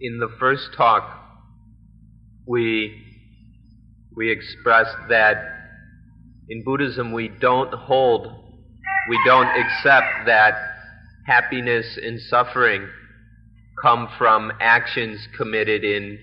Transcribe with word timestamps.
In 0.00 0.20
the 0.20 0.28
first 0.38 0.68
talk, 0.76 1.02
we, 2.46 3.04
we 4.14 4.30
expressed 4.30 4.96
that 5.08 5.36
in 6.48 6.62
Buddhism 6.62 7.12
we 7.12 7.26
don't 7.26 7.74
hold, 7.74 8.28
we 9.08 9.18
don't 9.26 9.48
accept 9.48 10.26
that 10.26 10.54
happiness 11.26 11.98
and 12.00 12.20
suffering 12.20 12.88
come 13.82 14.08
from 14.16 14.52
actions 14.60 15.18
committed 15.36 15.82
in 15.82 16.18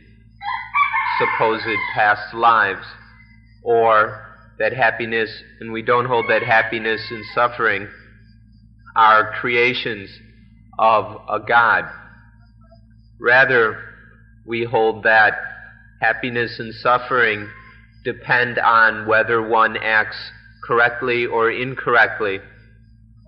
supposed 1.19 1.65
past 1.93 2.33
lives, 2.33 2.85
or 3.61 4.37
that 4.57 4.71
happiness, 4.71 5.29
and 5.59 5.73
we 5.73 5.81
don't 5.81 6.05
hold 6.05 6.29
that 6.29 6.43
happiness 6.43 7.01
and 7.11 7.25
suffering 7.33 7.89
are 8.95 9.33
creations 9.41 10.09
of 10.79 11.21
a 11.29 11.39
God. 11.45 11.83
Rather, 13.19 13.77
we 14.45 14.63
hold 14.63 15.03
that 15.03 15.33
happiness 16.01 16.59
and 16.59 16.73
suffering 16.75 17.49
depend 18.03 18.59
on 18.59 19.07
whether 19.07 19.41
one 19.41 19.77
acts 19.77 20.17
correctly 20.63 21.25
or 21.25 21.49
incorrectly 21.49 22.39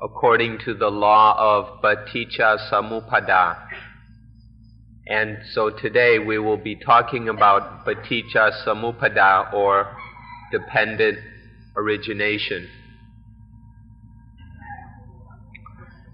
according 0.01 0.59
to 0.59 0.73
the 0.75 0.89
law 0.89 1.35
of 1.39 1.81
paticca 1.81 2.57
samuppada. 2.69 3.57
And 5.07 5.37
so 5.53 5.69
today 5.69 6.19
we 6.19 6.37
will 6.37 6.57
be 6.57 6.75
talking 6.75 7.29
about 7.29 7.85
paticca 7.85 8.51
samuppada 8.63 9.53
or 9.53 9.95
dependent 10.51 11.17
origination. 11.75 12.67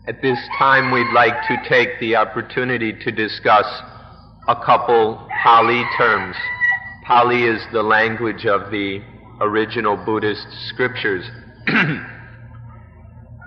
At 0.05 0.21
this 0.21 0.37
time, 0.59 0.91
we'd 0.91 1.13
like 1.13 1.47
to 1.47 1.55
take 1.69 1.97
the 2.01 2.17
opportunity 2.17 2.91
to 2.91 3.09
discuss 3.09 3.65
a 4.49 4.55
couple 4.65 5.25
Pali 5.41 5.81
terms. 5.97 6.35
Pali 7.05 7.43
is 7.45 7.65
the 7.71 7.83
language 7.83 8.45
of 8.45 8.69
the 8.69 9.01
original 9.39 9.95
Buddhist 9.95 10.45
scriptures. 10.67 11.23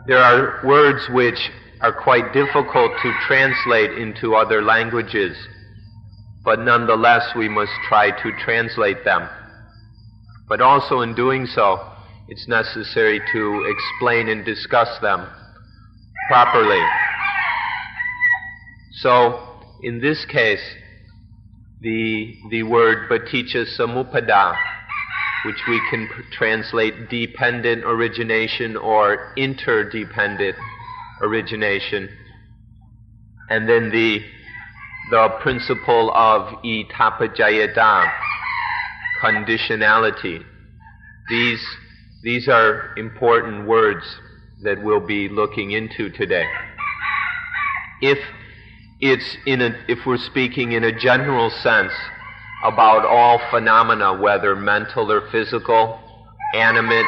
there 0.07 0.17
are 0.17 0.63
words 0.65 1.07
which 1.11 1.51
are 1.83 1.93
quite 1.93 2.33
difficult 2.33 2.93
to 3.03 3.13
translate 3.29 3.91
into 3.99 4.35
other 4.35 4.63
languages, 4.63 5.37
but 6.43 6.61
nonetheless 6.61 7.35
we 7.37 7.51
must 7.51 7.73
try 7.87 8.11
to 8.23 8.33
translate 8.43 9.05
them. 9.05 9.29
But 10.49 10.63
also 10.63 11.03
in 11.03 11.15
doing 11.15 11.45
so, 11.45 11.87
it's 12.29 12.49
necessary 12.49 13.21
to 13.33 13.67
explain 13.69 14.31
and 14.31 14.43
discuss 14.43 14.99
them 15.03 15.29
properly. 16.29 16.83
So, 18.93 19.61
in 19.83 20.01
this 20.01 20.25
case, 20.25 20.63
the, 21.81 22.35
the 22.51 22.63
word 22.63 23.09
paticca 23.11 23.67
samuppada, 23.79 24.57
which 25.45 25.61
we 25.69 25.81
can 25.91 26.09
translate 26.33 27.09
dependent 27.11 27.85
origination 27.85 28.77
or 28.77 29.33
interdependent 29.37 30.57
origination, 31.21 32.09
and 33.51 33.69
then 33.69 33.91
the, 33.91 34.25
the 35.11 35.29
principle 35.41 36.11
of 36.15 36.63
itappajayata, 36.65 38.13
conditionality. 39.23 40.43
These, 41.29 41.65
these 42.23 42.49
are 42.49 42.97
important 42.97 43.69
words 43.69 44.05
that 44.63 44.83
we'll 44.83 45.07
be 45.07 45.29
looking 45.29 45.73
into 45.73 46.09
today. 46.11 46.47
If 48.01 48.19
it's 49.01 49.37
in 49.47 49.61
a, 49.61 49.77
if 49.89 50.07
we're 50.07 50.17
speaking 50.17 50.73
in 50.73 50.85
a 50.85 50.93
general 50.99 51.51
sense 51.51 51.93
about 52.65 53.05
all 53.05 53.41
phenomena, 53.51 54.19
whether 54.19 54.57
mental 54.57 55.13
or 55.13 55.29
physical, 55.31 55.99
animate 56.55 57.07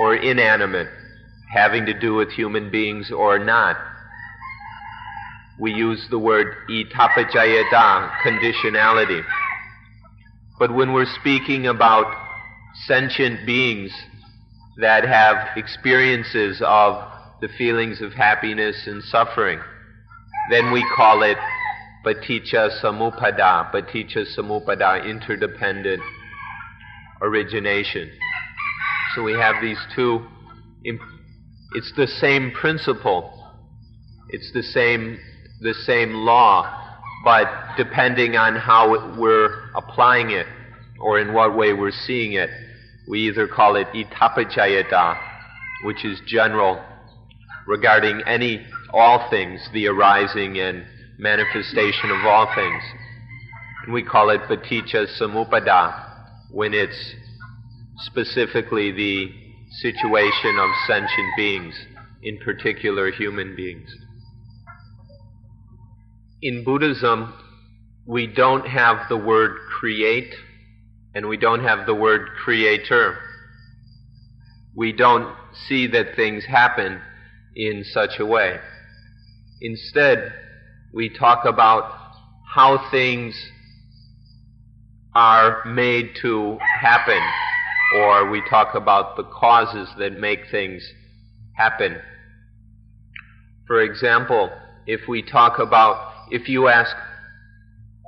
or 0.00 0.16
inanimate, 0.16 0.88
having 1.52 1.86
to 1.86 1.94
do 1.94 2.14
with 2.14 2.30
human 2.30 2.70
beings 2.70 3.10
or 3.10 3.38
not, 3.38 3.76
we 5.58 5.72
use 5.72 6.06
the 6.10 6.18
word 6.18 6.54
itappajayata, 6.68 8.10
conditionality. 8.22 9.24
But 10.58 10.74
when 10.74 10.92
we're 10.92 11.12
speaking 11.20 11.66
about 11.66 12.14
sentient 12.86 13.46
beings 13.46 13.92
that 14.80 15.04
have 15.04 15.56
experiences 15.56 16.62
of 16.64 17.10
the 17.40 17.48
feelings 17.58 18.00
of 18.00 18.12
happiness 18.12 18.86
and 18.86 19.02
suffering. 19.04 19.60
Then 20.50 20.72
we 20.72 20.84
call 20.96 21.22
it 21.22 21.38
paticca 22.04 22.80
samuppada, 22.80 23.70
paticca 23.72 24.24
samuppada, 24.36 25.04
interdependent 25.04 26.02
origination. 27.20 28.10
So 29.14 29.22
we 29.22 29.32
have 29.32 29.56
these 29.60 29.78
two, 29.94 30.26
it's 30.82 31.92
the 31.96 32.06
same 32.06 32.52
principle, 32.52 33.52
it's 34.30 34.50
the 34.52 34.62
same, 34.62 35.18
the 35.60 35.74
same 35.74 36.14
law, 36.14 36.98
but 37.24 37.48
depending 37.76 38.36
on 38.36 38.56
how 38.56 39.18
we're 39.18 39.70
applying 39.74 40.30
it 40.30 40.46
or 41.00 41.20
in 41.20 41.34
what 41.34 41.56
way 41.56 41.72
we're 41.72 41.90
seeing 41.90 42.32
it, 42.32 42.50
we 43.08 43.28
either 43.28 43.46
call 43.48 43.76
it 43.76 43.88
itappajayata, 43.88 45.18
which 45.84 46.04
is 46.04 46.20
general 46.26 46.82
regarding 47.66 48.22
any, 48.26 48.66
all 48.92 49.28
things, 49.30 49.60
the 49.72 49.86
arising 49.86 50.58
and 50.58 50.84
manifestation 51.18 52.10
of 52.10 52.24
all 52.24 52.46
things. 52.54 52.82
And 53.84 53.94
we 53.94 54.02
call 54.02 54.30
it 54.30 54.42
paticca 54.42 55.06
samuppada, 55.18 56.08
when 56.50 56.74
it's 56.74 57.14
specifically 57.98 58.90
the 58.92 59.32
situation 59.80 60.58
of 60.58 60.70
sentient 60.86 61.36
beings, 61.36 61.74
in 62.22 62.38
particular 62.38 63.10
human 63.10 63.54
beings. 63.56 63.88
In 66.42 66.64
Buddhism, 66.64 67.34
we 68.06 68.26
don't 68.26 68.66
have 68.66 69.08
the 69.08 69.16
word 69.16 69.58
create 69.78 70.34
and 71.14 71.28
we 71.28 71.36
don't 71.36 71.64
have 71.64 71.86
the 71.86 71.94
word 71.94 72.28
creator. 72.44 73.18
We 74.74 74.92
don't 74.92 75.34
see 75.68 75.86
that 75.88 76.14
things 76.14 76.44
happen 76.44 77.00
in 77.56 77.84
such 77.84 78.18
a 78.18 78.26
way. 78.26 78.58
Instead, 79.60 80.32
we 80.92 81.08
talk 81.08 81.44
about 81.44 81.92
how 82.54 82.90
things 82.90 83.34
are 85.14 85.64
made 85.66 86.10
to 86.22 86.56
happen, 86.80 87.20
or 87.96 88.30
we 88.30 88.42
talk 88.48 88.74
about 88.74 89.16
the 89.16 89.24
causes 89.24 89.88
that 89.98 90.18
make 90.18 90.40
things 90.50 90.82
happen. 91.54 91.96
For 93.66 93.82
example, 93.82 94.50
if 94.86 95.08
we 95.08 95.22
talk 95.22 95.58
about, 95.58 96.12
if 96.30 96.48
you 96.48 96.68
ask 96.68 96.94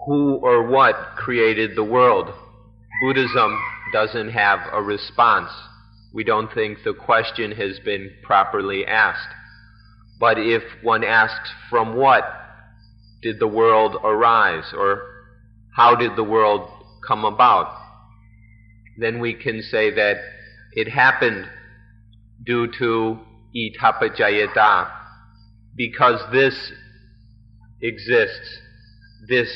who 0.07 0.35
or 0.37 0.67
what 0.67 1.17
created 1.17 1.77
the 1.77 1.85
world, 1.85 2.33
Buddhism 3.03 3.61
doesn't 3.93 4.29
have 4.29 4.61
a 4.73 4.81
response. 4.81 5.51
We 6.15 6.23
don't 6.23 6.55
think 6.55 6.85
the 6.85 6.95
question 6.95 7.51
has 7.51 7.81
been 7.81 8.13
properly 8.23 8.87
asked. 8.87 9.35
But 10.21 10.39
if 10.39 10.63
one 10.85 11.03
asks, 11.03 11.51
from 11.69 11.97
what 11.97 12.23
did 13.21 13.41
the 13.41 13.49
world 13.49 13.97
arise, 14.05 14.73
or 14.73 15.03
how 15.75 15.97
did 15.97 16.15
the 16.15 16.23
world 16.23 16.69
come 17.05 17.25
about, 17.25 17.77
then 18.97 19.19
we 19.19 19.35
can 19.35 19.63
say 19.63 19.91
that 19.91 20.19
it 20.75 20.89
happened 20.89 21.47
due 22.47 22.69
to 22.79 23.19
itappajayata, 23.57 24.93
because 25.75 26.21
this 26.31 26.71
exists, 27.81 28.59
this 29.29 29.51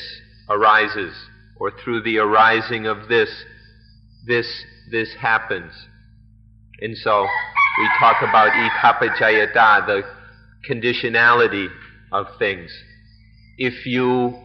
arises 0.49 1.13
or 1.59 1.71
through 1.83 2.03
the 2.03 2.17
arising 2.17 2.85
of 2.85 3.07
this, 3.07 3.29
this, 4.25 4.47
this 4.91 5.13
happens. 5.19 5.71
And 6.79 6.95
so 6.97 7.21
we 7.79 7.89
talk 7.99 8.21
about 8.21 8.51
itappajayata, 8.51 9.87
the 9.87 10.01
conditionality 10.69 11.67
of 12.11 12.27
things. 12.37 12.71
If 13.57 13.85
you 13.85 14.35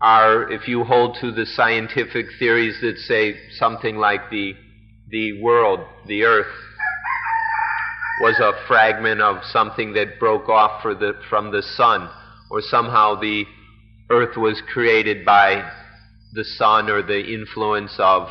are, 0.00 0.50
if 0.50 0.68
you 0.68 0.84
hold 0.84 1.16
to 1.20 1.32
the 1.32 1.46
scientific 1.46 2.26
theories 2.38 2.78
that 2.82 2.98
say 2.98 3.36
something 3.56 3.96
like 3.96 4.30
the, 4.30 4.54
the 5.08 5.40
world, 5.40 5.80
the 6.06 6.24
earth, 6.24 6.46
was 8.20 8.38
a 8.38 8.52
fragment 8.68 9.20
of 9.20 9.42
something 9.44 9.94
that 9.94 10.20
broke 10.20 10.48
off 10.48 10.82
the, 10.82 11.14
from 11.28 11.50
the 11.50 11.62
sun, 11.62 12.08
or 12.50 12.60
somehow 12.60 13.18
the 13.18 13.44
earth 14.10 14.36
was 14.36 14.62
created 14.72 15.24
by 15.24 15.68
the 16.32 16.44
sun 16.44 16.88
or 16.90 17.02
the 17.02 17.34
influence 17.34 17.94
of 17.98 18.28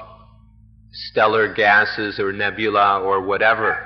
stellar 0.91 1.53
gases 1.53 2.19
or 2.19 2.31
nebula 2.33 2.99
or 2.99 3.21
whatever. 3.21 3.85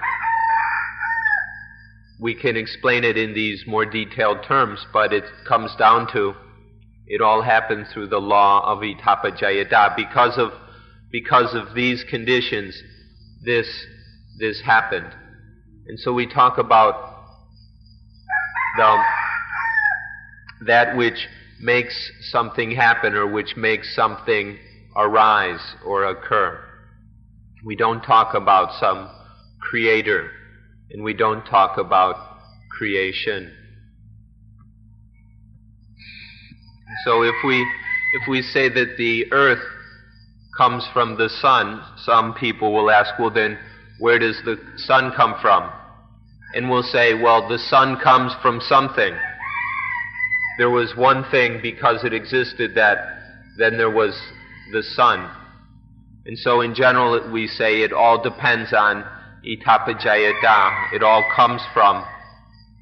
We 2.20 2.34
can 2.34 2.56
explain 2.56 3.04
it 3.04 3.18
in 3.18 3.34
these 3.34 3.66
more 3.68 3.86
detailed 3.86 4.44
terms, 4.48 4.86
but 4.94 5.12
it 5.12 5.26
comes 5.48 5.76
down 5.76 6.12
to 6.14 6.34
It 7.08 7.22
all 7.22 7.44
happens 7.44 7.88
through 7.94 8.08
the 8.08 8.20
law 8.20 8.64
of 8.66 8.80
Itapajayata. 8.80 9.96
Because 9.96 10.38
of, 10.38 10.52
because 11.12 11.54
of 11.54 11.76
these 11.76 12.04
conditions, 12.04 12.82
this, 13.44 13.68
this 14.40 14.62
happened. 14.62 15.14
And 15.88 16.00
so 16.00 16.14
we 16.14 16.26
talk 16.26 16.58
about 16.58 16.96
the, 18.78 19.04
that 20.66 20.98
which 20.98 21.28
makes 21.60 22.12
something 22.32 22.72
happen 22.72 23.14
or 23.14 23.28
which 23.28 23.56
makes 23.56 23.96
something 23.96 24.58
arise 24.96 25.76
or 25.86 26.06
occur. 26.06 26.64
We 27.64 27.76
don't 27.76 28.02
talk 28.02 28.34
about 28.34 28.80
some 28.80 29.10
creator 29.60 30.32
and 30.92 31.04
we 31.04 31.14
don't 31.14 31.46
talk 31.46 31.78
about 31.78 32.16
creation. 32.70 33.52
So 37.06 37.24
if 37.24 37.36
we 37.44 37.62
if 38.22 38.28
we 38.30 38.42
say 38.42 38.70
that 38.70 38.96
the 38.98 39.32
earth 39.32 39.64
comes 40.58 40.88
from 40.94 41.18
the 41.18 41.28
sun, 41.28 41.82
some 41.98 42.34
people 42.34 42.74
will 42.74 42.90
ask, 42.90 43.18
well 43.20 43.32
then 43.32 43.58
where 44.00 44.20
does 44.20 44.42
the 44.46 44.58
sun 44.78 45.12
come 45.16 45.36
from? 45.42 45.70
And 46.54 46.70
we'll 46.70 46.84
say, 46.84 47.14
well 47.14 47.48
the 47.50 47.60
sun 47.60 47.98
comes 48.02 48.34
from 48.42 48.62
something. 48.62 49.14
There 50.58 50.70
was 50.70 50.96
one 50.96 51.26
thing 51.32 51.60
because 51.62 52.04
it 52.04 52.14
existed 52.14 52.76
that 52.76 52.98
then 53.58 53.78
there 53.78 53.92
was 53.92 54.18
the 54.72 54.84
sun. 54.84 55.30
And 56.26 56.38
so 56.40 56.62
in 56.62 56.74
general 56.74 57.30
we 57.32 57.48
say 57.48 57.82
it 57.82 57.94
all 57.94 58.22
depends 58.22 58.74
on 58.74 59.06
Itapajayata. 59.46 60.94
It 60.94 61.04
all 61.04 61.24
comes 61.36 61.62
from 61.74 62.06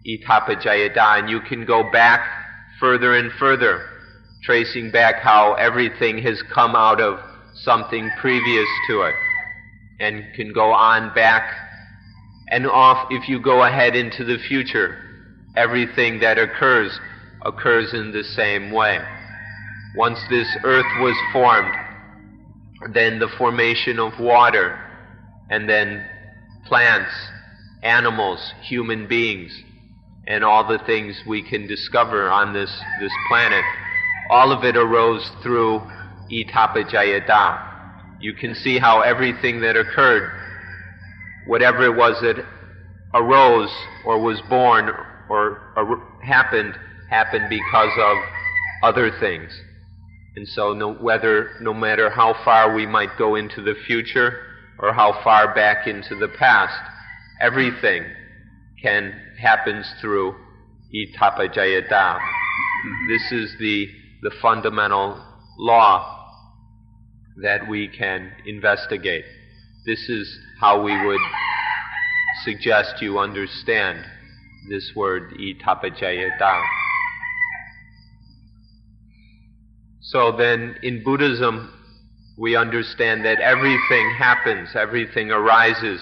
Itapajayata 0.08 1.20
and 1.20 1.30
you 1.30 1.42
can 1.42 1.66
go 1.66 1.90
back 1.92 2.26
further 2.80 3.16
and 3.16 3.32
further 3.34 3.86
tracing 4.44 4.92
back 4.92 5.16
how 5.22 5.54
everything 5.54 6.18
has 6.20 6.42
come 6.54 6.76
out 6.76 7.00
of 7.00 7.18
something 7.56 8.10
previous 8.20 8.68
to 8.88 9.02
it 9.04 9.16
and 10.00 10.24
can 10.36 10.52
go 10.52 10.72
on 10.72 11.14
back 11.16 11.50
and 12.50 12.68
off 12.68 13.08
if 13.10 13.30
you 13.30 13.42
go 13.42 13.64
ahead 13.64 13.96
into 13.96 14.24
the 14.24 14.38
future. 14.48 14.98
Everything 15.56 16.20
that 16.20 16.38
occurs 16.38 17.00
occurs 17.44 17.94
in 17.94 18.12
the 18.12 18.24
same 18.24 18.72
way. 18.72 19.00
Once 19.96 20.20
this 20.30 20.48
earth 20.64 20.86
was 21.00 21.16
formed, 21.32 21.74
then 22.94 23.20
the 23.20 23.30
formation 23.38 24.00
of 24.00 24.20
water, 24.20 24.80
and 25.50 25.70
then 25.70 26.06
plants, 26.66 27.12
animals, 27.84 28.54
human 28.62 29.08
beings, 29.08 29.52
and 30.28 30.44
all 30.44 30.68
the 30.68 30.80
things 30.86 31.22
we 31.28 31.48
can 31.48 31.68
discover 31.68 32.30
on 32.30 32.54
this, 32.54 32.72
this 33.00 33.12
planet 33.28 33.64
all 34.30 34.52
of 34.52 34.64
it 34.64 34.76
arose 34.76 35.30
through 35.42 35.82
Itapajayata. 36.32 38.20
You 38.20 38.34
can 38.34 38.56
see 38.56 38.80
how 38.80 39.02
everything 39.02 39.62
that 39.62 39.76
occurred, 39.76 40.32
whatever 41.46 41.86
it 41.86 41.96
was 41.96 42.20
that 42.22 42.44
arose 43.14 43.70
or 44.06 44.20
was 44.20 44.42
born 44.50 44.90
or, 45.30 45.74
or 45.76 46.02
happened, 46.24 46.74
happened 47.14 47.48
because 47.50 47.94
of 48.00 48.18
other 48.84 49.12
things. 49.20 49.52
And 50.36 50.48
so 50.48 50.74
no, 50.74 50.94
whether, 50.94 51.52
no 51.62 51.74
matter 51.74 52.10
how 52.10 52.36
far 52.44 52.74
we 52.74 52.88
might 52.88 53.18
go 53.20 53.36
into 53.36 53.62
the 53.62 53.76
future 53.86 54.40
or 54.80 54.94
how 54.94 55.22
far 55.24 55.54
back 55.54 55.86
into 55.88 56.16
the 56.16 56.28
past, 56.40 56.74
everything 57.40 58.04
can 58.82 59.14
happens 59.40 59.86
through 60.02 60.36
Itapajayata. 60.94 62.20
This 63.08 63.32
is 63.32 63.56
the 63.60 63.88
the 64.24 64.32
fundamental 64.42 65.22
law 65.60 66.32
that 67.42 67.68
we 67.68 67.90
can 67.90 68.32
investigate. 68.46 69.26
This 69.86 70.08
is 70.08 70.40
how 70.62 70.82
we 70.82 70.94
would 71.06 71.20
suggest 72.46 73.02
you 73.02 73.20
understand 73.20 74.00
this 74.70 74.94
word 74.96 75.34
itapajayata. 75.34 76.83
So 80.04 80.36
then 80.38 80.76
in 80.84 81.02
Buddhism, 81.04 81.74
we 82.38 82.56
understand 82.56 83.24
that 83.26 83.40
everything 83.40 84.14
happens, 84.18 84.70
everything 84.76 85.32
arises 85.32 86.02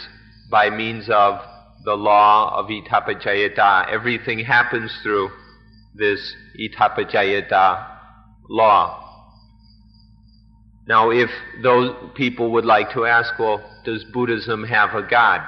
by 0.49 0.69
means 0.69 1.07
of 1.09 1.39
the 1.85 1.93
law 1.93 2.57
of 2.57 2.65
itapajayata. 2.67 3.89
Everything 3.91 4.39
happens 4.39 4.91
through 5.03 5.29
this 5.93 6.35
itapajayata 6.59 7.87
law. 8.49 8.97
Now, 10.87 11.11
if 11.11 11.29
those 11.61 11.95
people 12.15 12.51
would 12.53 12.65
like 12.65 12.91
to 12.93 13.05
ask, 13.05 13.37
well, 13.37 13.63
does 13.85 14.03
Buddhism 14.11 14.63
have 14.63 14.95
a 14.95 15.03
God? 15.03 15.41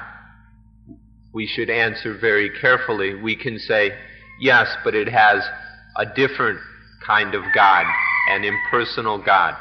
We 1.32 1.46
should 1.46 1.70
answer 1.70 2.16
very 2.16 2.50
carefully. 2.60 3.14
We 3.14 3.34
can 3.34 3.58
say, 3.58 3.98
yes, 4.40 4.68
but 4.84 4.94
it 4.94 5.08
has 5.08 5.42
a 5.96 6.06
different 6.06 6.60
kind 7.04 7.34
of 7.34 7.42
God, 7.54 7.84
an 8.30 8.44
impersonal 8.44 9.18
God, 9.18 9.54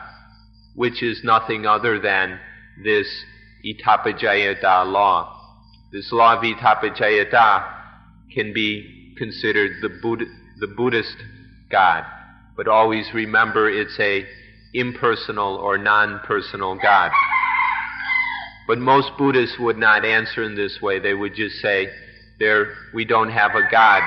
which 0.76 1.04
is 1.04 1.22
nothing 1.24 1.66
other 1.66 2.00
than 2.00 2.40
this 2.84 3.08
Itapajayata 3.66 4.92
law. 4.92 5.40
This 5.92 6.12
law 6.12 6.38
of 6.38 6.44
Itapajayata 6.44 7.72
can 8.34 8.54
be 8.54 9.16
considered 9.18 9.74
the, 9.82 9.90
Buddha, 10.02 10.26
the 10.60 10.68
Buddhist 10.68 11.18
God 11.70 12.06
but 12.56 12.68
always 12.68 13.10
remember 13.14 13.70
it's 13.70 14.00
a 14.00 14.26
impersonal 14.74 15.56
or 15.56 15.78
non-personal 15.78 16.76
God. 16.76 17.12
But 18.68 18.80
most 18.80 19.12
Buddhists 19.18 19.60
would 19.60 19.78
not 19.78 20.06
answer 20.06 20.44
in 20.44 20.56
this 20.56 20.80
way. 20.82 21.00
They 21.00 21.14
would 21.14 21.36
just 21.36 21.58
say, 21.58 21.88
there, 22.40 22.74
we 22.94 23.06
don't 23.06 23.30
have 23.30 23.52
a 23.56 23.70
God. 23.70 24.04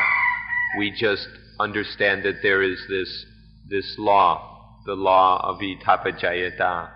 We 0.79 0.91
just 0.91 1.29
understand 1.61 2.25
that 2.25 2.43
there 2.43 2.63
is 2.63 2.79
this, 2.89 3.27
this 3.69 3.97
law, 3.99 4.81
the 4.87 4.95
law 4.95 5.41
of 5.45 5.61
Itapajayata. 5.61 6.91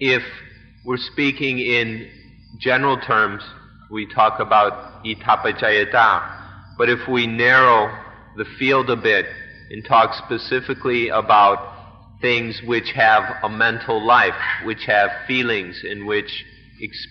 If 0.00 0.22
we're 0.84 0.96
speaking 0.96 1.58
in 1.58 2.10
general 2.58 2.98
terms, 2.98 3.42
we 3.90 4.06
talk 4.06 4.40
about 4.40 5.04
Itapajayata. 5.04 6.76
But 6.78 6.88
if 6.88 7.08
we 7.08 7.26
narrow 7.26 7.96
the 8.36 8.46
field 8.58 8.90
a 8.90 8.96
bit 8.96 9.26
and 9.70 9.84
talk 9.84 10.14
specifically 10.24 11.08
about 11.08 11.72
things 12.20 12.62
which 12.64 12.92
have 12.94 13.24
a 13.42 13.48
mental 13.48 14.04
life, 14.04 14.34
which 14.64 14.84
have 14.86 15.10
feelings, 15.26 15.82
in 15.84 16.06
which 16.06 16.44
ex- 16.82 17.06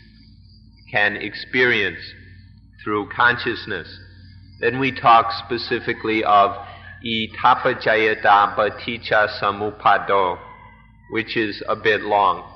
can 0.92 1.16
experience 1.18 2.00
through 2.84 3.10
consciousness. 3.10 3.88
Then 4.60 4.80
we 4.80 4.92
talk 4.92 5.32
specifically 5.46 6.24
of 6.24 6.56
itapajayata 7.06 8.56
paticca 8.56 9.28
samupado, 9.40 10.38
which 11.12 11.36
is 11.36 11.64
a 11.68 11.76
bit 11.76 12.02
long. 12.02 12.48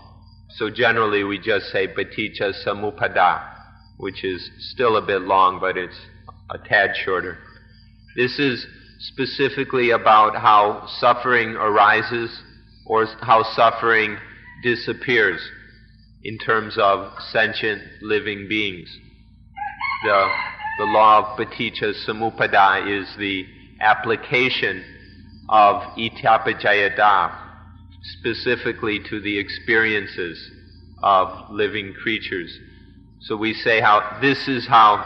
So 0.58 0.70
generally 0.70 1.24
we 1.24 1.40
just 1.40 1.72
say 1.72 1.88
paticca 1.88 2.54
samuppada, 2.66 3.42
which 3.98 4.24
is 4.24 4.50
still 4.60 4.98
a 4.98 5.02
bit 5.02 5.22
long, 5.22 5.60
but 5.60 5.78
it's 5.78 6.00
a 6.50 6.58
tad 6.58 6.92
shorter. 7.04 7.38
This 8.16 8.40
is 8.40 8.66
specifically 9.00 9.90
about 9.90 10.36
how 10.36 10.88
suffering 11.00 11.56
arises 11.56 12.42
or 12.86 13.06
how 13.22 13.44
suffering 13.56 14.18
disappears 14.64 15.42
in 16.24 16.38
terms 16.38 16.78
of 16.78 17.12
sentient 17.32 17.82
living 18.02 18.48
beings. 18.48 18.90
The, 20.04 20.28
the 20.80 20.86
law 20.86 21.20
of 21.20 21.38
paticca 21.38 21.94
samuppada 22.06 23.02
is 23.02 23.08
the 23.18 23.46
application 23.79 24.84
of 25.50 25.82
itapajayata 25.98 27.41
specifically 28.20 29.00
to 29.10 29.20
the 29.20 29.38
experiences 29.38 30.51
of 31.01 31.50
living 31.51 31.94
creatures. 31.94 32.58
So 33.22 33.36
we 33.36 33.53
say 33.53 33.82
how 33.82 34.20
this 34.22 34.48
is 34.48 34.67
how 34.67 35.05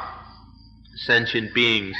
sentient 0.95 1.53
beings 1.53 1.95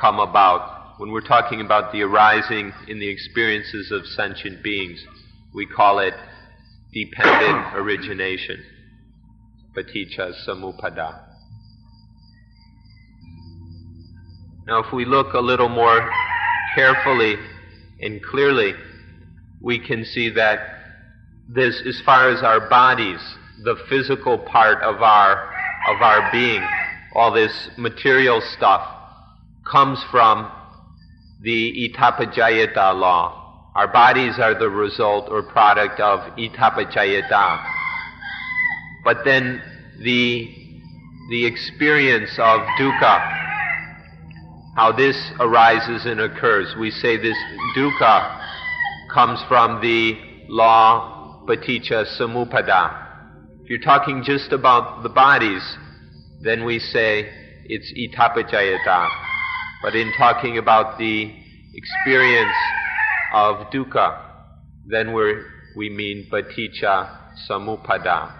come 0.00 0.18
about. 0.18 0.98
When 0.98 1.10
we're 1.10 1.20
talking 1.20 1.60
about 1.60 1.92
the 1.92 2.02
arising 2.02 2.72
in 2.88 2.98
the 2.98 3.08
experiences 3.08 3.92
of 3.92 4.06
sentient 4.06 4.62
beings, 4.62 5.04
we 5.54 5.66
call 5.66 5.98
it 5.98 6.14
dependent 6.92 7.74
origination. 7.74 8.62
Paticca 9.76 10.32
Samuppada. 10.46 11.25
Now, 14.66 14.82
if 14.82 14.92
we 14.92 15.04
look 15.04 15.34
a 15.34 15.40
little 15.40 15.68
more 15.68 16.10
carefully 16.74 17.36
and 18.00 18.20
clearly, 18.20 18.74
we 19.60 19.78
can 19.78 20.04
see 20.04 20.28
that 20.30 20.58
this, 21.48 21.80
as 21.86 22.00
far 22.00 22.30
as 22.30 22.42
our 22.42 22.68
bodies, 22.68 23.20
the 23.62 23.76
physical 23.88 24.38
part 24.38 24.82
of 24.82 25.02
our, 25.02 25.54
of 25.88 26.02
our 26.02 26.32
being, 26.32 26.66
all 27.14 27.32
this 27.32 27.70
material 27.76 28.40
stuff, 28.40 28.84
comes 29.64 30.02
from 30.10 30.50
the 31.42 31.88
Itapajayata 31.88 32.98
law. 32.98 33.70
Our 33.76 33.86
bodies 33.86 34.40
are 34.40 34.58
the 34.58 34.68
result 34.68 35.28
or 35.30 35.44
product 35.44 36.00
of 36.00 36.20
Itapajayata. 36.36 37.64
But 39.04 39.18
then 39.24 39.62
the, 40.00 40.52
the 41.30 41.46
experience 41.46 42.32
of 42.40 42.62
dukkha, 42.80 43.45
how 44.76 44.92
this 44.92 45.16
arises 45.40 46.04
and 46.04 46.20
occurs. 46.20 46.74
We 46.78 46.90
say 46.90 47.16
this 47.16 47.36
dukkha 47.74 48.42
comes 49.12 49.42
from 49.48 49.80
the 49.80 50.18
law 50.48 51.42
paticca 51.48 52.04
samuppada. 52.18 53.04
If 53.62 53.70
you're 53.70 53.80
talking 53.80 54.22
just 54.22 54.52
about 54.52 55.02
the 55.02 55.08
bodies, 55.08 55.62
then 56.42 56.66
we 56.66 56.78
say 56.78 57.32
it's 57.64 57.90
itapajayata. 57.96 59.08
But 59.82 59.96
in 59.96 60.12
talking 60.18 60.58
about 60.58 60.98
the 60.98 61.32
experience 61.74 62.56
of 63.32 63.70
dukkha, 63.72 64.22
then 64.86 65.14
we 65.14 65.42
we 65.74 65.88
mean 65.88 66.28
paticca 66.30 67.16
samuppada. 67.48 68.30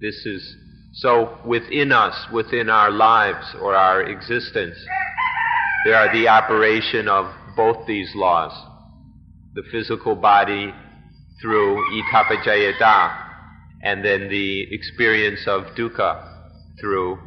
This 0.00 0.24
is 0.24 0.56
so 0.94 1.38
within 1.44 1.92
us, 1.92 2.14
within 2.32 2.70
our 2.70 2.90
lives 2.90 3.54
or 3.60 3.74
our 3.74 4.02
existence, 4.02 4.76
there 5.84 5.96
are 5.96 6.12
the 6.12 6.28
operation 6.28 7.08
of 7.08 7.32
both 7.56 7.86
these 7.86 8.14
laws. 8.14 8.52
The 9.54 9.62
physical 9.72 10.14
body 10.14 10.74
through 11.40 11.82
itapajayata, 12.02 13.16
and 13.82 14.04
then 14.04 14.28
the 14.28 14.74
experience 14.74 15.46
of 15.46 15.64
dukkha 15.76 16.22
through 16.78 17.18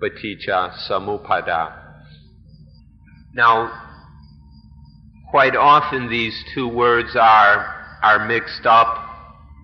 paticca 0.00 0.72
samuppada. 0.88 1.72
Now, 3.34 3.72
quite 5.30 5.56
often 5.56 6.08
these 6.08 6.44
two 6.54 6.68
words 6.68 7.16
are, 7.16 7.98
are 8.02 8.26
mixed 8.26 8.66
up 8.66 9.02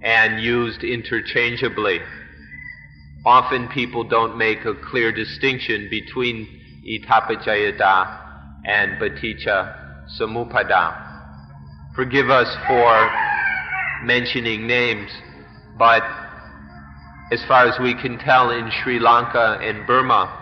and 0.02 0.42
used 0.42 0.82
interchangeably. 0.82 2.00
Often 3.24 3.68
people 3.68 4.02
don't 4.02 4.36
make 4.36 4.64
a 4.64 4.74
clear 4.74 5.12
distinction 5.12 5.88
between 5.88 6.48
itapajayata 6.84 8.22
and 8.64 8.98
paticca 9.00 10.06
Samuppada. 10.18 11.94
Forgive 11.94 12.30
us 12.30 12.48
for 12.66 13.10
mentioning 14.04 14.66
names, 14.66 15.10
but 15.78 16.02
as 17.30 17.42
far 17.46 17.66
as 17.66 17.78
we 17.80 17.94
can 17.94 18.18
tell 18.18 18.50
in 18.50 18.70
Sri 18.82 18.98
Lanka 18.98 19.58
and 19.60 19.86
Burma, 19.86 20.38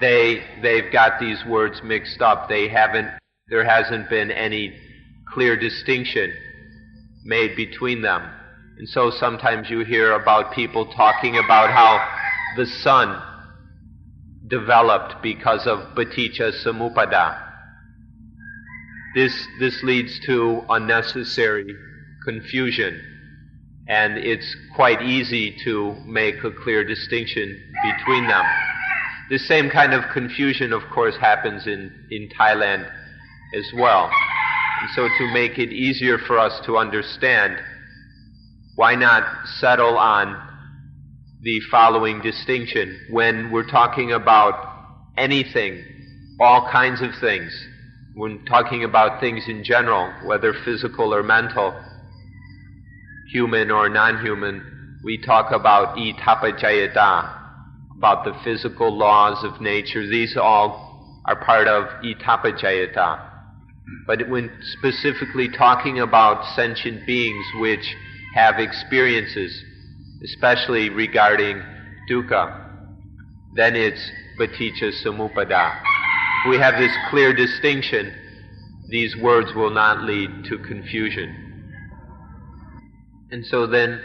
they 0.00 0.42
they've 0.62 0.92
got 0.92 1.20
these 1.20 1.44
words 1.46 1.80
mixed 1.84 2.20
up. 2.20 2.48
They 2.48 2.68
haven't 2.68 3.08
there 3.48 3.64
hasn't 3.64 4.08
been 4.08 4.30
any 4.30 4.74
clear 5.32 5.56
distinction 5.56 6.32
made 7.24 7.56
between 7.56 8.02
them. 8.02 8.22
And 8.78 8.88
so 8.88 9.10
sometimes 9.10 9.70
you 9.70 9.84
hear 9.84 10.12
about 10.12 10.52
people 10.52 10.86
talking 10.92 11.38
about 11.38 11.70
how 11.70 12.04
the 12.56 12.66
sun 12.66 13.22
developed 14.48 15.22
because 15.22 15.66
of 15.66 15.94
paticca 15.94 16.52
samuppada. 16.64 17.43
This 19.14 19.46
this 19.58 19.82
leads 19.82 20.18
to 20.26 20.64
unnecessary 20.68 21.74
confusion. 22.24 23.00
And 23.86 24.16
it's 24.16 24.56
quite 24.74 25.02
easy 25.02 25.56
to 25.64 25.94
make 26.06 26.42
a 26.42 26.50
clear 26.50 26.84
distinction 26.84 27.60
between 27.84 28.26
them. 28.26 28.44
The 29.30 29.38
same 29.38 29.70
kind 29.70 29.92
of 29.92 30.04
confusion, 30.12 30.72
of 30.72 30.82
course, 30.92 31.16
happens 31.16 31.66
in, 31.66 31.92
in 32.10 32.28
Thailand 32.38 32.90
as 33.54 33.72
well. 33.74 34.10
And 34.80 34.90
so, 34.94 35.08
to 35.18 35.32
make 35.32 35.58
it 35.58 35.70
easier 35.70 36.18
for 36.18 36.38
us 36.38 36.60
to 36.66 36.78
understand, 36.78 37.58
why 38.74 38.94
not 38.94 39.46
settle 39.60 39.96
on 39.96 40.36
the 41.42 41.60
following 41.70 42.20
distinction 42.22 42.98
when 43.10 43.50
we're 43.50 43.68
talking 43.68 44.12
about 44.12 44.54
anything, 45.16 45.84
all 46.40 46.68
kinds 46.70 47.02
of 47.02 47.10
things, 47.20 47.52
when 48.14 48.44
talking 48.44 48.84
about 48.84 49.20
things 49.20 49.44
in 49.48 49.64
general, 49.64 50.12
whether 50.24 50.54
physical 50.64 51.12
or 51.12 51.22
mental, 51.22 51.74
human 53.32 53.70
or 53.70 53.88
non 53.88 54.24
human, 54.24 55.00
we 55.02 55.18
talk 55.18 55.50
about 55.50 55.96
itapajayata, 55.96 57.36
about 57.98 58.24
the 58.24 58.32
physical 58.44 58.96
laws 58.96 59.44
of 59.44 59.60
nature. 59.60 60.06
These 60.06 60.36
all 60.36 61.20
are 61.26 61.44
part 61.44 61.66
of 61.66 61.84
itapajayata. 62.04 63.30
But 64.06 64.28
when 64.28 64.50
specifically 64.78 65.48
talking 65.48 65.98
about 66.00 66.54
sentient 66.54 67.06
beings 67.06 67.44
which 67.58 67.96
have 68.34 68.58
experiences, 68.58 69.62
especially 70.22 70.88
regarding 70.88 71.62
dukkha, 72.08 72.60
then 73.54 73.74
it's 73.76 74.10
paticca 74.38 74.92
samuppada. 75.04 75.93
We 76.48 76.58
have 76.58 76.78
this 76.78 76.92
clear 77.10 77.34
distinction, 77.34 78.14
these 78.88 79.16
words 79.16 79.54
will 79.54 79.70
not 79.70 80.02
lead 80.02 80.44
to 80.44 80.58
confusion. 80.58 81.72
And 83.30 83.44
so 83.46 83.66
then 83.66 84.00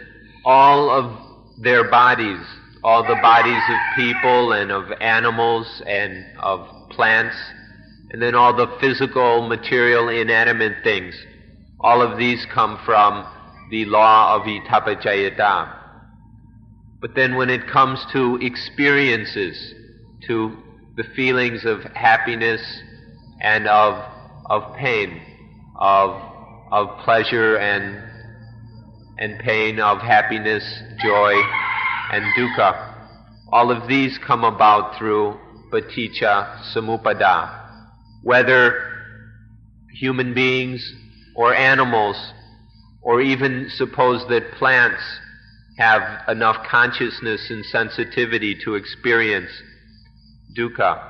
all 0.45 0.89
of 0.89 1.61
their 1.61 1.89
bodies 1.89 2.39
all 2.83 3.03
the 3.03 3.19
bodies 3.21 3.61
of 3.69 3.77
people 3.95 4.53
and 4.53 4.71
of 4.71 4.91
animals 5.01 5.81
and 5.85 6.25
of 6.39 6.67
plants, 6.89 7.35
and 8.11 8.21
then 8.21 8.35
all 8.35 8.55
the 8.55 8.67
physical, 8.79 9.47
material, 9.47 10.09
inanimate 10.09 10.83
things. 10.83 11.15
All 11.79 12.01
of 12.01 12.17
these 12.17 12.45
come 12.53 12.79
from 12.85 13.25
the 13.69 13.85
law 13.85 14.35
of 14.35 14.43
Itapajayata. 14.43 15.75
But 17.01 17.15
then 17.15 17.35
when 17.35 17.49
it 17.49 17.67
comes 17.67 18.03
to 18.13 18.37
experiences, 18.41 19.73
to 20.27 20.57
the 20.99 21.05
feelings 21.15 21.63
of 21.63 21.81
happiness 21.95 22.61
and 23.39 23.69
of, 23.69 24.03
of 24.49 24.75
pain, 24.75 25.21
of, 25.79 26.21
of 26.73 26.89
pleasure 27.05 27.55
and, 27.55 28.03
and 29.17 29.39
pain, 29.39 29.79
of 29.79 29.99
happiness, 29.99 30.61
joy, 31.01 31.41
and 32.11 32.25
dukkha. 32.37 32.95
All 33.53 33.71
of 33.71 33.87
these 33.87 34.17
come 34.27 34.43
about 34.43 34.97
through 34.97 35.39
paticca 35.71 36.61
samuppada. 36.75 37.49
Whether 38.23 38.91
human 39.93 40.33
beings 40.33 40.85
or 41.33 41.55
animals, 41.55 42.17
or 43.01 43.21
even 43.21 43.69
suppose 43.69 44.27
that 44.27 44.51
plants 44.57 45.01
have 45.77 46.27
enough 46.27 46.57
consciousness 46.69 47.49
and 47.49 47.63
sensitivity 47.67 48.53
to 48.65 48.75
experience 48.75 49.49
dukkha, 50.59 51.01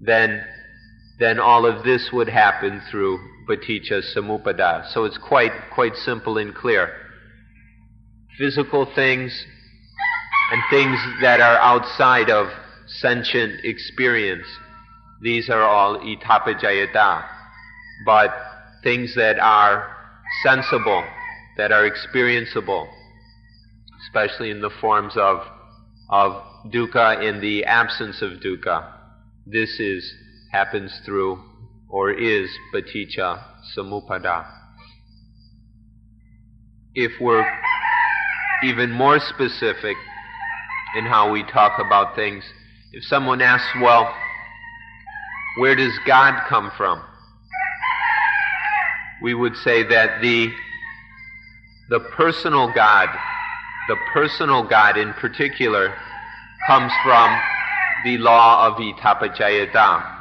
then, 0.00 0.44
then 1.18 1.40
all 1.40 1.66
of 1.66 1.84
this 1.84 2.10
would 2.12 2.28
happen 2.28 2.80
through 2.90 3.18
paticca 3.48 4.02
samuppada. 4.14 4.90
So 4.92 5.04
it's 5.04 5.18
quite, 5.18 5.52
quite 5.74 5.94
simple 5.96 6.38
and 6.38 6.54
clear. 6.54 6.92
Physical 8.38 8.86
things 8.94 9.44
and 10.52 10.62
things 10.70 10.98
that 11.20 11.40
are 11.40 11.58
outside 11.58 12.30
of 12.30 12.48
sentient 12.86 13.64
experience. 13.64 14.46
These 15.22 15.50
are 15.50 15.62
all 15.62 15.98
itapajayata. 15.98 17.24
But 18.06 18.30
things 18.82 19.14
that 19.16 19.38
are 19.38 19.94
sensible, 20.42 21.04
that 21.56 21.72
are 21.72 21.88
experienceable, 21.88 22.88
especially 24.06 24.50
in 24.50 24.60
the 24.62 24.70
forms 24.80 25.12
of, 25.16 25.40
of 26.08 26.42
dukkha 26.66 27.22
in 27.22 27.40
the 27.40 27.64
absence 27.64 28.22
of 28.22 28.40
dukkha, 28.40 28.92
this 29.46 29.80
is 29.80 30.12
happens 30.52 31.00
through 31.04 31.42
or 31.88 32.10
is 32.10 32.50
paticca 32.74 33.42
samuppada. 33.76 34.46
If 36.94 37.12
we're 37.20 37.46
even 38.64 38.90
more 38.90 39.20
specific, 39.20 39.96
in 40.96 41.04
how 41.06 41.30
we 41.30 41.42
talk 41.44 41.78
about 41.78 42.16
things. 42.16 42.44
If 42.92 43.04
someone 43.04 43.40
asks, 43.40 43.68
well, 43.80 44.14
where 45.58 45.76
does 45.76 45.96
God 46.04 46.42
come 46.48 46.70
from? 46.76 47.02
We 49.22 49.34
would 49.34 49.56
say 49.56 49.82
that 49.84 50.20
the, 50.20 50.52
the 51.90 52.00
personal 52.00 52.72
God, 52.72 53.08
the 53.88 53.96
personal 54.12 54.64
God 54.64 54.96
in 54.96 55.12
particular, 55.14 55.94
comes 56.70 56.92
from 57.02 57.36
the 58.04 58.16
law 58.18 58.68
of 58.68 58.74
Itapajayata. 58.74 60.18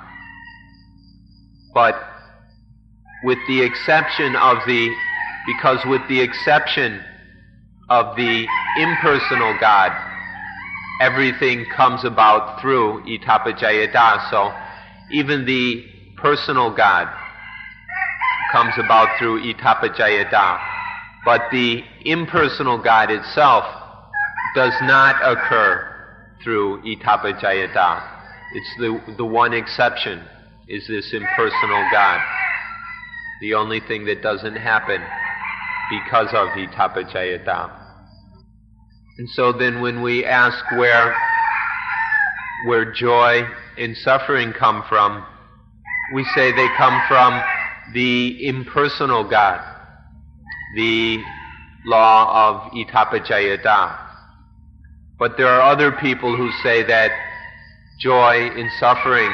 But 1.75 1.93
with 3.23 3.37
the 3.47 3.61
exception 3.61 4.35
of 4.35 4.57
the, 4.65 4.91
because 5.45 5.77
with 5.85 6.01
the 6.09 6.19
exception 6.21 7.03
of 7.91 8.15
the 8.15 8.47
impersonal 8.79 9.55
God, 9.61 9.91
everything 11.01 11.67
comes 11.77 12.03
about 12.03 12.59
through 12.59 13.03
Itapajayata. 13.03 14.31
So 14.31 14.51
even 15.11 15.45
the 15.45 15.85
personal 16.17 16.75
God, 16.75 17.07
comes 18.51 18.73
about 18.79 19.19
through 19.19 19.43
itapajayata. 19.43 20.59
But 21.23 21.41
the 21.51 21.83
impersonal 22.05 22.81
God 22.81 23.11
itself 23.11 23.65
does 24.55 24.73
not 24.81 25.15
occur 25.23 25.88
through 26.43 26.81
itapajayata. 26.83 28.03
It's 28.53 28.75
the, 28.77 29.15
the 29.17 29.25
one 29.25 29.53
exception 29.53 30.23
is 30.67 30.87
this 30.87 31.13
impersonal 31.13 31.87
God. 31.91 32.21
The 33.41 33.53
only 33.53 33.79
thing 33.79 34.05
that 34.05 34.21
doesn't 34.21 34.55
happen 34.55 35.01
because 35.89 36.29
of 36.33 36.49
itapajayata. 36.49 37.79
And 39.17 39.29
so 39.29 39.51
then 39.51 39.81
when 39.81 40.01
we 40.01 40.25
ask 40.25 40.63
where 40.71 41.15
where 42.65 42.91
joy 42.91 43.41
and 43.77 43.95
suffering 43.97 44.51
come 44.51 44.83
from, 44.89 45.25
we 46.13 46.23
say 46.35 46.51
they 46.51 46.67
come 46.77 47.01
from 47.07 47.41
the 47.93 48.47
impersonal 48.47 49.29
God, 49.29 49.61
the 50.75 51.23
law 51.85 52.49
of 52.49 52.71
itapajayata. 52.73 54.08
But 55.19 55.35
there 55.35 55.47
are 55.47 55.61
other 55.61 55.91
people 55.91 56.35
who 56.35 56.49
say 56.63 56.81
that 56.83 57.11
joy 57.99 58.49
and 58.55 58.71
suffering 58.79 59.29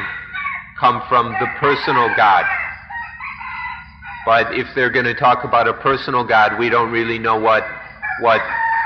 come 0.80 1.04
from 1.08 1.32
the 1.34 1.48
personal 1.60 2.10
God. 2.18 2.44
But 4.26 4.56
if 4.56 4.68
they're 4.74 4.90
going 4.90 5.06
to 5.06 5.14
talk 5.14 5.44
about 5.44 5.68
a 5.68 5.74
personal 5.74 6.24
God, 6.24 6.58
we 6.58 6.70
don't 6.70 6.92
really 6.92 7.20
know 7.20 7.38
what, 7.38 7.64
what 8.22 8.42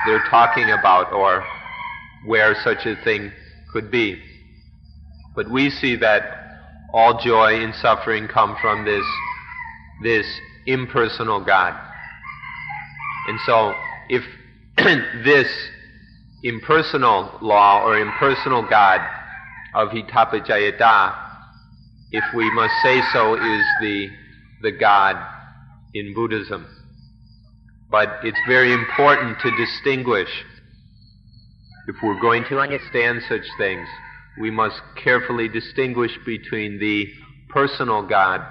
they're 0.05 0.25
talking 0.29 0.69
about 0.71 1.13
or 1.13 1.45
where 2.25 2.53
such 2.63 2.85
a 2.85 3.01
thing 3.03 3.31
could 3.71 3.89
be. 3.89 4.21
But 5.35 5.49
we 5.49 5.69
see 5.69 5.95
that 5.95 6.35
all 6.93 7.21
joy 7.21 7.63
and 7.63 7.73
suffering 7.75 8.27
come 8.27 8.57
from 8.61 8.83
this, 8.83 9.05
this 10.03 10.25
impersonal 10.65 11.39
God. 11.45 11.79
And 13.29 13.39
so, 13.45 13.73
if 14.09 14.23
this 15.23 15.47
impersonal 16.43 17.37
law 17.41 17.83
or 17.83 17.99
impersonal 17.99 18.67
God 18.69 19.01
of 19.73 19.89
Hitapajayata, 19.89 21.15
if 22.11 22.23
we 22.33 22.49
must 22.51 22.73
say 22.83 23.01
so, 23.13 23.35
is 23.35 23.65
the, 23.81 24.09
the 24.61 24.71
God 24.71 25.15
in 25.93 26.13
Buddhism. 26.13 26.65
But 27.91 28.19
it's 28.23 28.39
very 28.47 28.73
important 28.73 29.39
to 29.39 29.55
distinguish. 29.57 30.29
If 31.87 31.95
we're 32.03 32.19
going 32.21 32.45
to 32.49 32.59
understand 32.59 33.21
such 33.27 33.45
things, 33.57 33.87
we 34.39 34.51
must 34.51 34.79
carefully 34.95 35.49
distinguish 35.49 36.11
between 36.25 36.79
the 36.79 37.07
personal 37.49 38.03
God 38.07 38.41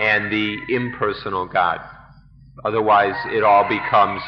and 0.00 0.32
the 0.32 0.58
impersonal 0.68 1.46
God. 1.46 1.80
Otherwise, 2.64 3.14
it 3.26 3.44
all 3.44 3.68
becomes 3.68 4.20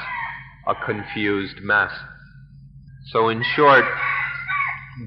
a 0.67 0.75
confused 0.87 1.61
mess. 1.61 1.91
So, 3.07 3.29
in 3.29 3.43
short, 3.57 3.85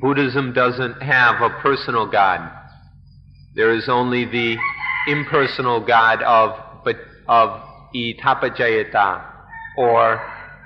Buddhism 0.02 0.54
doesn't 0.54 1.02
have 1.02 1.42
a 1.42 1.50
personal 1.62 2.06
God. 2.06 2.52
There 3.56 3.74
is 3.74 3.88
only 3.88 4.26
the 4.26 4.58
impersonal 5.08 5.80
God 5.80 6.22
of, 6.24 6.60
of 7.28 7.62
Itapajayata 7.96 9.26
or 9.78 10.22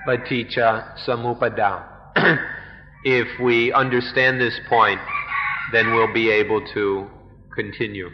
Paticca 0.06 0.96
Samuppada. 1.06 1.84
if 3.04 3.28
we 3.40 3.72
understand 3.72 4.40
this 4.40 4.58
point, 4.68 5.00
then 5.72 5.92
we'll 5.92 6.12
be 6.12 6.30
able 6.30 6.66
to 6.72 7.06
continue. 7.54 8.08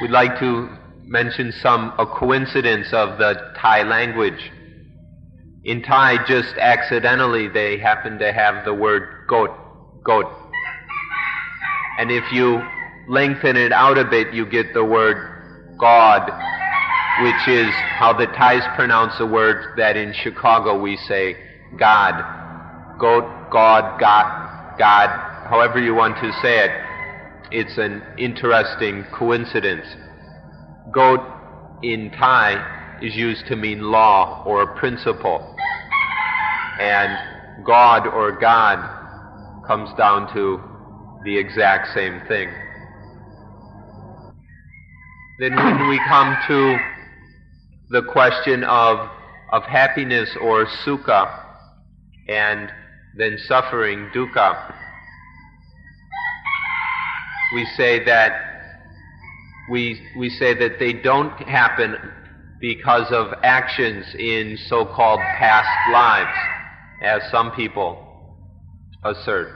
We'd 0.00 0.10
like 0.10 0.38
to 0.38 0.70
mention 1.04 1.52
some 1.52 1.92
a 1.98 2.06
coincidence 2.06 2.86
of 2.92 3.18
the 3.18 3.52
Thai 3.58 3.82
language. 3.82 4.50
In 5.62 5.82
Thai, 5.82 6.24
just 6.26 6.56
accidentally, 6.56 7.46
they 7.48 7.78
happen 7.78 8.18
to 8.18 8.32
have 8.32 8.64
the 8.64 8.72
word 8.72 9.26
goat, 9.28 9.50
goat. 10.02 10.24
And 11.98 12.10
if 12.10 12.24
you 12.32 12.62
lengthen 13.08 13.58
it 13.58 13.70
out 13.70 13.98
a 13.98 14.06
bit, 14.06 14.32
you 14.32 14.46
get 14.46 14.72
the 14.72 14.84
word 14.84 15.76
God, 15.78 16.22
which 17.22 17.48
is 17.48 17.68
how 17.98 18.14
the 18.16 18.26
Thais 18.26 18.62
pronounce 18.74 19.12
a 19.20 19.26
word 19.26 19.76
that 19.76 19.98
in 19.98 20.14
Chicago 20.14 20.80
we 20.80 20.96
say 20.96 21.36
God. 21.78 22.14
Goat, 22.98 23.50
God, 23.50 24.00
God, 24.00 24.78
God, 24.78 25.08
however 25.50 25.78
you 25.78 25.94
want 25.94 26.16
to 26.16 26.32
say 26.40 26.64
it. 26.64 26.70
It's 27.52 27.76
an 27.76 28.02
interesting 28.16 29.04
coincidence. 29.12 29.86
Goat 30.90 31.20
in 31.82 32.10
Thai 32.12 32.98
is 33.02 33.14
used 33.14 33.46
to 33.46 33.56
mean 33.56 33.80
law 33.82 34.42
or 34.46 34.74
principle. 34.76 35.49
And 36.80 37.64
God 37.66 38.06
or 38.06 38.32
God 38.32 38.78
comes 39.66 39.90
down 39.98 40.32
to 40.34 40.58
the 41.24 41.36
exact 41.36 41.94
same 41.94 42.20
thing. 42.26 42.48
Then 45.38 45.54
when 45.56 45.88
we 45.88 46.00
come 46.08 46.36
to 46.48 46.78
the 47.90 48.02
question 48.10 48.64
of, 48.64 49.08
of 49.52 49.62
happiness 49.64 50.30
or 50.40 50.66
sukha 50.84 51.44
and 52.28 52.72
then 53.16 53.38
suffering, 53.46 54.10
dukkha, 54.14 54.74
we 57.54 57.66
say 57.76 58.04
that 58.04 58.32
we, 59.70 60.00
we 60.16 60.30
say 60.30 60.54
that 60.54 60.78
they 60.78 60.92
don't 60.92 61.36
happen 61.42 61.96
because 62.60 63.10
of 63.10 63.32
actions 63.42 64.04
in 64.18 64.58
so-called 64.66 65.20
past 65.38 65.92
lives, 65.92 66.36
as 67.02 67.22
some 67.30 67.50
people 67.52 68.06
assert. 69.04 69.54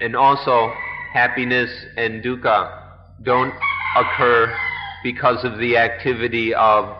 And 0.00 0.14
also, 0.14 0.72
happiness 1.12 1.70
and 1.96 2.22
dukkha 2.22 2.82
don't 3.22 3.54
occur 3.96 4.54
because 5.02 5.44
of 5.44 5.58
the 5.58 5.76
activity 5.78 6.54
of 6.54 6.94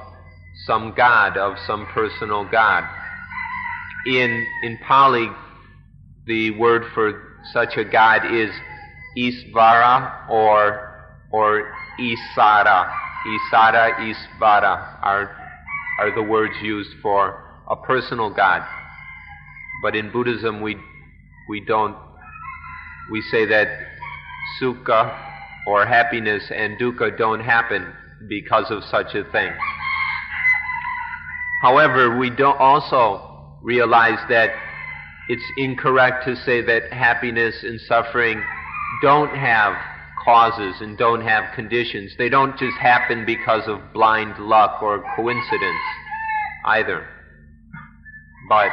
some 0.65 0.95
god, 0.97 1.37
of 1.37 1.59
some 1.67 1.87
personal 1.87 2.49
god. 2.51 2.85
In, 4.07 4.47
in 4.63 4.79
Pali, 4.79 5.29
the 6.27 6.53
word 6.53 6.85
for 6.95 7.23
such 7.53 7.77
a 7.77 7.85
god 7.85 8.33
is 8.33 8.51
Isvara 9.17 10.29
or, 10.31 11.11
or 11.31 11.73
Issara. 11.99 12.93
Issara, 13.27 13.95
Isvara 13.99 14.99
are, 15.03 15.37
are 16.01 16.15
the 16.15 16.23
words 16.23 16.55
used 16.63 16.91
for 17.03 17.43
a 17.69 17.77
personal 17.77 18.31
God. 18.31 18.63
But 19.83 19.95
in 19.95 20.11
Buddhism, 20.11 20.61
we, 20.61 20.77
we 21.49 21.61
don't, 21.61 21.97
we 23.11 23.21
say 23.23 23.47
that 23.47 23.69
sukha 24.61 25.17
or 25.67 25.87
happiness 25.87 26.51
and 26.55 26.79
dukkha 26.79 27.17
don't 27.17 27.41
happen 27.41 27.93
because 28.29 28.71
of 28.71 28.85
such 28.85 29.15
a 29.15 29.25
thing. 29.31 29.53
However, 31.63 32.19
we 32.19 32.31
don't 32.31 32.59
also 32.59 33.59
realize 33.63 34.19
that 34.29 34.51
it's 35.29 35.43
incorrect 35.57 36.25
to 36.27 36.37
say 36.37 36.61
that 36.63 36.93
happiness 36.93 37.57
and 37.63 37.81
suffering 37.81 38.43
don't 39.03 39.35
have 39.37 39.75
causes 40.25 40.81
and 40.81 40.97
don't 40.99 41.21
have 41.23 41.55
conditions. 41.55 42.13
They 42.19 42.29
don't 42.29 42.57
just 42.59 42.77
happen 42.79 43.25
because 43.25 43.67
of 43.67 43.81
blind 43.93 44.39
luck 44.39 44.83
or 44.83 45.05
coincidence 45.17 45.83
either. 46.65 47.07
But 48.49 48.71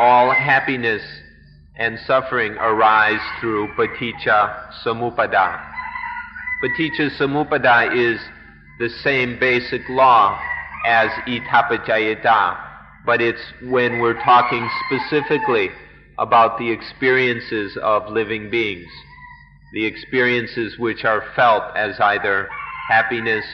all 0.00 0.30
happiness 0.30 1.02
and 1.76 1.98
suffering 2.06 2.52
arise 2.54 3.20
through 3.40 3.68
paticca 3.74 4.72
samuppada. 4.84 5.60
Paticca 6.62 7.10
samuppada 7.18 7.94
is 7.94 8.20
the 8.78 8.88
same 9.02 9.38
basic 9.38 9.82
law 9.88 10.40
as 10.86 11.10
itapajayata, 11.26 12.58
but 13.06 13.20
it's 13.20 13.42
when 13.62 14.00
we're 14.00 14.20
talking 14.22 14.68
specifically 14.86 15.70
about 16.18 16.58
the 16.58 16.70
experiences 16.70 17.76
of 17.82 18.08
living 18.08 18.50
beings 18.50 18.88
the 19.74 19.84
experiences 19.84 20.78
which 20.78 21.04
are 21.04 21.24
felt 21.34 21.76
as 21.76 21.98
either 21.98 22.48
happiness 22.88 23.44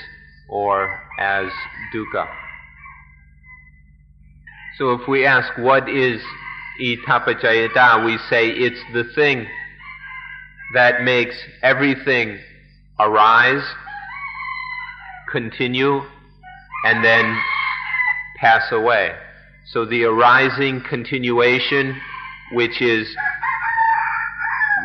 or 0.49 1.01
as 1.19 1.51
dukkha. 1.95 2.29
So 4.81 4.93
if 4.93 5.07
we 5.07 5.27
ask 5.27 5.59
what 5.59 5.91
is 5.91 6.23
itapajayata, 6.81 8.03
we 8.03 8.17
say 8.31 8.49
it's 8.49 8.81
the 8.95 9.05
thing 9.15 9.47
that 10.73 11.03
makes 11.03 11.37
everything 11.61 12.39
arise, 12.99 13.63
continue, 15.31 16.01
and 16.87 17.05
then 17.05 17.39
pass 18.39 18.73
away. 18.73 19.15
So 19.67 19.85
the 19.85 20.05
arising 20.05 20.81
continuation, 20.89 22.01
which 22.53 22.81
is 22.81 23.07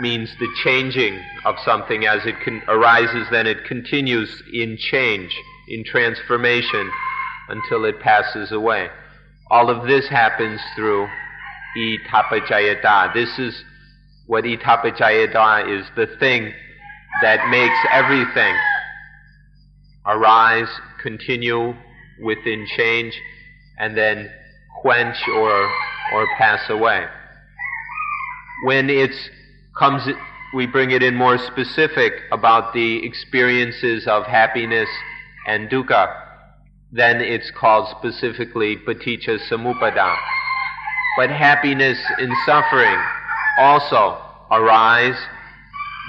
means 0.02 0.30
the 0.42 0.50
changing 0.62 1.24
of 1.46 1.56
something 1.64 2.06
as 2.06 2.26
it 2.26 2.36
con- 2.44 2.64
arises, 2.68 3.28
then 3.32 3.48
it 3.48 3.64
continues 3.64 4.44
in 4.52 4.76
change, 4.76 5.34
in 5.70 5.86
transformation, 5.86 6.92
until 7.48 7.86
it 7.86 8.02
passes 8.02 8.52
away. 8.52 8.90
All 9.52 9.70
of 9.70 9.88
this 9.88 10.08
happens 10.10 10.60
through 10.76 11.08
itapajayata. 11.78 13.14
This 13.14 13.38
is 13.38 13.64
what 14.26 14.44
itapajayata 14.44 15.80
is 15.80 15.86
the 15.96 16.08
thing 16.20 16.52
that 17.22 17.48
makes 17.50 17.78
everything 17.92 18.56
arise, 20.06 20.70
continue 21.02 21.74
within 22.24 22.66
change, 22.76 23.14
and 23.78 23.96
then 23.96 24.32
quench 24.82 25.18
or, 25.28 25.70
or 26.14 26.28
pass 26.38 26.62
away. 26.70 27.06
When 28.64 28.90
it 28.90 29.12
comes, 29.78 30.08
we 30.56 30.66
bring 30.66 30.92
it 30.92 31.04
in 31.04 31.16
more 31.16 31.38
specific 31.38 32.14
about 32.32 32.74
the 32.74 33.06
experiences 33.06 34.08
of 34.08 34.26
happiness 34.26 34.90
and 35.48 35.70
dukkha, 35.70 36.25
then 36.96 37.20
it's 37.20 37.52
called 37.52 37.90
specifically 38.00 38.78
paticca 38.78 39.38
samuppada. 39.50 40.16
But 41.18 41.30
happiness 41.30 42.00
and 42.18 42.32
suffering 42.46 42.98
also 43.60 44.18
arise, 44.50 45.18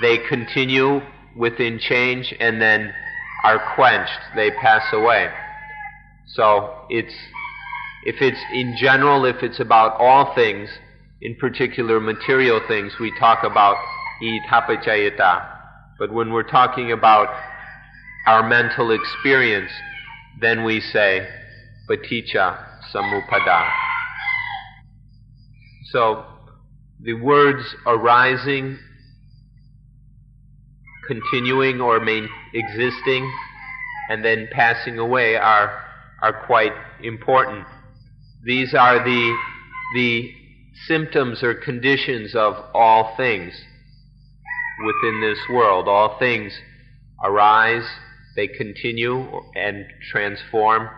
they 0.01 0.19
continue 0.19 1.01
within 1.37 1.81
change, 1.81 2.33
and 2.39 2.63
then 2.63 2.95
are 3.43 3.75
quenched, 3.75 4.19
they 4.37 4.53
pass 4.53 4.85
away. 4.93 5.29
So 6.29 6.73
it's, 6.89 7.15
if 8.05 8.23
it's 8.23 8.41
in 8.53 8.77
general, 8.77 9.25
if 9.25 9.43
it's 9.43 9.59
about 9.59 10.01
all 10.01 10.35
things, 10.37 10.69
in 11.21 11.35
particular 11.35 11.99
material 11.99 12.61
things, 12.69 12.93
we 13.01 13.13
talk 13.19 13.43
about 13.43 13.77
itapajayata. 14.23 15.49
But 15.99 16.13
when 16.13 16.33
we're 16.33 16.49
talking 16.49 16.93
about 16.93 17.29
our 18.27 18.49
mental 18.49 18.93
experience, 18.93 19.71
then 20.41 20.65
we 20.65 20.81
say 20.81 21.27
paticca 21.89 22.65
samuppada. 22.93 23.71
So 25.91 26.25
the 27.01 27.15
words 27.15 27.63
arising, 27.87 28.79
continuing 31.07 31.81
or 31.81 32.01
main, 32.01 32.29
existing, 32.53 33.31
and 34.11 34.25
then 34.25 34.49
passing 34.53 34.99
away 34.99 35.37
are, 35.37 35.85
are 36.23 36.45
quite 36.47 36.73
important. 37.03 37.67
These 38.45 38.75
are 38.75 39.05
the, 39.05 39.37
the 39.95 40.33
symptoms 40.87 41.43
or 41.43 41.55
conditions 41.55 42.35
of 42.35 42.55
all 42.75 43.15
things 43.17 43.53
within 44.85 45.21
this 45.21 45.39
world. 45.51 45.89
All 45.89 46.19
things 46.19 46.53
arise, 47.23 47.87
they 48.37 48.47
continue 48.47 49.27
and 49.57 49.87
transform, 50.13 50.89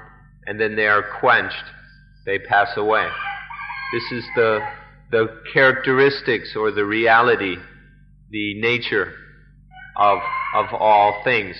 and 0.47 0.61
then 0.61 0.75
they 0.77 0.89
are 0.89 1.05
quenched, 1.21 1.65
they 2.27 2.39
pass 2.39 2.77
away. 2.77 3.09
This 3.93 4.13
is 4.13 4.25
the, 4.35 4.61
the 5.11 5.41
characteristics 5.53 6.55
or 6.57 6.73
the 6.73 6.85
reality, 6.85 7.57
the 8.31 8.61
nature 8.61 9.15
of, 9.97 10.19
of 10.55 10.67
all 10.75 11.23
things. 11.25 11.57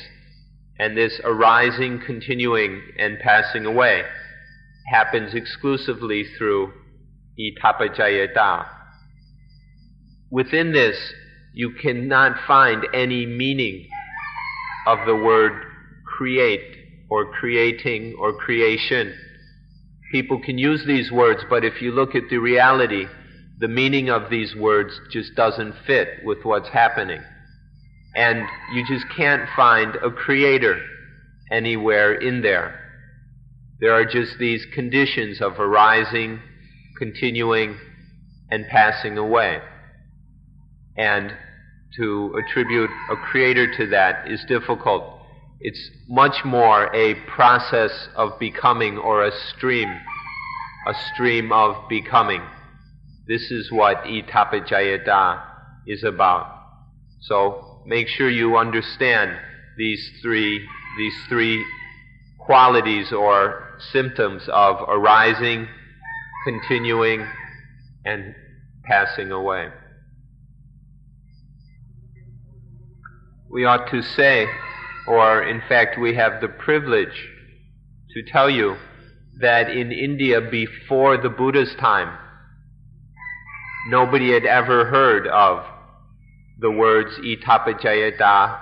And 0.81 0.97
this 0.97 1.21
arising, 1.25 2.03
continuing, 2.05 2.83
and 2.99 3.19
passing 3.21 3.65
away 3.65 4.03
happens 4.93 5.35
exclusively 5.35 6.25
through 6.37 6.73
itapajayata. 7.39 8.67
Within 10.31 10.73
this, 10.73 10.97
you 11.55 11.73
cannot 11.81 12.37
find 12.47 12.87
any 12.93 13.27
meaning 13.27 13.89
of 14.87 14.99
the 15.07 15.17
word 15.17 15.68
create 16.19 16.61
or 17.09 17.33
creating 17.33 18.17
or 18.19 18.33
creation. 18.33 19.15
People 20.11 20.41
can 20.43 20.59
use 20.59 20.85
these 20.85 21.13
words, 21.13 21.43
but 21.49 21.65
if 21.65 21.81
you 21.81 21.93
look 21.93 22.17
at 22.17 22.25
the 22.29 22.39
reality, 22.39 23.07
the 23.61 23.69
meaning 23.69 24.11
of 24.11 24.29
these 24.29 24.57
words 24.57 25.01
just 25.13 25.35
doesn't 25.37 25.75
fit 25.87 26.09
with 26.25 26.39
what's 26.43 26.69
happening. 26.71 27.21
And 28.17 28.45
you 28.75 28.85
just 28.87 29.07
can't 29.17 29.49
find 29.55 29.95
a 29.97 30.11
creator 30.11 30.81
anywhere 31.53 32.15
in 32.15 32.43
there. 32.43 32.81
There 33.81 33.93
are 33.93 34.05
just 34.05 34.39
these 34.39 34.67
conditions 34.75 35.41
of 35.41 35.61
arising, 35.61 36.41
continuing, 36.99 37.79
and 38.51 38.67
passing 38.67 39.19
away. 39.19 39.61
And 40.97 41.33
to 41.97 42.35
attribute 42.45 42.91
a 43.11 43.17
creator 43.17 43.73
to 43.77 43.87
that 43.91 44.29
is 44.29 44.45
difficult. 44.49 45.18
It's 45.61 45.91
much 46.09 46.45
more 46.45 46.95
a 46.95 47.15
process 47.27 48.09
of 48.15 48.39
becoming 48.39 48.97
or 48.97 49.25
a 49.25 49.33
stream, 49.51 49.89
a 50.87 50.95
stream 51.13 51.51
of 51.51 51.89
becoming. 51.89 52.43
This 53.27 53.51
is 53.51 53.73
what 53.73 54.05
Itapajayata 54.05 55.43
is 55.87 56.05
about. 56.05 56.55
So 57.23 57.83
make 57.87 58.07
sure 58.09 58.31
you 58.31 58.57
understand 58.57 59.37
these 59.77 60.11
three, 60.23 60.67
these 60.97 61.15
three 61.29 61.65
qualities 62.39 63.13
or 63.13 63.79
symptoms 63.93 64.43
of 64.49 64.77
arising, 64.89 65.67
continuing, 66.45 67.27
and 68.05 68.35
passing 68.85 69.33
away. 69.33 69.69
We 73.51 73.65
ought 73.65 73.91
to 73.91 74.03
say, 74.03 74.47
or 75.09 75.43
in 75.43 75.63
fact, 75.69 75.99
we 75.99 76.15
have 76.15 76.41
the 76.41 76.49
privilege 76.49 77.29
to 78.15 78.23
tell 78.31 78.51
you 78.51 78.77
that 79.41 79.71
in 79.71 79.93
India 79.93 80.41
before 80.41 81.17
the 81.17 81.31
Buddha's 81.31 81.75
time, 81.81 82.17
nobody 83.89 84.33
had 84.33 84.45
ever 84.45 84.87
heard 84.87 85.27
of 85.27 85.65
the 86.61 86.71
words 86.71 87.11
itapajayata 87.25 88.59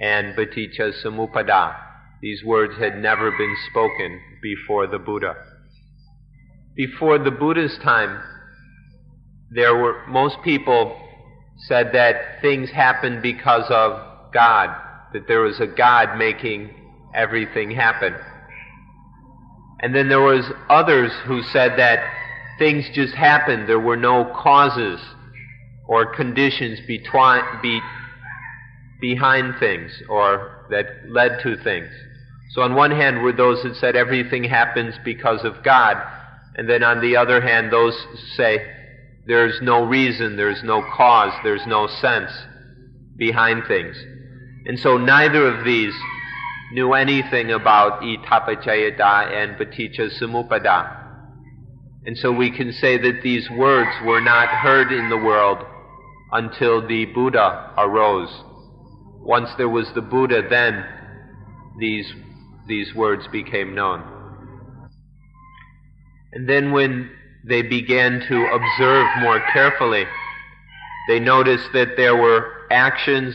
and 0.00 0.34
paticca 0.34 0.92
samuppada. 1.04 1.76
These 2.22 2.42
words 2.44 2.78
had 2.78 2.98
never 2.98 3.30
been 3.30 3.54
spoken 3.70 4.20
before 4.42 4.86
the 4.86 4.98
Buddha. 4.98 5.34
Before 6.74 7.18
the 7.18 7.30
Buddha's 7.30 7.78
time, 7.82 8.20
there 9.50 9.76
were 9.76 10.06
most 10.08 10.36
people 10.42 11.00
said 11.68 11.90
that 11.92 12.40
things 12.42 12.70
happened 12.70 13.22
because 13.22 13.64
of 13.70 14.32
God, 14.32 14.70
that 15.12 15.26
there 15.28 15.40
was 15.40 15.60
a 15.60 15.66
God 15.66 16.16
making 16.18 16.70
everything 17.14 17.70
happen. 17.70 18.14
And 19.80 19.94
then 19.94 20.08
there 20.08 20.20
was 20.22 20.44
others 20.68 21.12
who 21.26 21.42
said 21.42 21.78
that 21.78 22.00
things 22.58 22.86
just 22.94 23.14
happened. 23.14 23.68
There 23.68 23.80
were 23.80 23.96
no 23.96 24.24
causes 24.24 25.00
or 25.86 26.14
conditions 26.14 26.80
be, 26.86 27.80
behind 29.00 29.54
things 29.60 30.02
or 30.08 30.66
that 30.70 30.86
led 31.08 31.40
to 31.42 31.56
things. 31.62 31.88
So 32.50 32.62
on 32.62 32.74
one 32.74 32.90
hand 32.90 33.22
were 33.22 33.32
those 33.32 33.62
that 33.62 33.76
said 33.76 33.96
everything 33.96 34.44
happens 34.44 34.94
because 35.04 35.44
of 35.44 35.62
God, 35.62 35.96
and 36.56 36.68
then 36.68 36.82
on 36.82 37.00
the 37.00 37.16
other 37.16 37.40
hand 37.40 37.72
those 37.72 37.94
say 38.34 38.66
there's 39.26 39.60
no 39.60 39.84
reason, 39.84 40.36
there's 40.36 40.62
no 40.62 40.82
cause, 40.96 41.32
there's 41.42 41.66
no 41.66 41.86
sense 41.86 42.30
behind 43.16 43.64
things. 43.66 43.96
And 44.66 44.78
so 44.78 44.96
neither 44.96 45.46
of 45.46 45.64
these 45.64 45.94
knew 46.72 46.92
anything 46.92 47.52
about 47.52 48.02
itapajayata 48.02 49.32
and 49.32 49.56
paticca 49.56 50.10
samuppada. 50.20 51.04
And 52.04 52.18
so 52.18 52.32
we 52.32 52.50
can 52.50 52.72
say 52.72 52.98
that 52.98 53.22
these 53.22 53.48
words 53.50 53.90
were 54.04 54.20
not 54.20 54.48
heard 54.48 54.92
in 54.92 55.08
the 55.08 55.16
world 55.16 55.58
until 56.32 56.86
the 56.86 57.04
Buddha 57.06 57.72
arose. 57.78 58.30
Once 59.20 59.50
there 59.56 59.68
was 59.68 59.86
the 59.94 60.02
Buddha, 60.02 60.42
then 60.48 60.84
these, 61.78 62.12
these 62.66 62.94
words 62.94 63.26
became 63.30 63.74
known. 63.74 64.02
And 66.32 66.48
then 66.48 66.72
when 66.72 67.10
they 67.44 67.62
began 67.62 68.20
to 68.28 68.46
observe 68.52 69.06
more 69.20 69.40
carefully, 69.52 70.04
they 71.08 71.20
noticed 71.20 71.68
that 71.72 71.96
there 71.96 72.16
were 72.16 72.66
actions 72.70 73.34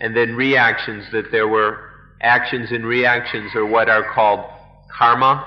and 0.00 0.16
then 0.16 0.34
reactions, 0.34 1.04
that 1.12 1.30
there 1.32 1.48
were 1.48 1.90
actions 2.20 2.70
and 2.72 2.84
reactions 2.86 3.54
are 3.54 3.66
what 3.66 3.88
are 3.88 4.12
called 4.12 4.44
karma, 4.96 5.46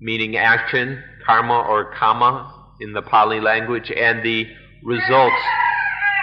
meaning 0.00 0.36
action, 0.36 1.02
karma 1.26 1.60
or 1.60 1.94
kamma 1.94 2.52
in 2.80 2.92
the 2.92 3.02
Pali 3.02 3.40
language, 3.40 3.90
and 3.90 4.22
the 4.22 4.46
results 4.82 5.42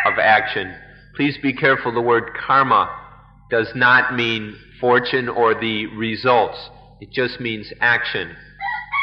of 0.05 0.19
action. 0.19 0.75
Please 1.15 1.38
be 1.41 1.53
careful, 1.53 1.91
the 1.93 2.01
word 2.01 2.31
karma 2.45 2.89
does 3.49 3.71
not 3.75 4.15
mean 4.15 4.55
fortune 4.79 5.27
or 5.29 5.53
the 5.53 5.86
results. 5.88 6.57
It 7.01 7.12
just 7.12 7.39
means 7.39 7.71
action. 7.81 8.36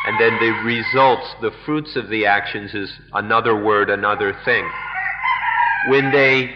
And 0.06 0.20
then 0.20 0.38
the 0.40 0.52
results, 0.64 1.26
the 1.42 1.50
fruits 1.66 1.96
of 1.96 2.08
the 2.08 2.26
actions 2.26 2.72
is 2.74 2.90
another 3.12 3.62
word, 3.62 3.90
another 3.90 4.34
thing. 4.44 4.68
when 5.88 6.10
they 6.12 6.54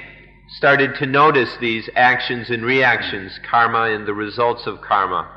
started 0.56 0.94
to 0.96 1.06
notice 1.06 1.56
these 1.60 1.88
actions 1.96 2.50
and 2.50 2.64
reactions, 2.64 3.38
karma 3.48 3.94
and 3.94 4.06
the 4.06 4.14
results 4.14 4.66
of 4.66 4.80
karma, 4.80 5.28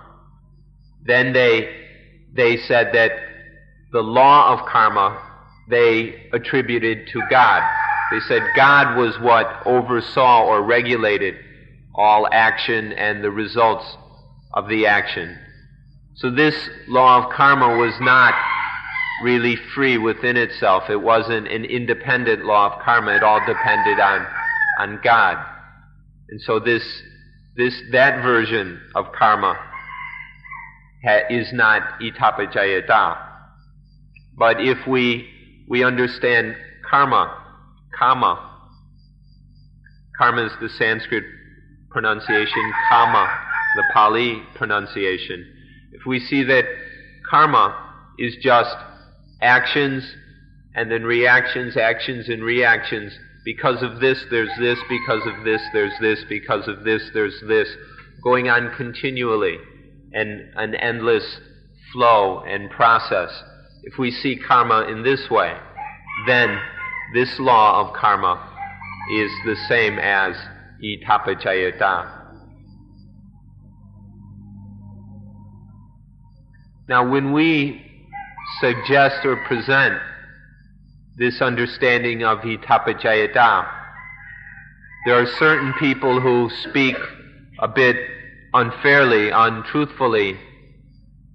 then 1.04 1.34
they, 1.34 1.74
they 2.34 2.58
said 2.58 2.94
that 2.94 3.12
the 3.92 4.02
law 4.02 4.54
of 4.54 4.68
karma 4.68 5.22
they 5.68 6.30
attributed 6.32 7.08
to 7.08 7.22
God. 7.30 7.64
They 8.12 8.20
said 8.20 8.44
God 8.56 8.98
was 8.98 9.20
what 9.20 9.66
oversaw 9.66 10.46
or 10.46 10.62
regulated 10.62 11.36
all 11.96 12.28
action 12.32 12.94
and 12.94 13.24
the 13.24 13.32
results 13.32 13.98
of 14.54 14.68
the 14.68 14.86
action. 14.86 15.38
So 16.16 16.30
this 16.30 16.70
law 16.88 17.24
of 17.24 17.34
karma 17.34 17.78
was 17.78 17.94
not 18.00 18.34
really 19.24 19.56
free 19.56 19.98
within 19.98 20.38
itself. 20.38 20.90
It 20.90 21.02
wasn't 21.02 21.48
an 21.48 21.66
independent 21.66 22.46
law 22.46 22.74
of 22.74 22.84
karma. 22.84 23.16
It 23.16 23.24
all 23.24 23.40
depended 23.46 24.00
on, 24.00 24.28
on 24.80 25.00
God. 25.04 25.38
And 26.30 26.42
so 26.42 26.60
this, 26.60 26.84
this, 27.56 27.74
that 27.92 28.22
version 28.24 28.82
of 28.96 29.12
karma 29.12 29.58
ha, 31.06 31.20
is 31.30 31.52
not 31.54 32.00
itapajayata. 32.02 33.18
But 34.38 34.60
if 34.60 34.86
we, 34.88 35.30
we 35.68 35.84
understand 35.84 36.56
karma, 36.90 37.44
kamma, 38.00 38.40
karma 40.18 40.46
is 40.46 40.52
the 40.62 40.70
Sanskrit 40.70 41.24
pronunciation, 41.90 42.74
kamma, 42.92 43.28
the 43.76 43.84
Pali 43.94 44.44
pronunciation. 44.56 45.46
If 45.94 46.06
we 46.06 46.20
see 46.20 46.44
that 46.44 46.66
karma 47.30 47.76
is 48.20 48.36
just 48.42 48.76
actions 49.42 50.04
and 50.76 50.92
then 50.92 51.04
reactions, 51.04 51.78
actions 51.78 52.30
and 52.30 52.44
reactions. 52.44 53.18
Because 53.46 53.84
of 53.84 54.02
this, 54.02 54.26
there's 54.32 54.50
this. 54.60 54.80
Because 54.90 55.22
of 55.26 55.46
this, 55.46 55.62
there's 55.72 55.94
this. 56.02 56.24
Because 56.28 56.68
of 56.68 56.84
this, 56.84 57.10
there's 57.14 57.40
this. 57.48 57.70
Going 58.24 58.50
on 58.50 58.74
continually 58.76 59.58
and 60.14 60.42
an 60.56 60.74
endless 60.76 61.40
flow 61.94 62.40
and 62.40 62.70
process. 62.72 63.30
If 63.84 64.00
we 64.00 64.10
see 64.10 64.36
karma 64.36 64.88
in 64.90 65.04
this 65.04 65.30
way, 65.30 65.56
then 66.26 66.60
this 67.14 67.40
law 67.40 67.82
of 67.82 67.96
karma 67.96 68.52
is 69.14 69.32
the 69.46 69.56
same 69.70 70.00
as 70.00 70.36
itapajayata. 70.84 72.24
Now, 76.88 77.08
when 77.08 77.32
we 77.32 77.82
suggest 78.60 79.26
or 79.26 79.36
present 79.48 80.00
this 81.18 81.42
understanding 81.42 82.24
of 82.24 82.40
Hitapajayata. 82.40 83.72
There 85.06 85.22
are 85.22 85.26
certain 85.38 85.74
people 85.74 86.20
who 86.20 86.50
speak 86.50 86.96
a 87.60 87.68
bit 87.68 87.96
unfairly, 88.54 89.30
untruthfully, 89.30 90.38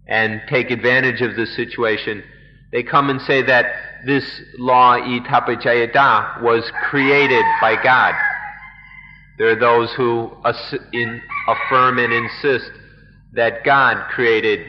and 0.06 0.42
take 0.48 0.70
advantage 0.70 1.22
of 1.22 1.36
the 1.36 1.46
situation. 1.46 2.22
They 2.72 2.82
come 2.82 3.10
and 3.10 3.20
say 3.22 3.42
that 3.42 3.66
this 4.04 4.42
law, 4.58 4.98
Itapajayata, 4.98 6.42
was 6.42 6.70
created 6.90 7.44
by 7.60 7.82
God. 7.82 8.14
There 9.38 9.48
are 9.48 9.58
those 9.58 9.92
who 9.94 10.30
affirm 10.44 11.98
and 11.98 12.12
insist 12.12 12.70
that 13.32 13.64
God 13.64 14.10
created 14.10 14.66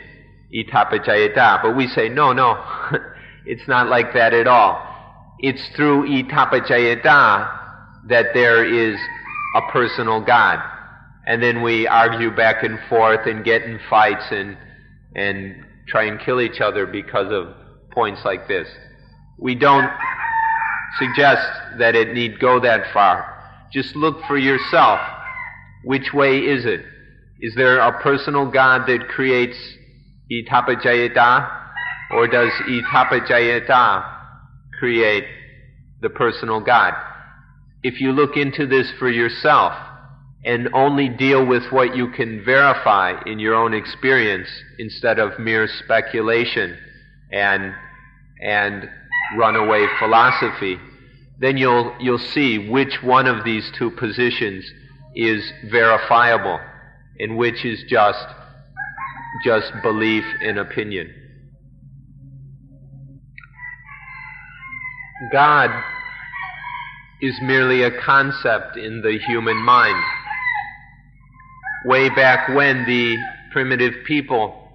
itapajayata. 0.53 1.61
But 1.61 1.75
we 1.75 1.87
say, 1.87 2.07
no, 2.07 2.31
no, 2.31 2.63
it's 3.45 3.67
not 3.67 3.87
like 3.89 4.13
that 4.13 4.33
at 4.33 4.47
all. 4.47 4.90
It's 5.41 5.67
through 5.75 6.07
itapajayata 6.07 7.59
that 8.09 8.27
there 8.35 8.63
is 8.63 8.99
a 9.55 9.71
personal 9.71 10.21
God. 10.21 10.59
And 11.25 11.41
then 11.41 11.63
we 11.63 11.87
argue 11.87 12.29
back 12.35 12.63
and 12.63 12.79
forth 12.87 13.25
and 13.25 13.43
get 13.43 13.63
in 13.63 13.79
fights 13.89 14.25
and, 14.31 14.55
and 15.15 15.55
try 15.87 16.03
and 16.03 16.19
kill 16.19 16.41
each 16.41 16.61
other 16.61 16.85
because 16.85 17.31
of 17.31 17.55
points 17.91 18.21
like 18.23 18.47
this. 18.47 18.67
We 19.39 19.55
don't 19.55 19.89
suggest 20.99 21.47
that 21.79 21.95
it 21.95 22.13
need 22.13 22.39
go 22.39 22.59
that 22.59 22.93
far. 22.93 23.27
Just 23.73 23.95
look 23.95 24.23
for 24.27 24.37
yourself. 24.37 24.99
Which 25.83 26.13
way 26.13 26.37
is 26.39 26.65
it? 26.65 26.85
Is 27.39 27.55
there 27.55 27.79
a 27.79 27.99
personal 28.01 28.45
God 28.51 28.85
that 28.87 29.07
creates 29.07 29.57
Itapajayata? 30.31 31.59
Or 32.11 32.27
does 32.27 32.51
Itapajayata 32.67 34.20
create 34.81 35.25
the 36.01 36.09
personal 36.09 36.59
God? 36.59 36.95
If 37.83 38.01
you 38.01 38.11
look 38.11 38.35
into 38.35 38.65
this 38.65 38.91
for 38.97 39.11
yourself 39.11 39.73
and 40.43 40.69
only 40.73 41.07
deal 41.07 41.45
with 41.45 41.71
what 41.71 41.95
you 41.95 42.09
can 42.09 42.43
verify 42.43 43.13
in 43.27 43.37
your 43.37 43.53
own 43.53 43.75
experience 43.75 44.47
instead 44.79 45.19
of 45.19 45.37
mere 45.37 45.67
speculation 45.67 46.75
and, 47.31 47.75
and 48.41 48.89
runaway 49.37 49.85
philosophy, 49.99 50.79
then 51.39 51.57
you'll, 51.57 51.93
you'll 51.99 52.17
see 52.17 52.67
which 52.67 53.03
one 53.03 53.27
of 53.27 53.45
these 53.45 53.71
two 53.77 53.91
positions 53.91 54.65
is 55.15 55.53
verifiable 55.69 56.59
and 57.19 57.37
which 57.37 57.63
is 57.65 57.83
just 57.87 58.25
just 59.45 59.71
belief 59.81 60.25
and 60.41 60.59
opinion. 60.59 61.20
God 65.29 65.69
is 67.21 67.39
merely 67.41 67.83
a 67.83 68.01
concept 68.01 68.77
in 68.77 69.01
the 69.01 69.19
human 69.27 69.57
mind. 69.57 70.03
Way 71.85 72.09
back 72.09 72.49
when 72.49 72.85
the 72.85 73.17
primitive 73.51 73.93
people, 74.05 74.67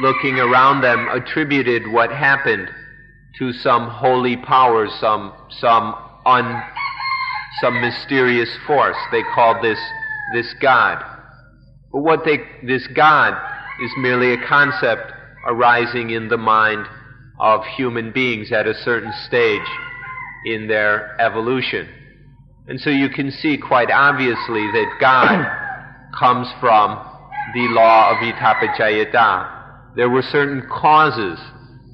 looking 0.00 0.38
around 0.38 0.80
them, 0.80 1.06
attributed 1.10 1.92
what 1.92 2.10
happened 2.10 2.70
to 3.38 3.52
some 3.52 3.90
holy 3.90 4.38
power, 4.38 4.88
some, 5.00 5.34
some, 5.50 5.94
un, 6.24 6.62
some 7.60 7.80
mysterious 7.82 8.50
force. 8.66 8.96
They 9.12 9.22
called 9.34 9.62
this, 9.62 9.78
this 10.32 10.54
God. 10.60 11.04
But 11.92 12.00
what 12.00 12.24
they, 12.24 12.38
this 12.62 12.86
God 12.86 13.34
is 13.82 13.90
merely 13.98 14.32
a 14.32 14.46
concept 14.46 15.12
arising 15.46 16.10
in 16.10 16.28
the 16.28 16.38
mind 16.38 16.86
of 17.38 17.64
human 17.76 18.12
beings 18.12 18.52
at 18.52 18.66
a 18.66 18.74
certain 18.74 19.12
stage 19.26 19.66
in 20.44 20.66
their 20.66 21.20
evolution. 21.20 21.88
And 22.66 22.80
so 22.80 22.90
you 22.90 23.08
can 23.08 23.30
see 23.30 23.56
quite 23.56 23.90
obviously 23.90 24.66
that 24.72 24.96
God 25.00 25.46
comes 26.18 26.48
from 26.60 26.98
the 27.54 27.66
law 27.70 28.10
of 28.10 28.16
Itapajayata. 28.18 29.96
There 29.96 30.10
were 30.10 30.22
certain 30.22 30.68
causes 30.68 31.38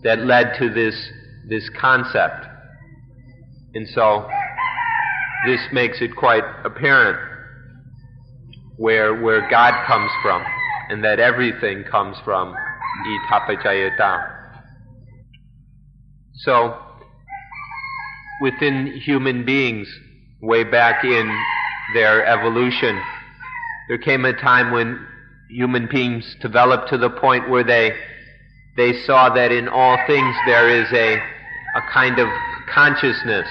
that 0.03 0.21
led 0.21 0.55
to 0.59 0.69
this, 0.69 1.11
this 1.49 1.71
concept. 1.81 2.47
And 3.75 3.89
so 3.89 4.29
this 5.47 5.61
makes 5.73 6.01
it 6.01 6.15
quite 6.17 6.45
apparent 6.65 7.19
where, 8.77 9.21
where 9.21 9.49
God 9.49 9.87
comes 9.87 10.11
from, 10.23 10.43
and 10.89 11.05
that 11.05 11.21
everything 11.21 11.85
comes 11.85 12.17
from 12.25 12.55
itapajayata. 13.31 14.34
So, 16.39 16.77
within 18.41 18.87
human 18.87 19.45
beings, 19.45 19.89
way 20.41 20.65
back 20.65 21.05
in 21.05 21.31
their 21.95 22.27
evolution, 22.27 23.01
there 23.89 23.99
came 23.99 24.25
a 24.25 24.33
time 24.33 24.73
when 24.73 25.07
human 25.49 25.87
beings 25.87 26.37
developed 26.41 26.89
to 26.91 26.99
the 26.99 27.11
point 27.11 27.49
where 27.49 27.63
they, 27.63 27.93
they 28.77 28.93
saw 29.05 29.33
that 29.33 29.53
in 29.53 29.69
all 29.69 29.97
things 30.07 30.35
there 30.47 30.69
is 30.69 30.93
a, 30.93 31.15
a 31.15 31.83
kind 31.93 32.19
of 32.19 32.29
consciousness, 32.69 33.47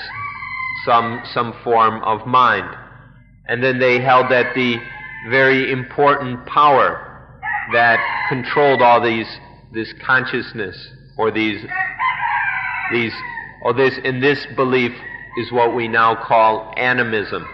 some, 0.85 1.21
some 1.33 1.53
form 1.63 2.01
of 2.03 2.27
mind. 2.27 2.75
And 3.47 3.63
then 3.63 3.79
they 3.79 4.01
held 4.01 4.29
that 4.31 4.53
the 4.55 4.77
very 5.29 5.71
important 5.71 6.45
power 6.45 7.09
that 7.71 7.99
controlled 8.27 8.81
all 8.81 9.01
these 9.01 9.27
this 9.71 9.91
consciousness 10.05 10.75
or 11.17 11.31
these 11.31 11.65
these 12.91 13.13
or 13.63 13.73
this 13.73 13.97
in 14.03 14.19
this 14.19 14.45
belief 14.55 14.91
is 15.37 15.51
what 15.51 15.75
we 15.75 15.87
now 15.87 16.15
call 16.15 16.73
animism. 16.77 17.47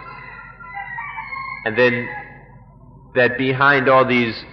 And 1.66 1.78
then 1.78 2.10
that 3.16 3.38
behind 3.38 3.90
all 3.90 4.08
these 4.08 4.44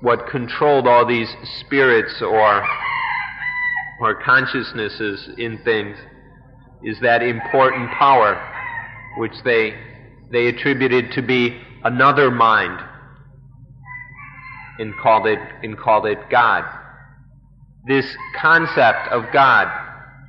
what 0.00 0.26
controlled 0.28 0.88
all 0.88 1.06
these 1.06 1.28
spirits 1.60 2.20
or 2.22 2.66
or 4.00 4.14
consciousnesses 4.22 5.28
in 5.38 5.58
things 5.64 5.96
is 6.82 6.98
that 7.00 7.22
important 7.22 7.90
power 7.92 8.34
which 9.18 9.34
they 9.44 9.74
they 10.30 10.48
attributed 10.48 11.12
to 11.12 11.22
be 11.22 11.60
another 11.84 12.30
mind 12.30 12.80
and 14.78 14.96
called 14.98 15.26
it, 15.26 15.38
and 15.62 15.78
called 15.78 16.06
it 16.06 16.18
God. 16.30 16.64
This 17.86 18.16
concept 18.40 19.08
of 19.10 19.24
God 19.32 19.68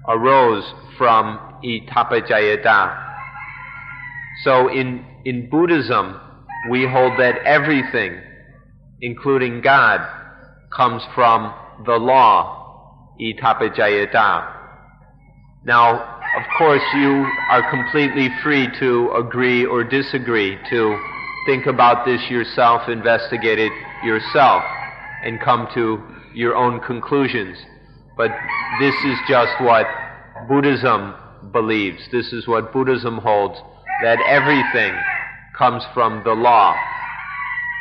arose 0.07 0.63
from 0.97 1.59
Itapajayata. 1.63 3.03
So 4.43 4.67
in, 4.67 5.05
in 5.25 5.49
Buddhism, 5.49 6.19
we 6.69 6.87
hold 6.87 7.19
that 7.19 7.37
everything, 7.45 8.19
including 9.01 9.61
God, 9.61 10.01
comes 10.75 11.03
from 11.13 11.53
the 11.85 11.93
law, 11.93 13.15
itapajayata. 13.19 14.51
Now, 15.65 16.19
of 16.37 16.43
course, 16.57 16.81
you 16.95 17.25
are 17.49 17.69
completely 17.69 18.29
free 18.41 18.67
to 18.79 19.11
agree 19.11 19.65
or 19.65 19.83
disagree, 19.83 20.57
to 20.69 20.97
think 21.45 21.67
about 21.67 22.05
this 22.05 22.21
yourself, 22.29 22.89
investigate 22.89 23.59
it 23.59 23.71
yourself, 24.03 24.63
and 25.23 25.39
come 25.39 25.67
to 25.75 26.01
your 26.33 26.55
own 26.55 26.79
conclusions. 26.81 27.57
But 28.15 28.31
this 28.79 28.95
is 29.05 29.17
just 29.27 29.51
what 29.61 29.85
Buddhism 30.47 31.15
believes. 31.51 31.99
This 32.11 32.31
is 32.33 32.47
what 32.47 32.71
Buddhism 32.71 33.17
holds 33.17 33.55
that 34.03 34.19
everything 34.27 34.93
comes 35.57 35.83
from 35.93 36.23
the 36.23 36.33
law. 36.33 36.75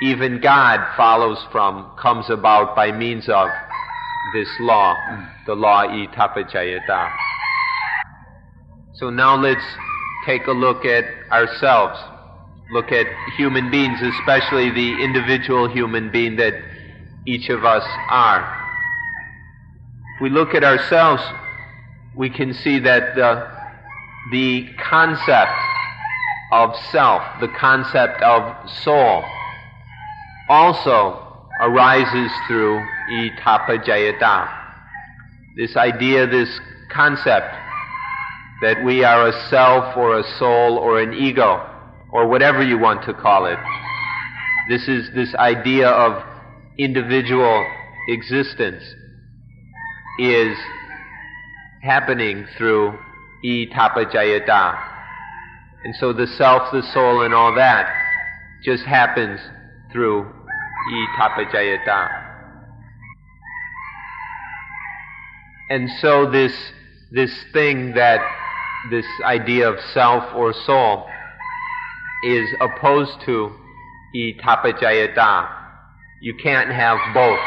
Even 0.03 0.41
God 0.41 0.81
follows 0.97 1.39
from, 1.53 1.91
comes 2.01 2.29
about 2.29 2.75
by 2.75 2.93
means 2.93 3.29
of 3.29 3.49
this 4.35 4.49
law, 4.61 4.97
the 5.47 5.55
law 5.55 5.87
idappaccayata. 5.87 7.11
So 8.95 9.11
now 9.11 9.37
let's 9.37 9.65
take 10.27 10.47
a 10.47 10.53
look 10.53 10.85
at 10.85 11.05
ourselves. 11.31 11.99
Look 12.73 12.91
at 12.93 13.07
human 13.37 13.71
beings, 13.71 13.99
especially 14.01 14.71
the 14.71 15.03
individual 15.05 15.69
human 15.69 16.11
being 16.11 16.37
that 16.37 16.55
each 17.27 17.49
of 17.51 17.65
us 17.65 17.85
are. 18.09 18.62
We 20.23 20.31
look 20.31 20.55
at 20.55 20.63
ourselves, 20.63 21.21
we 22.15 22.31
can 22.31 22.55
see 22.55 22.79
that 22.79 23.17
the, 23.17 23.45
the 24.31 24.69
concept 24.79 25.51
of 26.53 26.77
self, 26.93 27.25
the 27.41 27.49
concept 27.49 28.23
of 28.23 28.71
soul, 28.71 29.25
also 30.49 31.49
arises 31.61 32.31
through 32.47 32.87
idappaccayata. 33.11 34.49
This 35.57 35.77
idea, 35.77 36.29
this 36.29 36.61
concept 36.89 37.53
that 38.63 38.85
we 38.85 39.03
are 39.03 39.27
a 39.27 39.49
self 39.49 39.97
or 39.97 40.21
a 40.21 40.39
soul 40.39 40.79
or 40.79 41.01
an 41.01 41.15
ego 41.15 41.69
or 42.13 42.29
whatever 42.29 42.63
you 42.63 42.79
want 42.79 43.03
to 43.07 43.13
call 43.13 43.47
it. 43.47 43.59
This 44.69 44.87
is 44.87 45.11
this 45.17 45.35
idea 45.35 45.89
of 45.89 46.23
individual 46.79 47.67
existence 48.07 48.85
is 50.19 50.57
happening 51.83 52.47
through 52.57 52.99
idappaccayata. 53.45 54.79
And 55.85 55.95
so 55.97 56.13
the 56.13 56.27
self, 56.27 56.71
the 56.73 56.83
soul, 56.83 57.23
and 57.23 57.35
all 57.35 57.55
that 57.57 57.93
just 58.65 58.85
happens 58.85 59.41
through 59.91 60.31
idappaccayata. 60.93 62.23
And 65.71 65.89
so 66.01 66.31
this, 66.31 66.55
this 67.11 67.33
thing 67.53 67.95
that, 67.95 68.21
this 68.91 69.07
idea 69.25 69.69
of 69.69 69.81
self 69.93 70.25
or 70.35 70.53
soul 70.53 71.07
is 72.25 72.49
opposed 72.61 73.21
to 73.23 73.53
idappaccayata. 74.15 75.49
You 76.21 76.35
can't 76.35 76.71
have 76.71 76.99
both. 77.15 77.41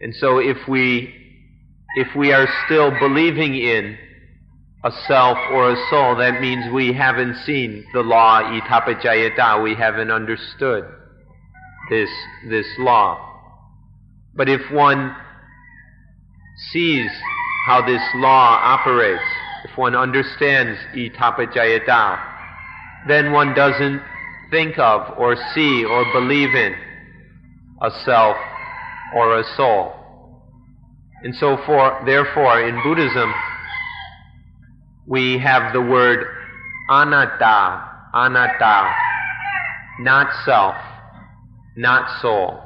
And 0.00 0.14
so 0.14 0.38
if 0.38 0.66
we, 0.66 1.21
if 1.96 2.08
we 2.16 2.32
are 2.32 2.48
still 2.64 2.90
believing 2.98 3.54
in 3.54 3.98
a 4.84 4.90
self 5.06 5.38
or 5.52 5.70
a 5.70 5.76
soul, 5.90 6.16
that 6.16 6.40
means 6.40 6.72
we 6.72 6.92
haven't 6.92 7.36
seen 7.44 7.84
the 7.92 8.00
law 8.00 8.42
idappaccayata, 8.42 9.62
we 9.62 9.74
haven't 9.74 10.10
understood 10.10 10.84
this, 11.90 12.10
this 12.48 12.66
law. 12.78 13.28
But 14.34 14.48
if 14.48 14.60
one 14.72 15.14
sees 16.70 17.10
how 17.66 17.84
this 17.86 18.02
law 18.16 18.58
operates, 18.60 19.22
if 19.64 19.76
one 19.76 19.94
understands 19.94 20.78
idappaccayata, 20.94 22.20
then 23.06 23.32
one 23.32 23.54
doesn't 23.54 24.02
think 24.50 24.78
of 24.78 25.16
or 25.18 25.36
see 25.54 25.84
or 25.84 26.04
believe 26.12 26.54
in 26.54 26.74
a 27.82 27.90
self 28.04 28.36
or 29.14 29.38
a 29.38 29.44
soul. 29.56 30.01
And 31.24 31.34
so 31.36 31.56
for, 31.64 32.02
therefore, 32.04 32.62
in 32.68 32.82
Buddhism, 32.82 33.32
we 35.06 35.38
have 35.38 35.72
the 35.72 35.80
word 35.80 36.26
anatta, 36.90 37.90
anatta, 38.12 38.94
not 40.00 40.32
self, 40.44 40.74
not 41.76 42.20
soul. 42.20 42.60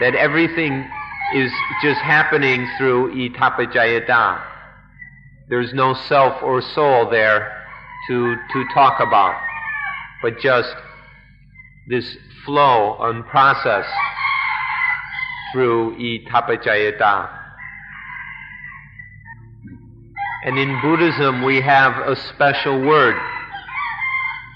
That 0.00 0.14
everything 0.14 0.86
is 1.34 1.50
just 1.82 2.00
happening 2.00 2.68
through 2.76 3.14
idappaccayata. 3.14 4.42
There's 5.48 5.72
no 5.72 5.94
self 5.94 6.42
or 6.42 6.60
soul 6.60 7.08
there 7.08 7.64
to, 8.08 8.36
to 8.52 8.64
talk 8.74 9.00
about, 9.00 9.40
but 10.22 10.38
just 10.38 10.74
this 11.88 12.16
flow 12.44 12.98
and 13.00 13.24
process 13.26 13.86
through 15.52 15.96
idappaccayata. 15.96 17.43
And 20.44 20.58
in 20.58 20.78
Buddhism, 20.82 21.42
we 21.42 21.62
have 21.62 22.06
a 22.06 22.14
special 22.34 22.78
word 22.78 23.16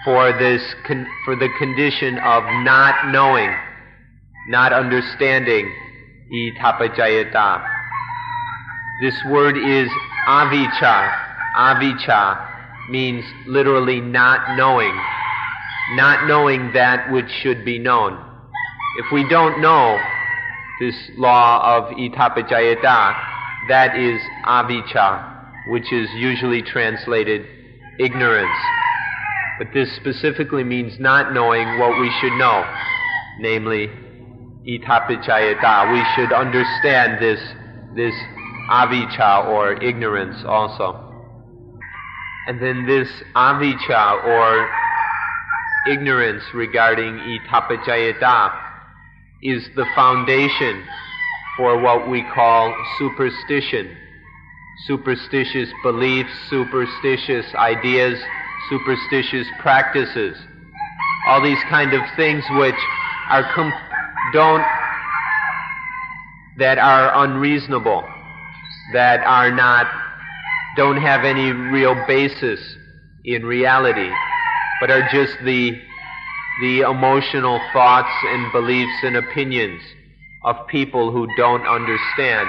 for 0.05 0.33
this, 0.39 0.63
con- 0.87 1.07
for 1.25 1.35
the 1.35 1.49
condition 1.59 2.19
of 2.19 2.43
not 2.63 3.11
knowing, 3.11 3.51
not 4.49 4.75
understanding 4.75 5.75
idappaccayata. 6.31 7.67
This 9.01 9.15
word 9.31 9.57
is 9.57 9.89
avijja. 10.29 11.11
Avijja 11.57 12.91
means 12.91 13.25
literally 13.47 14.03
not 14.03 14.59
knowing, 14.59 14.95
not 15.95 16.29
knowing 16.29 16.71
that 16.75 17.11
which 17.11 17.31
should 17.43 17.65
be 17.65 17.79
known. 17.79 18.13
If 18.99 19.11
we 19.11 19.27
don't 19.31 19.63
know 19.63 19.99
this 20.81 20.97
law 21.17 21.79
of 21.79 21.97
idappaccayata, 21.97 23.25
that 23.71 23.97
is 23.97 24.21
avijja 24.45 25.38
which 25.69 25.93
is 25.93 26.09
usually 26.17 26.63
translated 26.63 27.47
ignorance. 27.99 28.59
But 29.59 29.69
this 29.75 29.95
specifically 29.97 30.65
means 30.65 30.99
not 30.99 31.33
knowing 31.33 31.79
what 31.79 32.01
we 32.01 32.11
should 32.21 32.33
know, 32.39 32.65
namely 33.41 33.89
idappaccayata. 34.67 35.93
We 35.93 36.05
should 36.15 36.33
understand 36.33 37.23
this, 37.23 37.41
this 37.95 38.15
avijja 38.71 39.47
or 39.47 39.83
ignorance 39.83 40.43
also. 40.47 41.05
And 42.47 42.63
then 42.63 42.87
this 42.87 43.09
avijja 43.35 44.25
or 44.25 44.71
ignorance 45.91 46.43
regarding 46.55 47.19
idappaccayata 47.19 48.61
is 49.43 49.69
the 49.77 49.87
foundation 49.95 50.85
for 51.57 51.81
what 51.81 52.09
we 52.09 52.25
call 52.35 52.75
superstition 52.99 53.97
superstitious 54.87 55.69
beliefs, 55.83 56.31
superstitious 56.49 57.47
ideas, 57.55 58.19
superstitious 58.69 59.47
practices. 59.59 60.37
All 61.27 61.43
these 61.43 61.63
kind 61.69 61.93
of 61.95 62.03
things 62.17 62.45
which 62.53 62.75
are 63.29 63.43
com- 63.55 63.73
don't 64.33 64.65
that 66.59 66.79
are 66.79 67.25
unreasonable, 67.25 68.05
that 68.93 69.21
are 69.21 69.51
not 69.51 69.87
don't 70.77 70.97
have 70.97 71.25
any 71.25 71.51
real 71.51 71.95
basis 72.07 72.61
in 73.25 73.45
reality, 73.45 74.11
but 74.81 74.91
are 74.91 75.09
just 75.11 75.37
the 75.45 75.81
the 76.61 76.81
emotional 76.81 77.61
thoughts 77.73 78.11
and 78.25 78.51
beliefs 78.53 79.05
and 79.05 79.17
opinions 79.17 79.81
of 80.45 80.67
people 80.67 81.13
who 81.13 81.29
don't 81.37 81.65
understand 81.67 82.49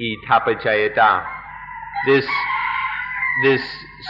idappaccayata 0.00 1.37
this 2.06 2.26
this 3.42 3.62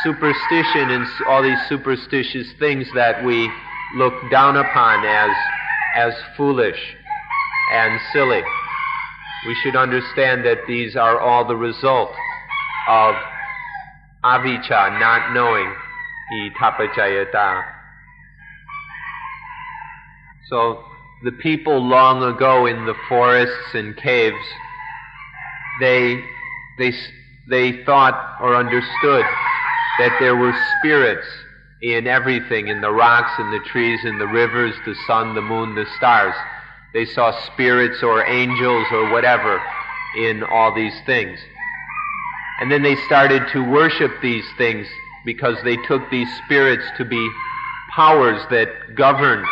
superstition 0.02 0.90
and 0.90 1.06
all 1.28 1.42
these 1.42 1.58
superstitious 1.68 2.52
things 2.58 2.86
that 2.94 3.24
we 3.24 3.50
look 3.96 4.14
down 4.30 4.56
upon 4.56 5.04
as 5.04 5.30
as 5.96 6.14
foolish 6.36 6.96
and 7.72 8.00
silly. 8.12 8.42
We 9.46 9.54
should 9.62 9.76
understand 9.76 10.44
that 10.44 10.58
these 10.66 10.96
are 10.96 11.18
all 11.18 11.46
the 11.46 11.56
result 11.56 12.10
of 12.88 13.14
avijja, 14.24 14.98
not 14.98 15.32
knowing, 15.32 15.72
idappaccayata. 16.32 17.64
So 20.48 20.84
the 21.24 21.32
people 21.32 21.78
long 21.86 22.22
ago 22.22 22.66
in 22.66 22.86
the 22.86 22.94
forests 23.08 23.74
and 23.74 23.96
caves, 23.96 24.36
they 25.80 26.24
they 26.78 26.92
they 27.48 27.84
thought 27.84 28.36
or 28.40 28.54
understood 28.54 29.24
that 29.98 30.16
there 30.20 30.36
were 30.36 30.54
spirits 30.78 31.26
in 31.80 32.06
everything, 32.06 32.68
in 32.68 32.80
the 32.80 32.90
rocks, 32.90 33.30
in 33.38 33.50
the 33.50 33.60
trees, 33.60 34.04
in 34.04 34.18
the 34.18 34.26
rivers, 34.26 34.74
the 34.84 34.94
sun, 35.06 35.34
the 35.34 35.42
moon, 35.42 35.74
the 35.74 35.86
stars. 35.96 36.34
They 36.92 37.04
saw 37.04 37.32
spirits 37.52 38.02
or 38.02 38.24
angels 38.26 38.86
or 38.92 39.10
whatever 39.10 39.60
in 40.16 40.42
all 40.42 40.74
these 40.74 40.94
things. 41.06 41.38
And 42.60 42.72
then 42.72 42.82
they 42.82 42.96
started 43.06 43.42
to 43.52 43.62
worship 43.62 44.12
these 44.20 44.44
things 44.56 44.86
because 45.24 45.56
they 45.62 45.76
took 45.86 46.10
these 46.10 46.28
spirits 46.44 46.84
to 46.96 47.04
be 47.04 47.30
powers 47.94 48.40
that 48.50 48.68
governed 48.94 49.46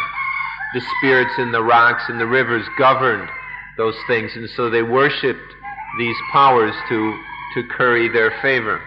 the 0.75 0.81
spirits 0.99 1.33
in 1.39 1.53
the 1.53 1.63
rocks 1.63 2.03
and 2.09 2.21
the 2.21 2.27
rivers 2.27 2.67
governed 2.79 3.29
those 3.77 3.97
things 4.07 4.33
and 4.35 4.49
so 4.51 4.69
they 4.69 4.83
worshiped 4.83 5.55
these 5.99 6.17
powers 6.33 6.75
to 6.89 7.19
to 7.57 7.65
curry 7.65 8.09
their 8.09 8.31
favor 8.41 8.81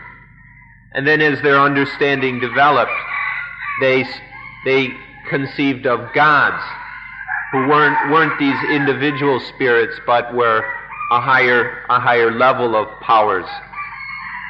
and 0.93 1.05
then 1.05 1.21
as 1.21 1.41
their 1.41 1.59
understanding 1.59 2.39
developed 2.39 2.91
they 3.81 4.05
they 4.63 4.89
conceived 5.29 5.85
of 5.85 6.13
gods 6.13 6.63
who 7.51 7.67
weren't 7.67 8.11
weren't 8.11 8.39
these 8.39 8.57
individual 8.71 9.41
spirits 9.41 9.99
but 10.05 10.33
were 10.33 10.63
a 11.11 11.19
higher 11.19 11.83
a 11.89 11.99
higher 11.99 12.31
level 12.31 12.75
of 12.75 12.87
powers 13.01 13.45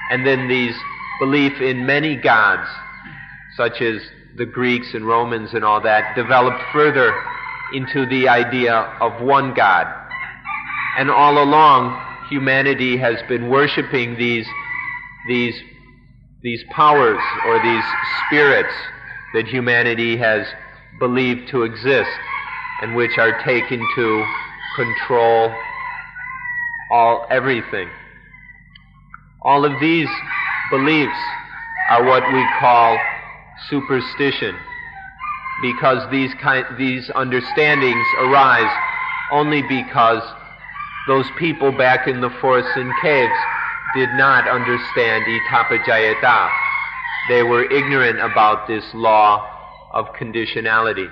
and 0.09 0.25
then 0.25 0.47
these 0.47 0.75
belief 1.19 1.61
in 1.61 1.85
many 1.85 2.15
gods, 2.15 2.67
such 3.55 3.81
as 3.81 4.01
the 4.35 4.45
Greeks 4.45 4.93
and 4.93 5.05
Romans 5.05 5.53
and 5.53 5.63
all 5.63 5.81
that, 5.81 6.15
developed 6.15 6.63
further 6.73 7.13
into 7.73 8.05
the 8.07 8.27
idea 8.27 8.73
of 8.73 9.21
one 9.21 9.53
God. 9.53 9.85
And 10.97 11.11
all 11.11 11.43
along, 11.43 12.08
humanity 12.29 12.97
has 12.97 13.21
been 13.27 13.49
worshiping 13.49 14.15
these, 14.17 14.47
these, 15.27 15.55
these 16.43 16.63
powers 16.69 17.21
or 17.47 17.61
these 17.61 17.83
spirits 18.27 18.73
that 19.33 19.47
humanity 19.47 20.17
has 20.17 20.45
believed 20.99 21.49
to 21.49 21.63
exist 21.63 22.09
and 22.81 22.95
which 22.95 23.17
are 23.17 23.43
taken 23.43 23.79
to 23.95 24.25
control 24.75 25.53
all 26.91 27.27
everything. 27.29 27.89
All 29.41 29.65
of 29.65 29.79
these 29.79 30.09
beliefs 30.71 31.19
are 31.89 32.05
what 32.05 32.23
we 32.31 32.45
call 32.59 32.97
superstition 33.69 34.55
because 35.61 36.09
these 36.11 36.33
kind, 36.35 36.65
these 36.77 37.09
understandings 37.15 38.05
arise 38.19 38.71
only 39.31 39.61
because 39.63 40.21
those 41.07 41.25
people 41.37 41.71
back 41.71 42.07
in 42.07 42.21
the 42.21 42.29
forests 42.41 42.71
and 42.75 42.91
caves 43.01 43.33
did 43.95 44.09
not 44.13 44.47
understand 44.47 45.25
Idappaccayata. 45.25 46.49
They 47.29 47.43
were 47.43 47.63
ignorant 47.71 48.19
about 48.19 48.67
this 48.67 48.83
law 48.93 49.45
of 49.93 50.13
conditionality. 50.13 51.09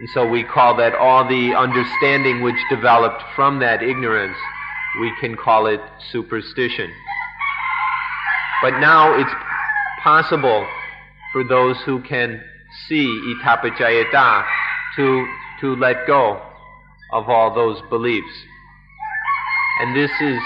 And 0.00 0.08
so 0.10 0.28
we 0.28 0.44
call 0.44 0.76
that 0.76 0.94
all 0.94 1.26
the 1.26 1.54
understanding 1.54 2.42
which 2.42 2.56
developed 2.70 3.22
from 3.34 3.58
that 3.60 3.82
ignorance, 3.82 4.36
we 5.00 5.12
can 5.20 5.36
call 5.36 5.66
it 5.66 5.80
superstition. 6.12 6.90
But 8.62 8.78
now 8.78 9.18
it's 9.18 9.32
possible 10.02 10.66
for 11.32 11.44
those 11.44 11.76
who 11.82 12.00
can 12.02 12.42
see 12.88 13.06
idappaccayata 13.42 14.44
to, 14.96 15.26
to 15.60 15.76
let 15.76 16.06
go 16.06 16.40
of 17.12 17.28
all 17.28 17.54
those 17.54 17.80
beliefs. 17.88 18.32
And 19.80 19.96
this 19.96 20.10
is 20.20 20.38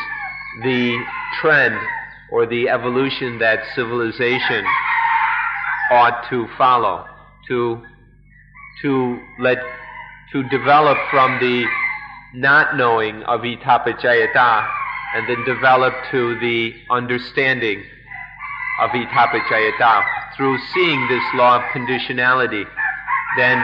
the 0.62 1.04
trend 1.40 1.78
or 2.30 2.46
the 2.46 2.68
evolution 2.68 3.38
that 3.38 3.60
civilization 3.74 4.64
ought 5.90 6.28
to 6.30 6.46
follow, 6.56 7.06
to, 7.48 7.82
to 8.82 9.18
let, 9.40 9.58
to 10.32 10.42
develop 10.48 10.98
from 11.10 11.38
the 11.40 11.64
not 12.34 12.76
knowing 12.76 13.22
of 13.24 13.40
idappaccayata 13.40 14.68
and 15.14 15.28
then 15.28 15.44
develop 15.44 15.92
to 16.10 16.38
the 16.40 16.72
understanding 16.90 17.82
of 18.80 18.90
Idappaccayata, 18.90 20.04
through 20.36 20.58
seeing 20.72 21.06
this 21.08 21.22
law 21.34 21.56
of 21.56 21.62
conditionality, 21.74 22.64
then 23.36 23.62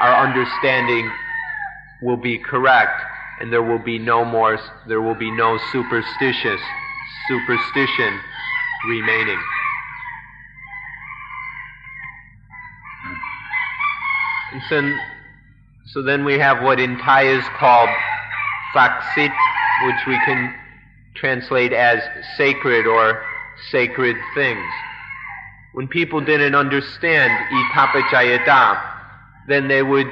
our 0.00 0.26
understanding 0.26 1.10
will 2.02 2.16
be 2.16 2.38
correct 2.38 3.00
and 3.40 3.52
there 3.52 3.62
will 3.62 3.78
be 3.78 3.98
no 3.98 4.24
more, 4.24 4.58
there 4.86 5.00
will 5.00 5.14
be 5.14 5.30
no 5.30 5.58
superstitious, 5.72 6.60
superstition 7.28 8.18
remaining. 8.88 9.38
And 14.52 14.62
so, 14.68 14.96
so 15.92 16.02
then 16.02 16.24
we 16.24 16.38
have 16.38 16.62
what 16.62 16.80
in 16.80 16.98
Thai 16.98 17.24
is 17.24 17.44
called 17.58 17.90
saksit, 18.74 19.34
which 19.84 20.06
we 20.06 20.18
can 20.24 20.54
translate 21.14 21.72
as 21.72 22.00
sacred 22.36 22.86
or 22.86 23.22
sacred 23.70 24.16
things. 24.34 24.64
When 25.72 25.86
people 25.86 26.20
didn't 26.20 26.54
understand 26.54 27.32
idappaccayata, 27.52 28.82
then 29.48 29.68
they 29.68 29.82
would 29.82 30.08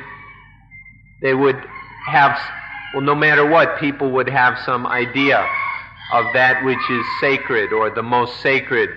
they 1.23 1.35
would 1.35 1.57
have 2.07 2.39
well 2.97 3.05
no 3.05 3.15
matter 3.15 3.45
what 3.47 3.79
people 3.79 4.11
would 4.11 4.27
have 4.27 4.59
some 4.65 4.87
idea 4.87 5.47
of 6.15 6.25
that 6.33 6.65
which 6.65 6.79
is 6.91 7.05
sacred 7.21 7.71
or 7.71 7.91
the 7.91 8.03
most 8.03 8.41
sacred 8.41 8.89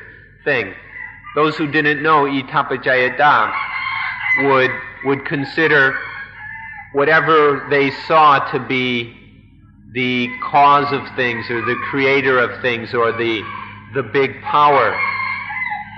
thing. 0.46 0.74
Those 1.36 1.58
who 1.58 1.70
didn't 1.70 2.02
know 2.02 2.24
idappaccayata 2.24 3.54
would 4.44 4.72
would 5.04 5.26
consider 5.26 5.98
whatever 6.94 7.68
they 7.70 7.92
saw 8.08 8.40
to 8.54 8.60
be 8.62 9.14
the 9.94 10.30
cause 10.44 10.94
of 10.94 11.02
things 11.18 11.50
or 11.50 11.60
the 11.66 11.76
creator 11.90 12.40
of 12.40 12.62
things 12.62 12.94
or 12.94 13.12
the 13.12 13.44
the 13.94 14.04
big 14.04 14.42
power 14.44 14.98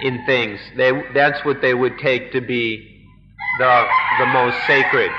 in 0.01 0.25
things. 0.25 0.59
They, 0.75 0.91
that's 1.13 1.45
what 1.45 1.61
they 1.61 1.75
would 1.75 1.99
take 1.99 2.31
to 2.31 2.41
be 2.41 3.05
the, 3.59 3.87
the 4.17 4.25
most 4.25 4.57
sacred. 4.65 5.11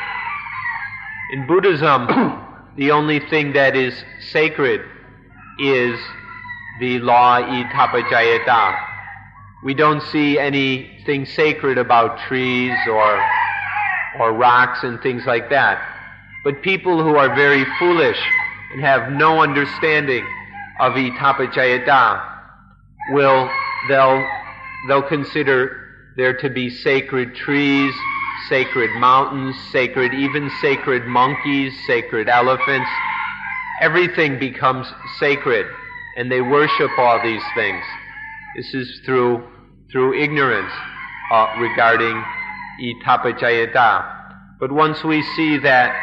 In 1.33 1.47
Buddhism, 1.47 2.42
the 2.77 2.91
only 2.91 3.21
thing 3.29 3.53
that 3.53 3.77
is 3.77 3.95
sacred 4.31 4.81
is 5.59 5.99
the 6.81 6.99
law 7.01 7.41
idappaccayata. 7.41 8.89
We 9.65 9.75
don't 9.75 10.03
see 10.03 10.39
anything 10.39 11.27
sacred 11.27 11.79
about 11.79 12.19
trees 12.27 12.77
or, 12.89 13.23
or 14.19 14.33
rocks 14.33 14.83
and 14.83 15.01
things 15.03 15.25
like 15.27 15.51
that. 15.51 15.81
But 16.45 16.63
people 16.63 17.03
who 17.03 17.17
are 17.17 17.35
very 17.35 17.65
foolish 17.79 18.19
and 18.73 18.81
have 18.81 19.13
no 19.13 19.41
understanding 19.41 20.27
of 20.81 20.95
idappaccayata 20.95 22.31
will 23.11 23.49
they'll 23.89 24.27
they'll 24.89 25.03
consider 25.03 25.79
there 26.17 26.37
to 26.39 26.51
be 26.51 26.69
sacred 26.71 27.35
trees, 27.35 27.95
sacred 28.49 28.91
mountains, 28.99 29.57
sacred 29.71 30.15
even 30.15 30.51
sacred 30.61 31.07
monkeys, 31.07 31.73
sacred 31.87 32.29
elephants. 32.29 32.89
Everything 33.81 34.39
becomes 34.39 34.87
sacred 35.19 35.67
and 36.17 36.31
they 36.31 36.41
worship 36.41 36.91
all 36.99 37.21
these 37.23 37.43
things. 37.55 37.85
This 38.57 38.75
is 38.75 39.01
through 39.05 39.49
through 39.91 40.19
ignorance 40.19 40.73
uh, 41.33 41.47
regarding 41.59 42.23
idappaccayata. 42.81 44.21
But 44.59 44.73
once 44.73 45.05
we 45.05 45.23
see 45.37 45.59
that, 45.59 45.95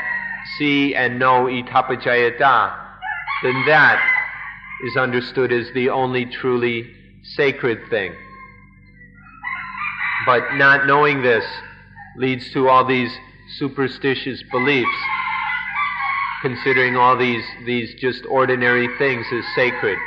see 0.57 0.93
and 0.95 1.17
know 1.17 1.45
idappaccayata, 1.45 2.75
then 3.43 3.65
that 3.65 3.99
is 4.85 4.95
understood 4.97 5.51
as 5.51 5.71
the 5.73 5.89
only 5.89 6.25
truly 6.25 6.91
sacred 7.35 7.79
thing. 7.89 8.13
But 10.25 10.55
not 10.55 10.85
knowing 10.85 11.21
this 11.21 11.45
leads 12.20 12.51
to 12.51 12.67
all 12.67 12.86
these 12.86 13.11
superstitious 13.57 14.43
beliefs, 14.51 14.99
considering 16.41 16.95
all 16.97 17.17
these, 17.17 17.43
these 17.65 17.95
just 17.99 18.24
ordinary 18.30 18.88
things 18.97 19.26
as 19.34 19.43
sacred. 19.55 19.97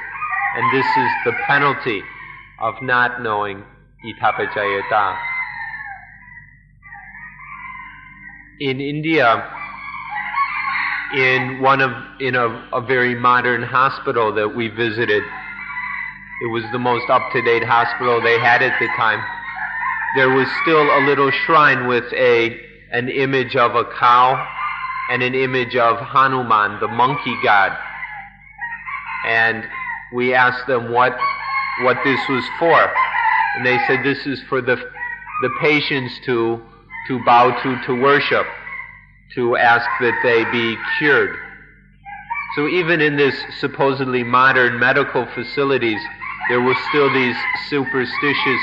And 0.56 0.76
this 0.76 0.86
is 0.86 1.10
the 1.24 1.32
penalty 1.46 2.02
of 2.60 2.74
not 2.82 3.22
knowing 3.22 3.64
Idappaccayata. 4.04 5.16
In 8.60 8.80
India, 8.80 9.50
in 11.14 11.60
one 11.60 11.80
of 11.80 11.90
in 12.20 12.34
a, 12.34 12.46
a 12.72 12.80
very 12.80 13.14
modern 13.14 13.62
hospital 13.62 14.32
that 14.34 14.54
we 14.54 14.68
visited. 14.68 15.22
It 16.42 16.50
was 16.50 16.64
the 16.72 16.78
most 16.78 17.08
up 17.10 17.22
to 17.32 17.42
date 17.42 17.64
hospital 17.64 18.20
they 18.20 18.38
had 18.38 18.62
at 18.62 18.78
the 18.80 18.88
time. 18.96 19.22
There 20.16 20.30
was 20.30 20.46
still 20.62 20.82
a 20.82 21.00
little 21.06 21.30
shrine 21.30 21.86
with 21.86 22.12
a 22.12 22.60
an 22.92 23.08
image 23.08 23.56
of 23.56 23.74
a 23.74 23.84
cow 23.98 24.46
and 25.10 25.22
an 25.22 25.34
image 25.34 25.76
of 25.76 25.98
Hanuman, 25.98 26.78
the 26.80 26.88
monkey 26.88 27.34
god. 27.42 27.72
And 29.26 29.64
we 30.12 30.34
asked 30.34 30.66
them 30.66 30.92
what 30.92 31.16
what 31.82 31.96
this 32.04 32.20
was 32.28 32.44
for. 32.58 32.92
And 33.56 33.64
they 33.64 33.78
said 33.86 34.04
this 34.04 34.26
is 34.26 34.42
for 34.48 34.60
the 34.60 34.76
the 35.42 35.50
patients 35.60 36.20
to, 36.24 36.62
to 37.08 37.24
bow 37.24 37.50
to, 37.62 37.82
to 37.86 38.00
worship, 38.00 38.46
to 39.34 39.56
ask 39.56 39.86
that 40.00 40.18
they 40.22 40.44
be 40.52 40.76
cured. 40.98 41.36
So 42.54 42.68
even 42.68 43.00
in 43.00 43.16
this 43.16 43.34
supposedly 43.58 44.22
modern 44.22 44.78
medical 44.78 45.26
facilities, 45.34 46.00
there 46.48 46.60
were 46.60 46.76
still 46.90 47.12
these 47.12 47.36
superstitious 47.68 48.60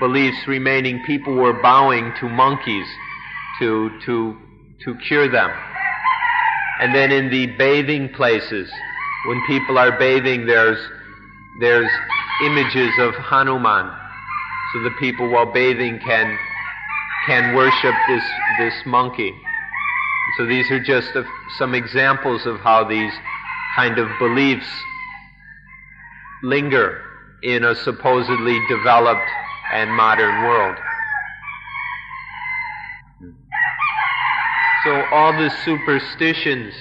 beliefs 0.00 0.46
remaining. 0.46 1.02
People 1.04 1.34
were 1.34 1.60
bowing 1.62 2.12
to 2.20 2.28
monkeys 2.28 2.86
to, 3.58 3.90
to, 4.04 4.36
to 4.84 4.94
cure 5.06 5.30
them. 5.30 5.50
And 6.80 6.94
then 6.94 7.10
in 7.10 7.30
the 7.30 7.46
bathing 7.56 8.08
places, 8.10 8.70
when 9.26 9.44
people 9.46 9.78
are 9.78 9.98
bathing, 9.98 10.46
there's, 10.46 10.78
there's 11.60 11.90
images 12.44 12.92
of 13.00 13.14
Hanuman. 13.14 13.90
So 14.72 14.82
the 14.84 14.94
people 15.00 15.28
while 15.30 15.52
bathing 15.52 15.98
can, 15.98 16.38
can 17.26 17.54
worship 17.56 17.94
this, 18.08 18.22
this 18.58 18.74
monkey. 18.86 19.34
So 20.36 20.46
these 20.46 20.70
are 20.70 20.78
just 20.78 21.16
a, 21.16 21.24
some 21.58 21.74
examples 21.74 22.46
of 22.46 22.60
how 22.60 22.84
these 22.84 23.12
kind 23.74 23.98
of 23.98 24.08
beliefs 24.18 24.68
linger 26.42 27.02
in 27.42 27.64
a 27.64 27.74
supposedly 27.74 28.58
developed 28.68 29.28
and 29.72 29.92
modern 29.92 30.42
world. 30.42 30.76
So 34.84 35.04
all 35.12 35.32
the 35.32 35.50
superstitions, 35.64 36.72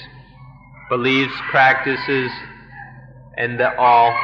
beliefs, 0.90 1.34
practices, 1.50 2.32
and 3.38 3.60
the 3.60 3.76
all 3.78 4.16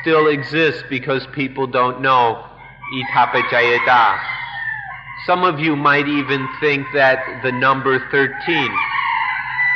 still 0.00 0.28
exist 0.28 0.84
because 0.90 1.26
people 1.32 1.66
don't 1.66 2.00
know 2.00 2.44
Idappaccayata. 2.94 4.20
Some 5.24 5.44
of 5.44 5.60
you 5.60 5.76
might 5.76 6.08
even 6.08 6.48
think 6.60 6.86
that 6.94 7.40
the 7.42 7.52
number 7.52 7.98
13 8.10 8.36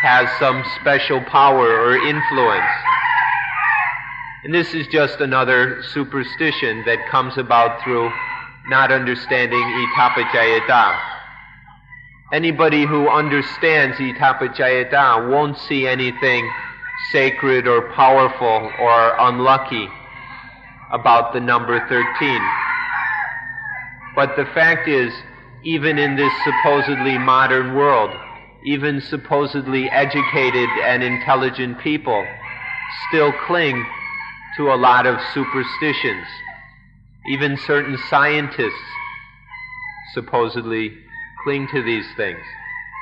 has 0.02 0.28
some 0.38 0.62
special 0.80 1.20
power 1.22 1.80
or 1.80 1.96
influence. 1.96 2.85
And 4.46 4.54
this 4.54 4.74
is 4.74 4.86
just 4.86 5.20
another 5.20 5.82
superstition 5.92 6.84
that 6.86 7.08
comes 7.10 7.36
about 7.36 7.82
through 7.82 8.12
not 8.68 8.92
understanding 8.92 9.58
Idappaccayata. 9.58 11.00
Anybody 12.32 12.86
who 12.86 13.08
understands 13.08 13.96
Idappaccayata 13.96 15.28
won't 15.28 15.58
see 15.58 15.88
anything 15.88 16.48
sacred 17.10 17.66
or 17.66 17.92
powerful 17.94 18.70
or 18.78 19.16
unlucky 19.18 19.88
about 20.92 21.32
the 21.32 21.40
number 21.40 21.80
13. 21.88 22.40
But 24.14 24.36
the 24.36 24.46
fact 24.54 24.86
is, 24.86 25.12
even 25.64 25.98
in 25.98 26.14
this 26.14 26.32
supposedly 26.44 27.18
modern 27.18 27.74
world, 27.74 28.16
even 28.64 29.00
supposedly 29.00 29.90
educated 29.90 30.68
and 30.84 31.02
intelligent 31.02 31.80
people 31.80 32.24
still 33.08 33.32
cling 33.48 33.84
to 34.56 34.72
a 34.72 34.76
lot 34.76 35.06
of 35.06 35.18
superstitions. 35.34 36.26
Even 37.28 37.56
certain 37.56 37.98
scientists 38.08 38.72
supposedly 40.14 40.96
cling 41.44 41.68
to 41.68 41.82
these 41.82 42.06
things. 42.16 42.40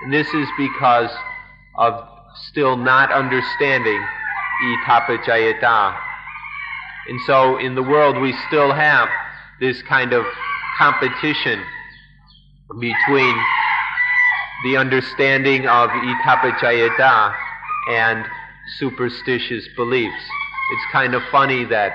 And 0.02 0.12
this 0.12 0.28
is 0.34 0.48
because 0.58 1.10
of 1.76 2.08
still 2.48 2.76
not 2.76 3.12
understanding 3.12 4.04
Idappaccayata. 4.64 5.96
And 7.08 7.20
so 7.26 7.58
in 7.58 7.74
the 7.74 7.82
world 7.82 8.20
we 8.20 8.32
still 8.48 8.72
have 8.72 9.08
this 9.60 9.82
kind 9.82 10.12
of 10.12 10.24
competition 10.78 11.62
between 12.80 13.36
the 14.64 14.76
understanding 14.76 15.66
of 15.66 15.90
Idappaccayata 15.90 17.34
and 17.90 18.24
superstitious 18.78 19.68
beliefs. 19.76 20.24
It's 20.72 20.92
kind 20.92 21.14
of 21.14 21.22
funny 21.30 21.64
that 21.66 21.92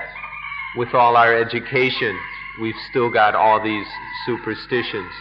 with 0.76 0.94
all 0.94 1.16
our 1.16 1.34
education, 1.34 2.18
we've 2.60 2.78
still 2.90 3.10
got 3.10 3.34
all 3.34 3.62
these 3.62 3.86
superstitions. 4.26 5.12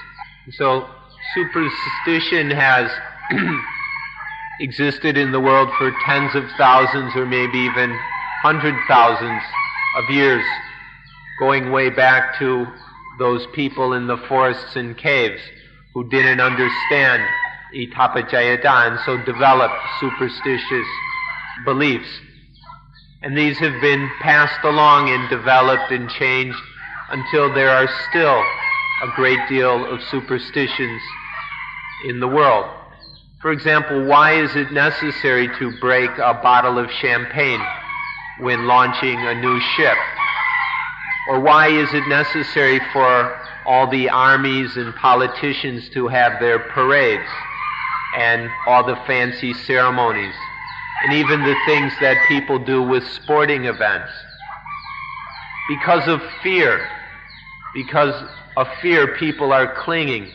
So 0.52 0.88
superstition 1.36 2.52
has 2.52 2.92
existed 4.60 5.18
in 5.18 5.32
the 5.32 5.40
world 5.40 5.70
for 5.78 5.92
tens 6.06 6.36
of 6.36 6.44
thousands 6.58 7.16
or 7.16 7.26
maybe 7.26 7.58
even 7.58 7.98
hundred 8.42 8.76
thousands 8.88 9.42
of 9.98 10.10
years, 10.10 10.44
going 11.40 11.72
way 11.72 11.90
back 11.90 12.38
to 12.40 12.66
those 13.18 13.46
people 13.54 13.94
in 13.94 14.08
the 14.08 14.18
forests 14.30 14.76
and 14.76 14.98
caves 14.98 15.42
who 15.94 16.08
didn't 16.10 16.40
understand 16.40 17.22
Idappaccayata 17.76 18.92
and 18.92 19.00
so 19.06 19.18
developed 19.26 19.76
superstitious 20.00 20.88
beliefs. 21.66 22.08
And 23.22 23.38
these 23.38 23.58
have 23.58 23.82
been 23.82 24.10
passed 24.22 24.64
along 24.64 25.10
and 25.10 25.30
developed 25.30 25.92
and 25.92 26.10
changed 26.10 26.58
until 27.10 27.54
there 27.54 27.70
are 27.70 27.90
still 28.10 28.44
a 29.04 29.16
great 29.16 29.40
deal 29.50 29.86
of 29.86 30.02
superstitions 30.04 31.02
in 32.08 32.22
the 32.22 32.28
world. 32.28 32.66
For 33.42 33.52
example, 33.52 34.06
why 34.06 34.34
is 34.34 34.56
it 34.56 34.72
necessary 34.72 35.50
to 35.60 35.78
break 35.80 36.12
a 36.12 36.40
bottle 36.42 36.78
of 36.78 36.90
champagne 36.92 37.62
when 38.40 38.68
launching 38.68 39.18
a 39.18 39.36
new 39.36 39.60
ship? 39.76 39.98
Or 41.30 41.42
why 41.42 41.68
is 41.68 41.94
it 41.94 42.08
necessary 42.08 42.80
for 42.94 43.38
all 43.66 43.90
the 43.90 44.10
armies 44.10 44.78
and 44.78 44.96
politicians 44.96 45.90
to 45.90 46.08
have 46.08 46.40
their 46.40 46.60
parades 46.60 47.30
and 48.18 48.50
all 48.66 48.86
the 48.86 48.96
fancy 49.06 49.54
ceremonies 49.54 50.36
and 51.04 51.14
even 51.14 51.44
the 51.44 51.56
things 51.66 51.94
that 52.02 52.18
people 52.28 52.60
do 52.60 52.82
with 52.82 53.08
sporting 53.08 53.66
events? 53.66 54.12
Because 55.70 56.08
of 56.08 56.22
fear. 56.42 56.88
Because 57.74 58.16
of 58.58 58.68
fear, 58.82 59.16
people 59.18 59.54
are 59.54 59.74
clinging 59.84 60.26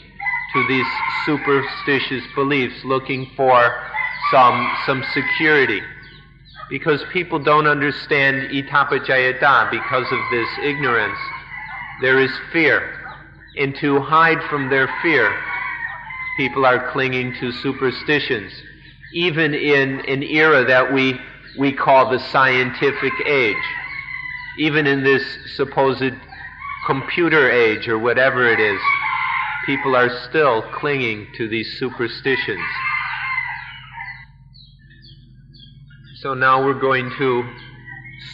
to 0.55 0.69
these 0.69 0.87
superstitious 1.27 2.23
beliefs, 2.35 2.85
looking 2.85 3.31
for 3.37 3.75
some, 4.31 4.71
some 4.87 5.05
security. 5.13 5.81
Because 6.71 7.03
people 7.13 7.39
don't 7.39 7.67
understand 7.67 8.51
Idappaccayata 8.51 9.71
because 9.71 10.07
of 10.11 10.19
this 10.31 10.49
ignorance. 10.63 11.19
There 12.01 12.21
is 12.21 12.31
fear. 12.53 13.01
And 13.57 13.75
to 13.77 14.01
hide 14.01 14.43
from 14.49 14.71
their 14.71 14.89
fear, 15.03 15.37
people 16.37 16.65
are 16.65 16.91
clinging 16.93 17.35
to 17.41 17.53
superstitions, 17.53 18.53
even 19.15 19.55
in 19.55 20.01
an 20.07 20.23
era 20.25 20.65
that 20.65 20.93
we, 20.93 21.19
we 21.57 21.73
call 21.73 22.11
the 22.11 22.19
scientific 22.19 23.13
age. 23.27 23.57
Even 24.59 24.87
in 24.87 25.05
this 25.05 25.23
supposed 25.57 26.13
computer 26.87 27.51
age 27.51 27.89
or 27.89 27.99
whatever 27.99 28.47
it 28.53 28.59
is, 28.59 28.81
people 29.67 29.95
are 29.97 30.11
still 30.29 30.63
clinging 30.75 31.29
to 31.37 31.49
these 31.49 31.79
superstitions. 31.79 32.61
So 36.17 36.35
now 36.35 36.65
we're 36.65 36.81
going 36.81 37.11
to 37.19 37.45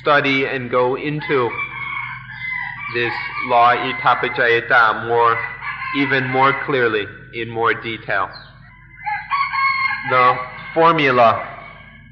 study 0.01 0.47
and 0.47 0.71
go 0.71 0.97
into 0.97 1.51
this 2.95 3.13
law 3.47 3.75
idappaccayata 3.75 5.07
more, 5.09 5.39
even 5.97 6.27
more 6.29 6.55
clearly, 6.65 7.07
in 7.35 7.51
more 7.51 7.75
detail. 7.75 8.31
The 10.09 10.50
formula 10.75 11.47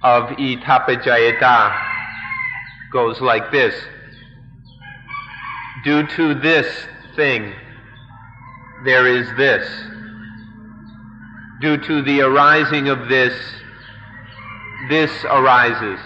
of 0.02 0.30
idappaccayata 0.30 1.88
goes 2.92 3.20
like 3.20 3.50
this. 3.50 3.74
Due 5.84 6.06
to 6.06 6.34
this 6.34 6.66
thing, 7.14 7.52
there 8.84 9.06
is 9.06 9.28
this. 9.36 9.68
Due 11.60 11.76
to 11.76 12.02
the 12.02 12.20
arising 12.20 12.88
of 12.88 13.08
this, 13.08 13.34
this 14.88 15.10
arises. 15.24 16.00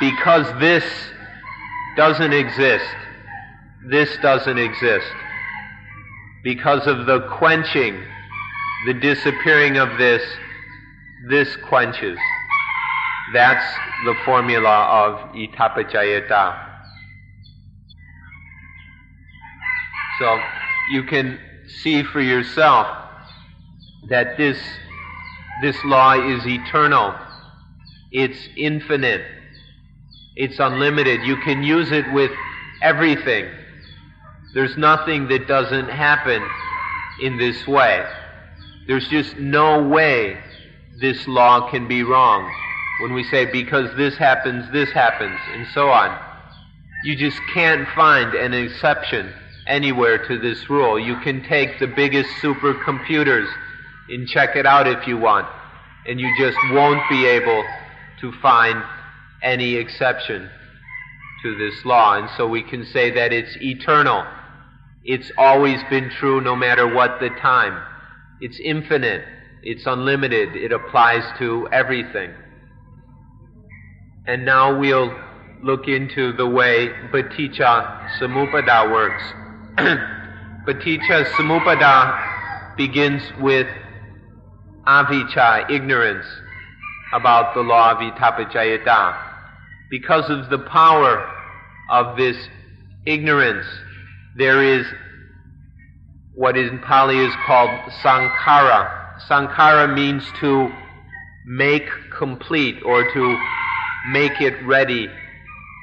Because 0.00 0.46
this 0.60 0.84
doesn't 1.96 2.32
exist, 2.32 2.94
this 3.88 4.16
doesn't 4.18 4.58
exist. 4.58 5.06
Because 6.42 6.86
of 6.86 7.06
the 7.06 7.20
quenching, 7.28 8.02
the 8.86 8.94
disappearing 8.94 9.78
of 9.78 9.98
this, 9.98 10.22
this 11.28 11.56
quenches. 11.56 12.16
That's 13.34 13.64
the 14.04 14.14
formula 14.24 14.68
of 14.68 15.34
Idappaccayata. 15.34 16.62
So 20.20 20.40
you 20.92 21.02
can 21.02 21.38
see 21.66 22.04
for 22.04 22.20
yourself 22.20 22.86
that 24.08 24.36
this, 24.36 24.56
this 25.62 25.76
law 25.84 26.12
is 26.12 26.46
eternal. 26.46 27.12
It's 28.12 28.38
infinite. 28.56 29.22
It's 30.36 30.60
unlimited. 30.60 31.22
You 31.22 31.36
can 31.38 31.64
use 31.64 31.90
it 31.90 32.10
with 32.12 32.30
everything. 32.82 33.50
There's 34.54 34.76
nothing 34.76 35.26
that 35.26 35.48
doesn't 35.48 35.88
happen 35.88 36.40
in 37.20 37.36
this 37.36 37.66
way. 37.66 38.06
There's 38.86 39.08
just 39.08 39.36
no 39.36 39.82
way 39.82 40.38
this 41.00 41.26
law 41.26 41.70
can 41.70 41.88
be 41.88 42.02
wrong. 42.02 42.52
When 43.00 43.12
we 43.12 43.24
say 43.24 43.44
because 43.44 43.94
this 43.96 44.16
happens, 44.16 44.70
this 44.72 44.90
happens, 44.90 45.38
and 45.52 45.66
so 45.74 45.90
on. 45.90 46.18
You 47.04 47.16
just 47.16 47.38
can't 47.52 47.86
find 47.94 48.34
an 48.34 48.54
exception 48.54 49.32
anywhere 49.66 50.26
to 50.28 50.38
this 50.38 50.70
rule. 50.70 50.98
You 50.98 51.18
can 51.20 51.42
take 51.44 51.78
the 51.78 51.86
biggest 51.86 52.30
supercomputers 52.40 53.48
and 54.08 54.26
check 54.28 54.56
it 54.56 54.66
out 54.66 54.86
if 54.86 55.06
you 55.06 55.18
want, 55.18 55.46
and 56.06 56.20
you 56.20 56.32
just 56.38 56.56
won't 56.70 57.02
be 57.10 57.26
able 57.26 57.64
to 58.20 58.32
find 58.40 58.82
any 59.42 59.74
exception 59.74 60.48
to 61.42 61.56
this 61.58 61.84
law. 61.84 62.16
And 62.16 62.30
so 62.36 62.46
we 62.46 62.62
can 62.62 62.86
say 62.86 63.10
that 63.10 63.32
it's 63.32 63.56
eternal. 63.60 64.24
It's 65.04 65.30
always 65.36 65.80
been 65.90 66.08
true 66.08 66.40
no 66.40 66.56
matter 66.56 66.92
what 66.92 67.20
the 67.20 67.30
time. 67.30 67.82
It's 68.40 68.58
infinite. 68.60 69.24
It's 69.62 69.86
unlimited. 69.86 70.54
It 70.56 70.72
applies 70.72 71.24
to 71.38 71.68
everything. 71.72 72.32
And 74.26 74.44
now 74.44 74.78
we'll 74.78 75.14
look 75.62 75.88
into 75.88 76.32
the 76.32 76.46
way 76.46 76.88
Paticca 77.12 78.10
Samuppada 78.18 78.90
works. 78.92 79.22
Paticca 80.66 81.24
Samuppada 81.32 82.76
begins 82.76 83.22
with 83.40 83.66
avijja, 84.86 85.70
ignorance, 85.70 86.26
about 87.12 87.54
the 87.54 87.60
law 87.60 87.92
of 87.92 87.98
Idappaccayata. 87.98 89.16
Because 89.90 90.28
of 90.28 90.50
the 90.50 90.58
power 90.58 91.28
of 91.90 92.16
this 92.16 92.36
ignorance, 93.06 93.66
there 94.36 94.62
is 94.62 94.86
what 96.36 96.56
in 96.56 96.78
Pali 96.80 97.18
is 97.18 97.32
called 97.46 97.70
sankhara. 98.02 99.18
Sankhara 99.26 99.92
means 99.92 100.22
to 100.40 100.70
make 101.46 101.88
complete 102.16 102.76
or 102.84 103.10
to 103.10 103.38
make 104.10 104.40
it 104.42 104.54
ready. 104.66 105.08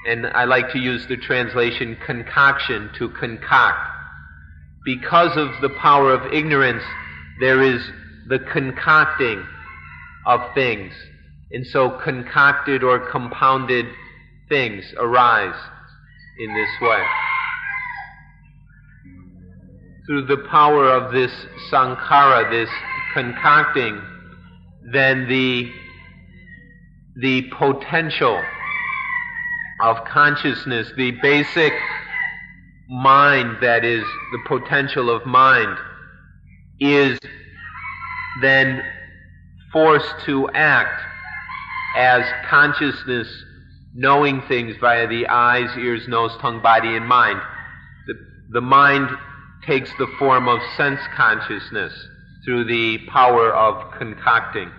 And 0.08 0.28
I 0.28 0.44
like 0.44 0.72
to 0.74 0.80
use 0.80 1.08
the 1.08 1.18
translation 1.18 1.98
concoction, 2.06 2.92
to 3.00 3.10
concoct. 3.10 3.90
Because 4.86 5.36
of 5.38 5.50
the 5.62 5.70
power 5.70 6.14
of 6.14 6.32
ignorance, 6.32 6.84
there 7.40 7.64
is 7.64 7.82
the 8.28 8.38
concocting 8.38 9.44
of 10.28 10.54
things. 10.54 10.94
And 11.52 11.66
so 11.66 11.90
concocted 11.90 12.84
or 12.84 13.10
compounded 13.10 13.88
things 14.50 14.86
arise 15.00 15.60
in 16.40 16.54
this 16.54 16.70
way. 16.80 17.04
Through 20.06 20.26
the 20.26 20.38
power 20.50 20.90
of 20.90 21.14
this 21.14 21.32
sankhara, 21.72 22.50
this 22.50 22.70
concocting, 23.14 24.02
then 24.92 25.28
the, 25.30 25.72
the 27.16 27.44
potential 27.58 28.42
of 29.82 30.04
consciousness, 30.06 30.92
the 30.98 31.12
basic 31.22 31.74
mind 32.90 33.58
that 33.62 33.86
is 33.86 34.04
the 34.32 34.40
potential 34.46 35.10
of 35.10 35.26
mind, 35.26 35.78
is 36.80 37.18
then 38.42 38.84
forced 39.72 40.14
to 40.26 40.50
act 40.54 41.02
as 41.96 42.26
consciousness 42.50 43.28
knowing 43.96 44.42
things 44.44 44.76
via 44.82 45.08
the 45.08 45.28
eyes, 45.28 45.70
ears, 45.78 46.08
nose, 46.08 46.36
tongue, 46.42 46.62
body, 46.62 46.96
and 46.96 47.08
mind. 47.08 47.40
The, 48.08 48.14
the 48.50 48.62
mind 48.62 49.10
takes 49.66 49.90
the 49.98 50.08
form 50.20 50.48
of 50.48 50.60
sense 50.78 51.00
consciousness 51.16 51.94
through 52.46 52.66
the 52.66 52.98
power 53.10 53.54
of 53.54 53.92
concocting. 53.98 54.72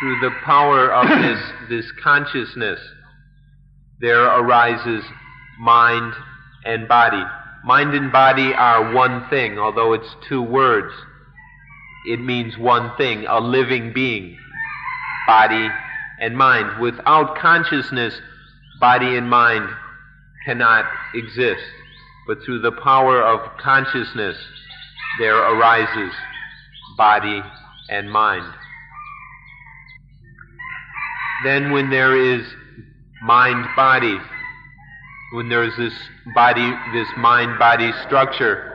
Through 0.00 0.20
the 0.20 0.30
power 0.44 0.92
of 0.92 1.08
this, 1.22 1.40
this 1.68 1.92
consciousness, 2.02 2.80
there 4.00 4.24
arises 4.24 5.04
mind 5.58 6.14
and 6.64 6.86
body. 6.88 7.22
Mind 7.64 7.94
and 7.94 8.12
body 8.12 8.52
are 8.54 8.92
one 8.92 9.28
thing, 9.30 9.58
although 9.58 9.94
it's 9.94 10.14
two 10.28 10.42
words. 10.42 10.92
It 12.06 12.20
means 12.20 12.58
one 12.58 12.94
thing, 12.96 13.24
a 13.26 13.40
living 13.40 13.92
being 13.92 14.36
body 15.26 15.68
and 16.20 16.36
mind. 16.36 16.80
Without 16.80 17.36
consciousness, 17.36 18.14
body 18.78 19.16
and 19.16 19.28
mind 19.28 19.68
cannot 20.44 20.84
exist. 21.14 21.62
But 22.26 22.42
through 22.42 22.60
the 22.60 22.72
power 22.72 23.22
of 23.22 23.56
consciousness, 23.58 24.36
there 25.18 25.36
arises 25.36 26.12
body 26.96 27.42
and 27.90 28.10
mind. 28.10 28.52
Then, 31.44 31.72
when 31.72 31.90
there 31.90 32.16
is 32.16 32.46
mind 33.22 33.66
body, 33.76 34.18
when 35.32 35.48
there 35.48 35.64
is 35.64 35.76
this 35.76 35.94
body, 36.34 36.72
this 36.92 37.08
mind 37.16 37.58
body 37.58 37.92
structure, 38.06 38.70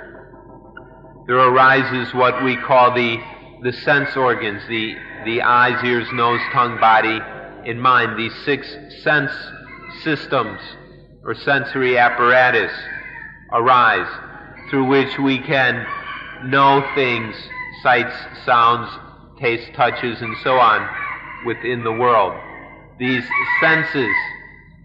there 1.26 1.38
arises 1.38 2.14
what 2.14 2.43
we 2.43 2.58
call 2.58 2.93
the, 2.93 3.18
the 3.64 3.74
sense 3.74 4.16
organs, 4.16 4.62
the 4.68 4.95
the 5.26 5.41
eyes, 5.41 5.84
ears, 5.84 6.08
nose, 6.14 6.39
tongue, 6.52 6.80
body, 6.80 7.20
and 7.70 7.82
mind, 7.82 8.18
these 8.18 8.34
six 8.45 8.68
sense 9.04 9.32
systems 10.02 10.60
or 11.24 11.36
sensory 11.36 11.97
apparatus 11.97 12.72
arise 13.52 14.08
through 14.70 14.86
which 14.86 15.18
we 15.20 15.39
can 15.39 15.86
know 16.45 16.86
things, 16.95 17.36
sights, 17.82 18.16
sounds, 18.45 18.89
tastes, 19.39 19.70
touches, 19.76 20.22
and 20.22 20.36
so 20.43 20.58
on 20.58 20.88
within 21.45 21.84
the 21.84 21.91
world. 21.91 22.34
These 23.00 23.24
senses, 23.62 24.16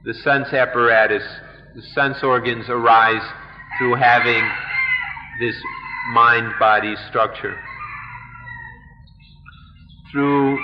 the 0.04 0.14
sense 0.14 0.52
apparatus, 0.52 1.24
the 1.74 1.82
sense 1.82 2.22
organs 2.22 2.68
arise 2.68 3.22
through 3.78 3.96
having 3.96 4.48
this 5.40 5.56
mind 6.12 6.52
body 6.58 6.94
structure 7.08 7.58
through, 10.14 10.58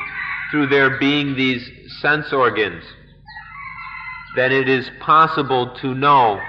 through 0.50 0.68
there 0.68 0.96
being 0.98 1.34
these 1.34 1.68
sense 2.00 2.32
organs, 2.32 2.84
then 4.36 4.52
it 4.52 4.68
is 4.68 4.88
possible 5.00 5.74
to 5.80 5.92
know 5.92 6.40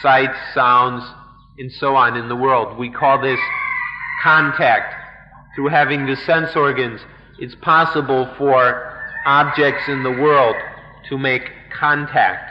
sights, 0.00 0.38
sounds, 0.54 1.04
and 1.58 1.70
so 1.72 1.94
on 1.96 2.16
in 2.16 2.28
the 2.28 2.36
world. 2.36 2.78
We 2.78 2.90
call 2.90 3.20
this 3.20 3.40
contact. 4.22 4.94
Through 5.54 5.68
having 5.68 6.06
the 6.06 6.16
sense 6.16 6.56
organs, 6.56 7.00
it's 7.38 7.54
possible 7.56 8.32
for 8.38 8.90
objects 9.26 9.88
in 9.88 10.02
the 10.02 10.10
world 10.10 10.56
to 11.08 11.18
make 11.18 11.50
contact, 11.78 12.50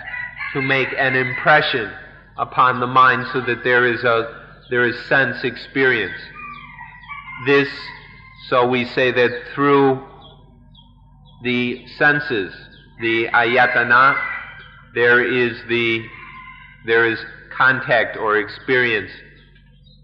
to 0.54 0.62
make 0.62 0.90
an 0.98 1.16
impression 1.16 1.92
upon 2.38 2.80
the 2.80 2.88
mind 2.88 3.26
so 3.34 3.42
that 3.42 3.64
there 3.64 3.86
is 3.86 4.04
a 4.04 4.40
there 4.70 4.88
is 4.88 4.98
sense 5.08 5.44
experience. 5.44 6.20
This 7.46 7.68
so 8.50 8.68
we 8.68 8.86
say 8.86 9.12
that 9.12 9.32
through 9.54 10.06
the 11.44 11.86
senses, 11.98 12.54
the 13.02 13.28
ayatana, 13.28 14.22
there 14.94 15.24
is 15.24 15.58
the 15.68 16.06
there 16.86 17.06
is 17.12 17.20
contact 17.56 18.18
or 18.18 18.38
experience 18.38 19.12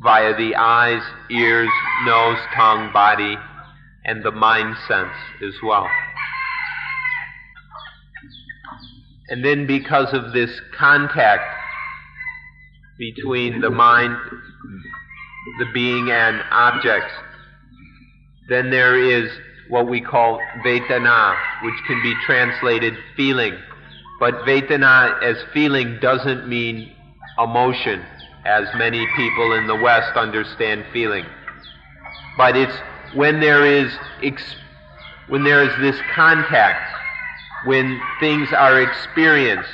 via 0.01 0.35
the 0.35 0.55
eyes, 0.55 1.01
ears, 1.31 1.69
nose, 2.05 2.37
tongue, 2.55 2.91
body, 2.93 3.35
and 4.05 4.23
the 4.23 4.31
mind 4.31 4.75
sense 4.87 5.13
as 5.43 5.53
well. 5.63 5.87
And 9.29 9.43
then 9.43 9.67
because 9.67 10.13
of 10.13 10.33
this 10.33 10.51
contact 10.77 11.43
between 12.97 13.59
the 13.59 13.69
mind, 13.69 14.15
the 15.59 15.65
being, 15.73 16.09
and 16.09 16.41
objects, 16.51 17.11
then 18.49 18.69
there 18.71 18.97
is 18.97 19.29
what 19.69 19.89
we 19.89 19.99
call 19.99 20.39
Vedana, 20.65 21.35
which 21.63 21.75
can 21.87 22.01
be 22.01 22.13
translated 22.25 22.93
feeling. 23.15 23.53
But 24.19 24.45
Vedana 24.45 25.21
as 25.21 25.37
feeling 25.53 25.99
doesn't 25.99 26.47
mean 26.47 26.95
emotion, 27.37 28.03
as 28.45 28.67
many 28.75 29.05
people 29.15 29.53
in 29.53 29.67
the 29.67 29.75
West 29.75 30.15
understand 30.15 30.85
feeling. 30.91 31.25
But 32.37 32.55
it's 32.55 32.75
when 33.13 33.39
there 33.39 33.65
is 33.65 33.91
when 35.27 35.43
there 35.43 35.63
is 35.63 35.77
this 35.79 35.99
contact, 36.13 36.89
when 37.65 37.99
things 38.19 38.49
are 38.53 38.81
experienced, 38.81 39.69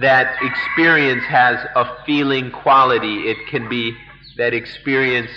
that 0.00 0.36
experience 0.42 1.24
has 1.24 1.58
a 1.74 2.04
feeling 2.06 2.50
quality. 2.50 3.28
It 3.28 3.48
can 3.48 3.68
be 3.68 3.96
that 4.36 4.54
experience 4.54 5.30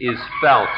is 0.00 0.18
felt 0.40 0.68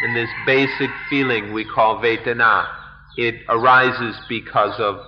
and 0.00 0.14
this 0.14 0.30
basic 0.46 0.90
feeling 1.10 1.52
we 1.52 1.64
call 1.64 2.00
Vedana, 2.00 2.68
it 3.16 3.42
arises 3.48 4.16
because 4.28 4.78
of 4.78 5.04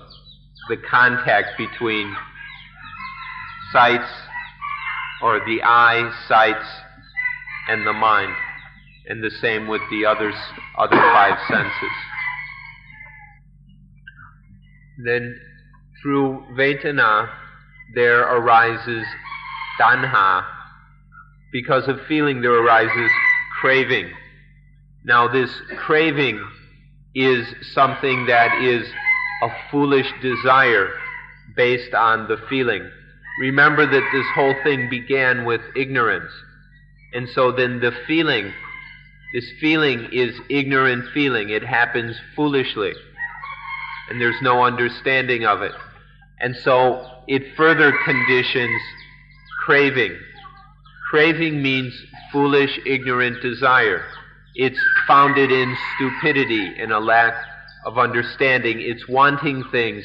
the 0.69 0.77
contact 0.77 1.57
between 1.59 2.15
sights, 3.73 4.11
or 5.23 5.41
the 5.47 5.63
eye, 5.63 6.11
sights, 6.29 6.67
and 7.69 7.87
the 7.87 7.93
mind. 7.93 8.35
And 9.07 9.23
the 9.23 9.31
same 9.31 9.67
with 9.67 9.83
the 9.91 10.07
others, 10.07 10.35
other 10.79 10.97
five 10.97 11.39
senses. 11.49 11.97
Then 15.05 15.41
through 16.03 16.45
Vedana, 16.53 17.31
there 17.95 18.23
arises 18.23 19.05
tanha. 19.81 20.45
Because 21.53 21.89
of 21.89 22.01
feeling, 22.07 22.41
there 22.41 22.55
arises 22.55 23.11
craving. 23.61 24.11
Now, 25.05 25.27
this 25.27 25.51
craving 25.79 26.47
is 27.15 27.47
something 27.73 28.27
that 28.27 28.63
is 28.63 28.87
a 29.43 29.49
foolish 29.71 30.07
desire 30.21 30.91
based 31.57 31.95
on 31.95 32.29
the 32.29 32.37
feeling. 32.49 32.89
Remember 33.41 33.87
that 33.87 34.09
this 34.13 34.27
whole 34.35 34.55
thing 34.63 34.89
began 34.91 35.45
with 35.45 35.61
ignorance. 35.75 36.31
And 37.15 37.29
so 37.29 37.51
then 37.53 37.81
the 37.81 37.93
feeling, 38.07 38.53
this 39.35 39.51
feeling 39.61 40.09
is 40.13 40.39
ignorant 40.49 41.07
feeling. 41.13 41.51
It 41.51 41.65
happens 41.65 42.17
foolishly. 42.37 42.93
And 44.11 44.21
there's 44.21 44.41
no 44.43 44.63
understanding 44.65 45.45
of 45.45 45.63
it. 45.63 45.73
And 46.41 46.57
so 46.57 47.07
it 47.29 47.55
further 47.57 47.93
conditions 48.05 48.81
craving. 49.65 50.17
Craving 51.11 51.63
means 51.63 51.95
foolish, 52.33 52.79
ignorant 52.87 53.43
desire. 53.43 54.05
It's 54.55 54.81
founded 55.07 55.51
in 55.51 55.77
stupidity 55.97 56.75
and 56.79 56.93
a 56.93 56.99
lack 56.99 57.35
of 57.85 57.99
understanding. 57.99 58.81
It's 58.81 59.09
wanting 59.09 59.65
things 59.71 60.05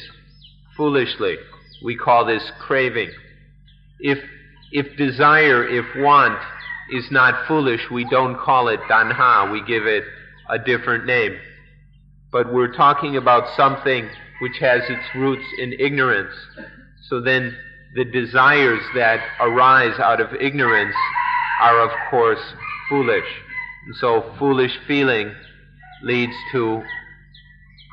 foolishly. 0.76 1.38
We 1.84 1.96
call 1.96 2.26
this 2.26 2.44
craving. 2.60 3.12
If, 4.00 4.20
if 4.72 4.98
desire, 4.98 5.68
if 5.68 5.86
want 5.98 6.40
is 6.92 7.06
not 7.12 7.48
foolish, 7.48 7.82
we 7.92 8.08
don't 8.10 8.38
call 8.38 8.68
it 8.68 8.80
tanha. 8.90 9.52
We 9.52 9.64
give 9.64 9.86
it 9.86 10.04
a 10.50 10.60
different 10.60 11.06
name. 11.06 11.38
But 12.32 12.54
we're 12.54 12.74
talking 12.74 13.18
about 13.18 13.56
something 13.56 14.10
which 14.42 14.58
has 14.60 14.82
its 14.90 15.16
roots 15.16 15.46
in 15.58 15.74
ignorance. 15.80 16.34
So 17.10 17.22
then 17.22 17.56
the 17.96 18.06
desires 18.06 18.82
that 18.94 19.22
arise 19.40 20.00
out 20.00 20.20
of 20.20 20.34
ignorance 20.40 20.96
are 21.62 21.82
of 21.82 21.92
course 22.10 22.42
foolish. 22.90 23.28
And 23.86 23.96
so 23.96 24.34
foolish 24.38 24.78
feeling 24.88 25.34
leads 26.04 26.34
to 26.52 26.84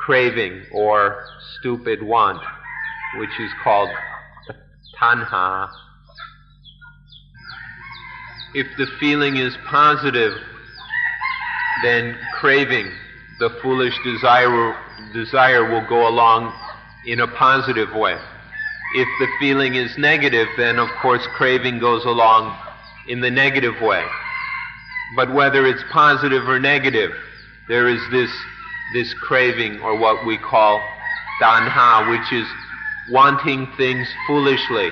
craving 0.04 0.62
or 0.72 1.24
stupid 1.58 2.02
want, 2.02 2.40
which 3.18 3.30
is 3.40 3.50
called 3.62 3.90
tanha. 5.00 5.70
If 8.54 8.66
the 8.76 8.86
feeling 9.00 9.36
is 9.36 9.56
positive, 9.66 10.32
then 11.82 12.16
craving, 12.38 12.90
the 13.38 13.50
foolish 13.62 13.94
desire, 14.04 14.76
desire 15.12 15.70
will 15.70 15.86
go 15.88 16.08
along 16.08 16.52
in 17.06 17.20
a 17.20 17.26
positive 17.26 17.94
way. 17.94 18.16
If 18.94 19.08
the 19.18 19.28
feeling 19.40 19.74
is 19.74 19.96
negative, 19.96 20.48
then 20.56 20.78
of 20.78 20.88
course 21.00 21.26
craving 21.34 21.78
goes 21.78 22.04
along 22.04 22.56
in 23.08 23.20
the 23.20 23.30
negative 23.30 23.80
way. 23.80 24.04
But 25.16 25.32
whether 25.32 25.66
it's 25.66 25.82
positive 25.90 26.48
or 26.48 26.58
negative, 26.58 27.10
there 27.68 27.88
is 27.88 28.00
this, 28.10 28.30
this 28.92 29.12
craving 29.14 29.80
or 29.80 29.98
what 29.98 30.26
we 30.26 30.38
call 30.38 30.82
tanha, 31.40 32.10
which 32.10 32.32
is 32.32 32.46
wanting 33.10 33.66
things 33.76 34.06
foolishly, 34.26 34.90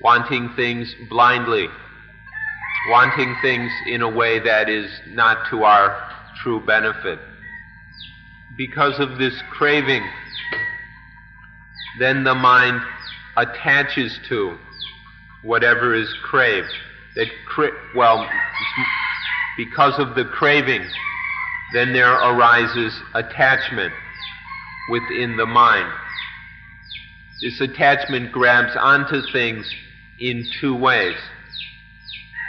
wanting 0.00 0.50
things 0.56 0.94
blindly, 1.08 1.68
wanting 2.90 3.36
things 3.42 3.70
in 3.86 4.02
a 4.02 4.08
way 4.08 4.38
that 4.38 4.68
is 4.68 4.90
not 5.08 5.38
to 5.50 5.64
our 5.64 6.10
true 6.42 6.64
benefit. 6.64 7.18
Because 8.56 8.98
of 8.98 9.18
this 9.18 9.34
craving, 9.50 10.02
then 11.98 12.24
the 12.24 12.34
mind 12.34 12.80
attaches 13.36 14.18
to 14.28 14.56
whatever 15.42 15.94
is 15.94 16.12
craved. 16.24 16.72
That 17.14 17.28
cra- 17.46 17.72
well, 17.94 18.28
because 19.56 19.98
of 19.98 20.14
the 20.14 20.24
craving, 20.24 20.86
then 21.72 21.92
there 21.92 22.12
arises 22.12 22.98
attachment 23.14 23.92
within 24.90 25.36
the 25.36 25.46
mind. 25.46 25.92
This 27.42 27.60
attachment 27.60 28.32
grabs 28.32 28.74
onto 28.76 29.20
things 29.32 29.70
in 30.18 30.44
two 30.60 30.74
ways. 30.74 31.16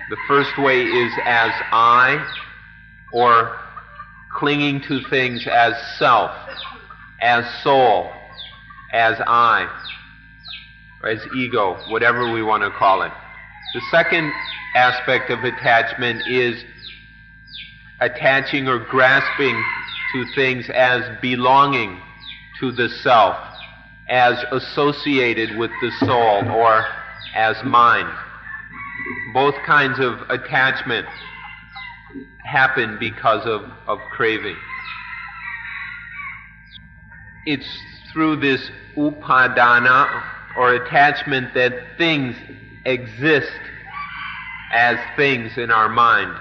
The 0.09 0.17
first 0.27 0.57
way 0.57 0.83
is 0.83 1.13
as 1.25 1.51
I, 1.71 2.25
or 3.13 3.55
clinging 4.35 4.81
to 4.87 5.01
things 5.09 5.45
as 5.51 5.73
self, 5.97 6.31
as 7.21 7.45
soul, 7.63 8.09
as 8.91 9.17
I, 9.27 9.67
or 11.03 11.09
as 11.09 11.19
ego, 11.35 11.77
whatever 11.89 12.31
we 12.31 12.41
want 12.41 12.63
to 12.63 12.71
call 12.71 13.03
it. 13.03 13.11
The 13.75 13.81
second 13.91 14.31
aspect 14.75 15.29
of 15.29 15.43
attachment 15.43 16.27
is 16.27 16.63
attaching 18.01 18.67
or 18.67 18.79
grasping 18.79 19.61
to 20.13 20.25
things 20.33 20.69
as 20.69 21.03
belonging 21.21 21.99
to 22.59 22.71
the 22.71 22.89
self, 22.89 23.37
as 24.09 24.43
associated 24.51 25.57
with 25.57 25.71
the 25.81 25.91
soul, 26.05 26.49
or 26.49 26.85
as 27.35 27.55
mine. 27.63 28.09
Both 29.33 29.55
kinds 29.65 29.99
of 29.99 30.19
attachment 30.29 31.07
happen 32.43 32.97
because 32.99 33.45
of, 33.45 33.63
of 33.87 33.99
craving. 34.11 34.57
It's 37.45 37.67
through 38.11 38.37
this 38.37 38.71
upadana, 38.97 40.23
or 40.57 40.73
attachment, 40.73 41.53
that 41.53 41.73
things 41.97 42.35
exist 42.85 43.51
as 44.73 44.97
things 45.15 45.57
in 45.57 45.71
our 45.71 45.89
mind, 45.89 46.35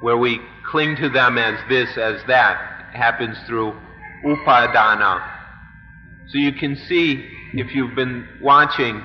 where 0.00 0.16
we 0.16 0.40
cling 0.70 0.96
to 0.96 1.08
them 1.08 1.38
as 1.38 1.58
this, 1.68 1.96
as 1.96 2.20
that, 2.26 2.86
happens 2.92 3.36
through 3.46 3.74
upadana. 4.24 5.26
So 6.28 6.38
you 6.38 6.52
can 6.52 6.76
see, 6.76 7.28
if 7.54 7.74
you've 7.74 7.94
been 7.94 8.28
watching, 8.42 9.02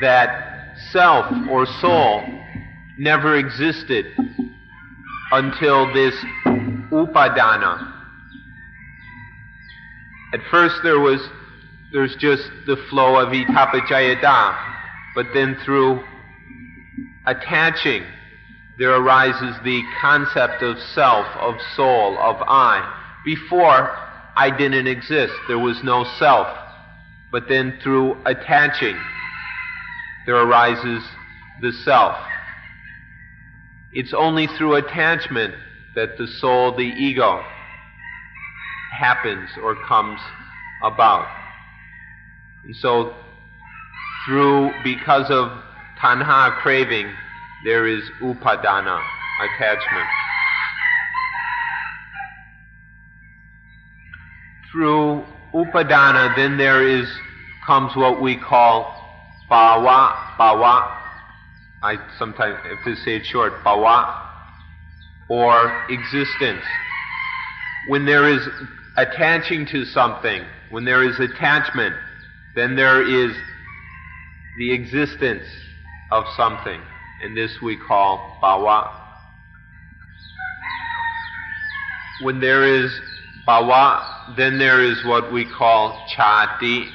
that 0.00 0.74
self 0.90 1.26
or 1.50 1.66
soul 1.66 2.22
never 2.98 3.36
existed 3.36 4.06
until 5.32 5.92
this 5.92 6.14
upadana. 6.90 7.94
At 10.32 10.40
first 10.50 10.76
there 10.82 11.00
was 11.00 11.20
there's 11.92 12.14
just 12.16 12.42
the 12.66 12.76
flow 12.90 13.16
of 13.16 13.30
idappaccayata, 13.30 14.58
but 15.14 15.26
then 15.32 15.56
through 15.64 16.04
attaching 17.26 18.04
there 18.78 18.94
arises 18.94 19.56
the 19.64 19.82
concept 20.00 20.62
of 20.62 20.78
self, 20.94 21.26
of 21.36 21.56
soul, 21.74 22.16
of 22.18 22.36
I. 22.46 23.20
Before, 23.24 23.90
I 24.36 24.56
didn't 24.56 24.86
exist. 24.86 25.32
There 25.48 25.58
was 25.58 25.82
no 25.82 26.04
self. 26.18 26.46
But 27.32 27.48
then 27.48 27.78
through 27.82 28.16
attaching, 28.24 28.96
there 30.26 30.36
arises 30.36 31.02
the 31.60 31.72
self. 31.84 32.16
It's 33.92 34.14
only 34.14 34.46
through 34.46 34.76
attachment 34.76 35.54
that 35.96 36.16
the 36.16 36.28
soul, 36.28 36.76
the 36.76 36.82
ego, 36.82 37.42
happens 38.96 39.50
or 39.60 39.74
comes 39.86 40.20
about. 40.84 41.26
And 42.64 42.76
so, 42.76 43.12
through, 44.24 44.70
because 44.84 45.30
of 45.30 45.50
tanha 46.00 46.56
craving, 46.60 47.10
there 47.64 47.86
is 47.86 48.02
upadana, 48.22 49.02
attachment. 49.42 50.08
Through 54.70 55.24
upadana, 55.52 56.36
then 56.36 56.56
there 56.56 56.86
is 56.86 57.08
comes 57.66 57.94
what 57.96 58.22
we 58.22 58.36
call 58.36 58.94
bhava, 59.50 60.14
bhava. 60.38 60.94
I 61.82 61.96
sometimes 62.18 62.58
have 62.64 62.84
to 62.84 62.94
say 63.02 63.16
it 63.16 63.26
short, 63.26 63.52
bhava, 63.64 64.26
or 65.28 65.84
existence. 65.90 66.62
When 67.88 68.06
there 68.06 68.30
is 68.30 68.46
attaching 68.96 69.66
to 69.66 69.84
something, 69.84 70.42
when 70.70 70.84
there 70.84 71.02
is 71.08 71.18
attachment, 71.18 71.94
then 72.54 72.76
there 72.76 73.02
is 73.02 73.34
the 74.58 74.72
existence 74.72 75.44
of 76.10 76.24
something 76.36 76.80
and 77.22 77.36
this 77.36 77.60
we 77.62 77.76
call 77.76 78.38
bhava. 78.42 78.90
When 82.22 82.40
there 82.40 82.64
is 82.64 82.90
bhava, 83.46 84.36
then 84.36 84.58
there 84.58 84.82
is 84.82 85.04
what 85.04 85.32
we 85.32 85.44
call 85.44 86.06
jati. 86.16 86.90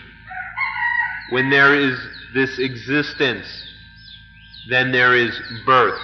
When 1.30 1.50
there 1.50 1.76
is 1.76 1.98
this 2.34 2.60
existence 2.60 3.46
then 4.70 4.92
there 4.92 5.16
is 5.16 5.38
birth. 5.66 6.00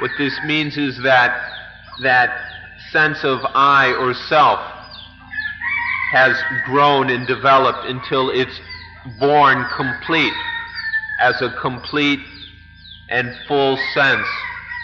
What 0.00 0.10
this 0.18 0.38
means 0.44 0.76
is 0.76 1.00
that 1.02 1.40
that 2.02 2.30
sense 2.92 3.24
of 3.24 3.40
I 3.54 3.94
or 3.94 4.12
self 4.12 4.60
has 6.12 6.36
grown 6.66 7.10
and 7.10 7.26
developed 7.26 7.86
until 7.86 8.30
it's 8.30 8.60
born 9.18 9.64
complete 9.76 10.32
as 11.20 11.40
a 11.40 11.54
complete 11.60 12.20
and 13.08 13.34
full 13.46 13.76
sense 13.94 14.26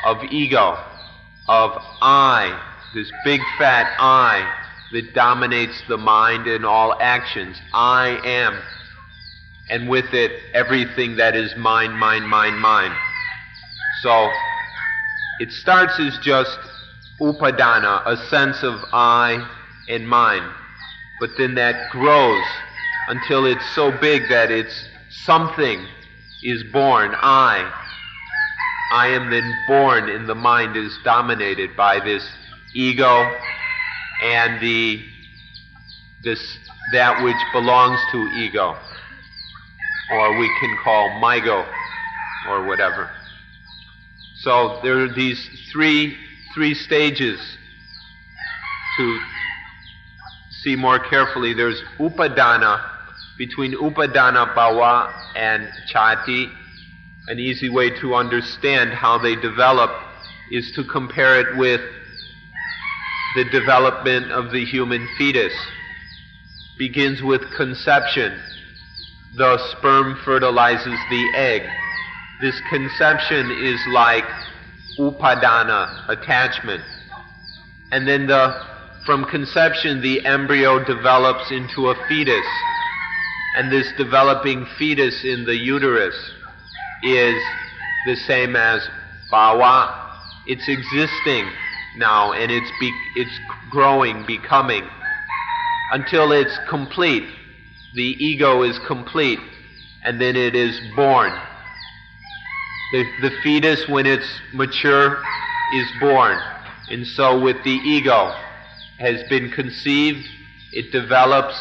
of 0.05 0.23
ego, 0.31 0.79
of 1.49 1.73
I, 2.01 2.61
this 2.95 3.11
big 3.25 3.41
fat 3.59 3.95
I 3.99 4.61
that 4.93 5.14
dominates 5.14 5.83
the 5.89 5.97
mind 5.97 6.47
and 6.47 6.64
all 6.64 6.95
actions. 7.01 7.57
I 7.73 8.20
am. 8.25 8.59
And 9.70 9.89
with 9.89 10.12
it, 10.12 10.33
everything 10.53 11.16
that 11.16 11.35
is 11.35 11.57
mind, 11.57 11.97
mind, 11.97 12.29
mind, 12.29 12.59
mind. 12.59 12.95
So, 14.03 14.31
it 15.41 15.51
starts 15.51 15.99
as 15.99 16.18
just 16.18 16.59
upadana, 17.20 18.03
a 18.07 18.16
sense 18.29 18.62
of 18.62 18.81
I 18.93 19.49
and 19.89 20.07
mine. 20.07 20.49
But 21.20 21.31
then 21.39 21.55
that 21.55 21.91
grows 21.91 22.45
until 23.09 23.47
it's 23.47 23.68
so 23.75 23.91
big 23.99 24.29
that 24.29 24.51
it's 24.51 24.89
something 25.25 25.87
is 26.43 26.64
born, 26.73 27.14
I. 27.14 27.82
I 28.93 29.09
am 29.09 29.30
then 29.30 29.51
born 29.66 30.11
and 30.11 30.28
the 30.28 30.34
mind 30.34 30.76
is 30.76 30.97
dominated 31.03 31.74
by 31.76 31.99
this 31.99 32.22
ego 32.74 33.26
and 34.22 34.61
the 34.61 35.03
this 36.22 36.59
that 36.93 37.24
which 37.24 37.36
belongs 37.55 37.99
to 38.12 38.18
ego. 38.36 38.76
Or 40.12 40.38
we 40.38 40.47
can 40.61 40.76
call 40.84 41.09
mygo 41.22 41.66
or 42.51 42.66
whatever. 42.66 43.11
So 44.43 44.78
there 44.82 44.99
are 45.05 45.12
these 45.14 45.40
three 45.72 46.14
three 46.55 46.74
stages 46.74 47.40
to 48.99 49.20
see 50.62 50.76
more 50.76 50.99
carefully. 50.99 51.55
There's 51.55 51.80
upadana, 51.99 52.84
between 53.38 53.72
upadana 53.72 54.55
bhava 54.55 55.12
and 55.34 55.68
jati. 55.93 56.53
An 57.29 57.39
easy 57.39 57.68
way 57.68 57.91
to 58.01 58.14
understand 58.14 58.93
how 58.93 59.18
they 59.18 59.37
develop 59.37 59.91
is 60.51 60.73
to 60.77 60.85
compare 60.85 61.41
it 61.41 61.57
with 61.57 61.81
the 63.37 63.45
development 63.45 64.33
of 64.33 64.51
the 64.51 64.64
human 64.64 65.09
fetus. 65.16 65.55
Begins 66.79 67.23
with 67.23 67.43
conception. 67.57 68.39
The 69.37 69.59
sperm 69.79 70.18
fertilizes 70.25 70.99
the 71.11 71.33
egg 71.35 71.62
this 72.43 72.61
conception 72.68 73.53
is 73.53 73.81
like 73.93 74.25
upadana, 74.99 76.09
attachment. 76.09 76.83
And 77.93 78.07
then 78.07 78.27
the, 78.27 78.61
from 79.07 79.25
conception, 79.27 80.03
the 80.03 80.27
embryo 80.27 80.85
develops 80.85 81.53
into 81.53 81.91
a 81.91 82.09
fetus. 82.09 82.45
And 83.57 83.70
this 83.70 83.93
developing 83.97 84.66
fetus 84.77 85.25
in 85.25 85.45
the 85.45 85.55
uterus 85.55 86.16
is 87.03 87.42
the 88.07 88.16
same 88.16 88.57
as 88.57 88.88
bhava. 89.32 89.98
It's 90.46 90.68
existing 90.68 91.48
now 91.96 92.32
and 92.32 92.50
it's, 92.50 92.70
be, 92.80 92.92
it's 93.16 93.38
growing, 93.70 94.24
becoming, 94.26 94.84
until 95.92 96.32
it's 96.32 96.59
complete. 96.68 97.24
The 97.94 98.16
ego 98.24 98.62
is 98.62 98.78
complete, 98.86 99.38
and 100.05 100.20
then 100.20 100.34
it 100.34 100.55
is 100.55 100.80
born. 100.96 101.32
The, 102.92 103.05
the 103.20 103.30
fetus, 103.42 103.86
when 103.88 104.07
it's 104.07 104.26
mature, 104.55 105.22
is 105.74 105.86
born. 106.00 106.38
And 106.90 107.07
so, 107.07 107.38
with 107.40 107.62
the 107.64 107.70
ego, 107.70 108.34
has 108.98 109.22
been 109.28 109.50
conceived, 109.50 110.26
it 110.72 110.90
develops, 110.92 111.55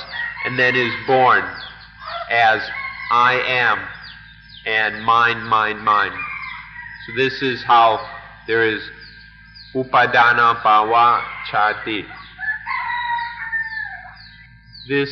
and 0.45 0.57
then 0.57 0.75
is 0.75 0.93
born 1.05 1.43
as 2.29 2.61
I 3.11 3.41
am 3.45 3.79
and 4.65 5.03
mind, 5.03 5.47
mind, 5.47 5.83
mind. 5.83 6.13
So, 7.07 7.15
this 7.15 7.41
is 7.41 7.63
how 7.63 7.99
there 8.47 8.67
is 8.67 8.81
upadana 9.73 10.61
bhava 10.61 11.23
jati. 11.51 12.05
This, 14.87 15.09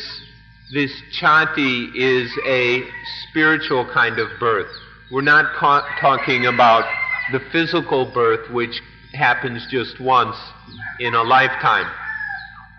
this 0.72 0.92
jati 1.20 1.90
is 1.96 2.30
a 2.46 2.84
spiritual 3.28 3.90
kind 3.92 4.18
of 4.18 4.28
birth. 4.38 4.70
We're 5.10 5.22
not 5.22 5.54
ca- 5.56 5.86
talking 6.00 6.46
about 6.46 6.84
the 7.32 7.40
physical 7.52 8.12
birth, 8.12 8.50
which 8.50 8.80
happens 9.12 9.66
just 9.70 10.00
once 10.00 10.36
in 11.00 11.14
a 11.14 11.22
lifetime. 11.22 11.90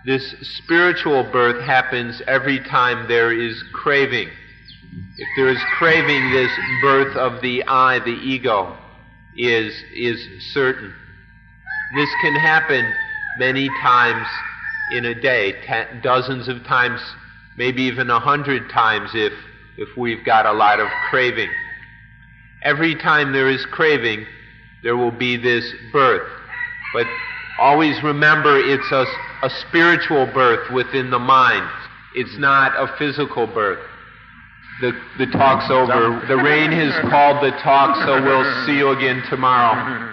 This 0.04 0.34
spiritual 0.58 1.24
birth 1.30 1.62
happens 1.64 2.22
every 2.26 2.58
time 2.60 3.06
there 3.08 3.32
is 3.32 3.62
craving. 3.72 4.28
If 5.16 5.28
there 5.36 5.48
is 5.48 5.62
craving, 5.78 6.32
this 6.32 6.50
birth 6.82 7.16
of 7.16 7.40
the 7.40 7.64
I, 7.64 7.98
the 8.00 8.10
ego, 8.10 8.76
is, 9.36 9.74
is 9.94 10.18
certain. 10.52 10.92
This 11.94 12.08
can 12.20 12.34
happen 12.34 12.92
many 13.38 13.68
times 13.80 14.26
in 14.92 15.06
a 15.06 15.14
day, 15.14 15.54
ten, 15.64 16.00
dozens 16.02 16.48
of 16.48 16.64
times, 16.64 17.00
maybe 17.56 17.82
even 17.82 18.10
a 18.10 18.20
hundred 18.20 18.68
times 18.70 19.10
if, 19.14 19.32
if 19.78 19.96
we've 19.96 20.24
got 20.24 20.44
a 20.44 20.52
lot 20.52 20.80
of 20.80 20.88
craving. 21.08 21.50
Every 22.62 22.94
time 22.94 23.32
there 23.32 23.48
is 23.48 23.64
craving, 23.66 24.26
there 24.82 24.96
will 24.96 25.10
be 25.10 25.36
this 25.36 25.72
birth. 25.92 26.28
But 26.92 27.06
always 27.58 28.02
remember 28.02 28.58
it's 28.58 28.92
a, 28.92 29.06
a 29.42 29.50
spiritual 29.68 30.26
birth 30.26 30.70
within 30.70 31.10
the 31.10 31.18
mind. 31.18 31.68
It's 32.14 32.36
not 32.38 32.72
a 32.76 32.94
physical 32.98 33.46
birth. 33.46 33.80
The, 34.82 34.90
the 35.16 35.26
talk's 35.26 35.70
over. 35.70 36.26
The 36.26 36.36
rain 36.36 36.72
has 36.72 36.92
called 37.08 37.40
the 37.40 37.52
talk, 37.62 37.94
so 38.04 38.20
we'll 38.20 38.66
see 38.66 38.76
you 38.76 38.90
again 38.90 39.22
tomorrow. 39.30 40.11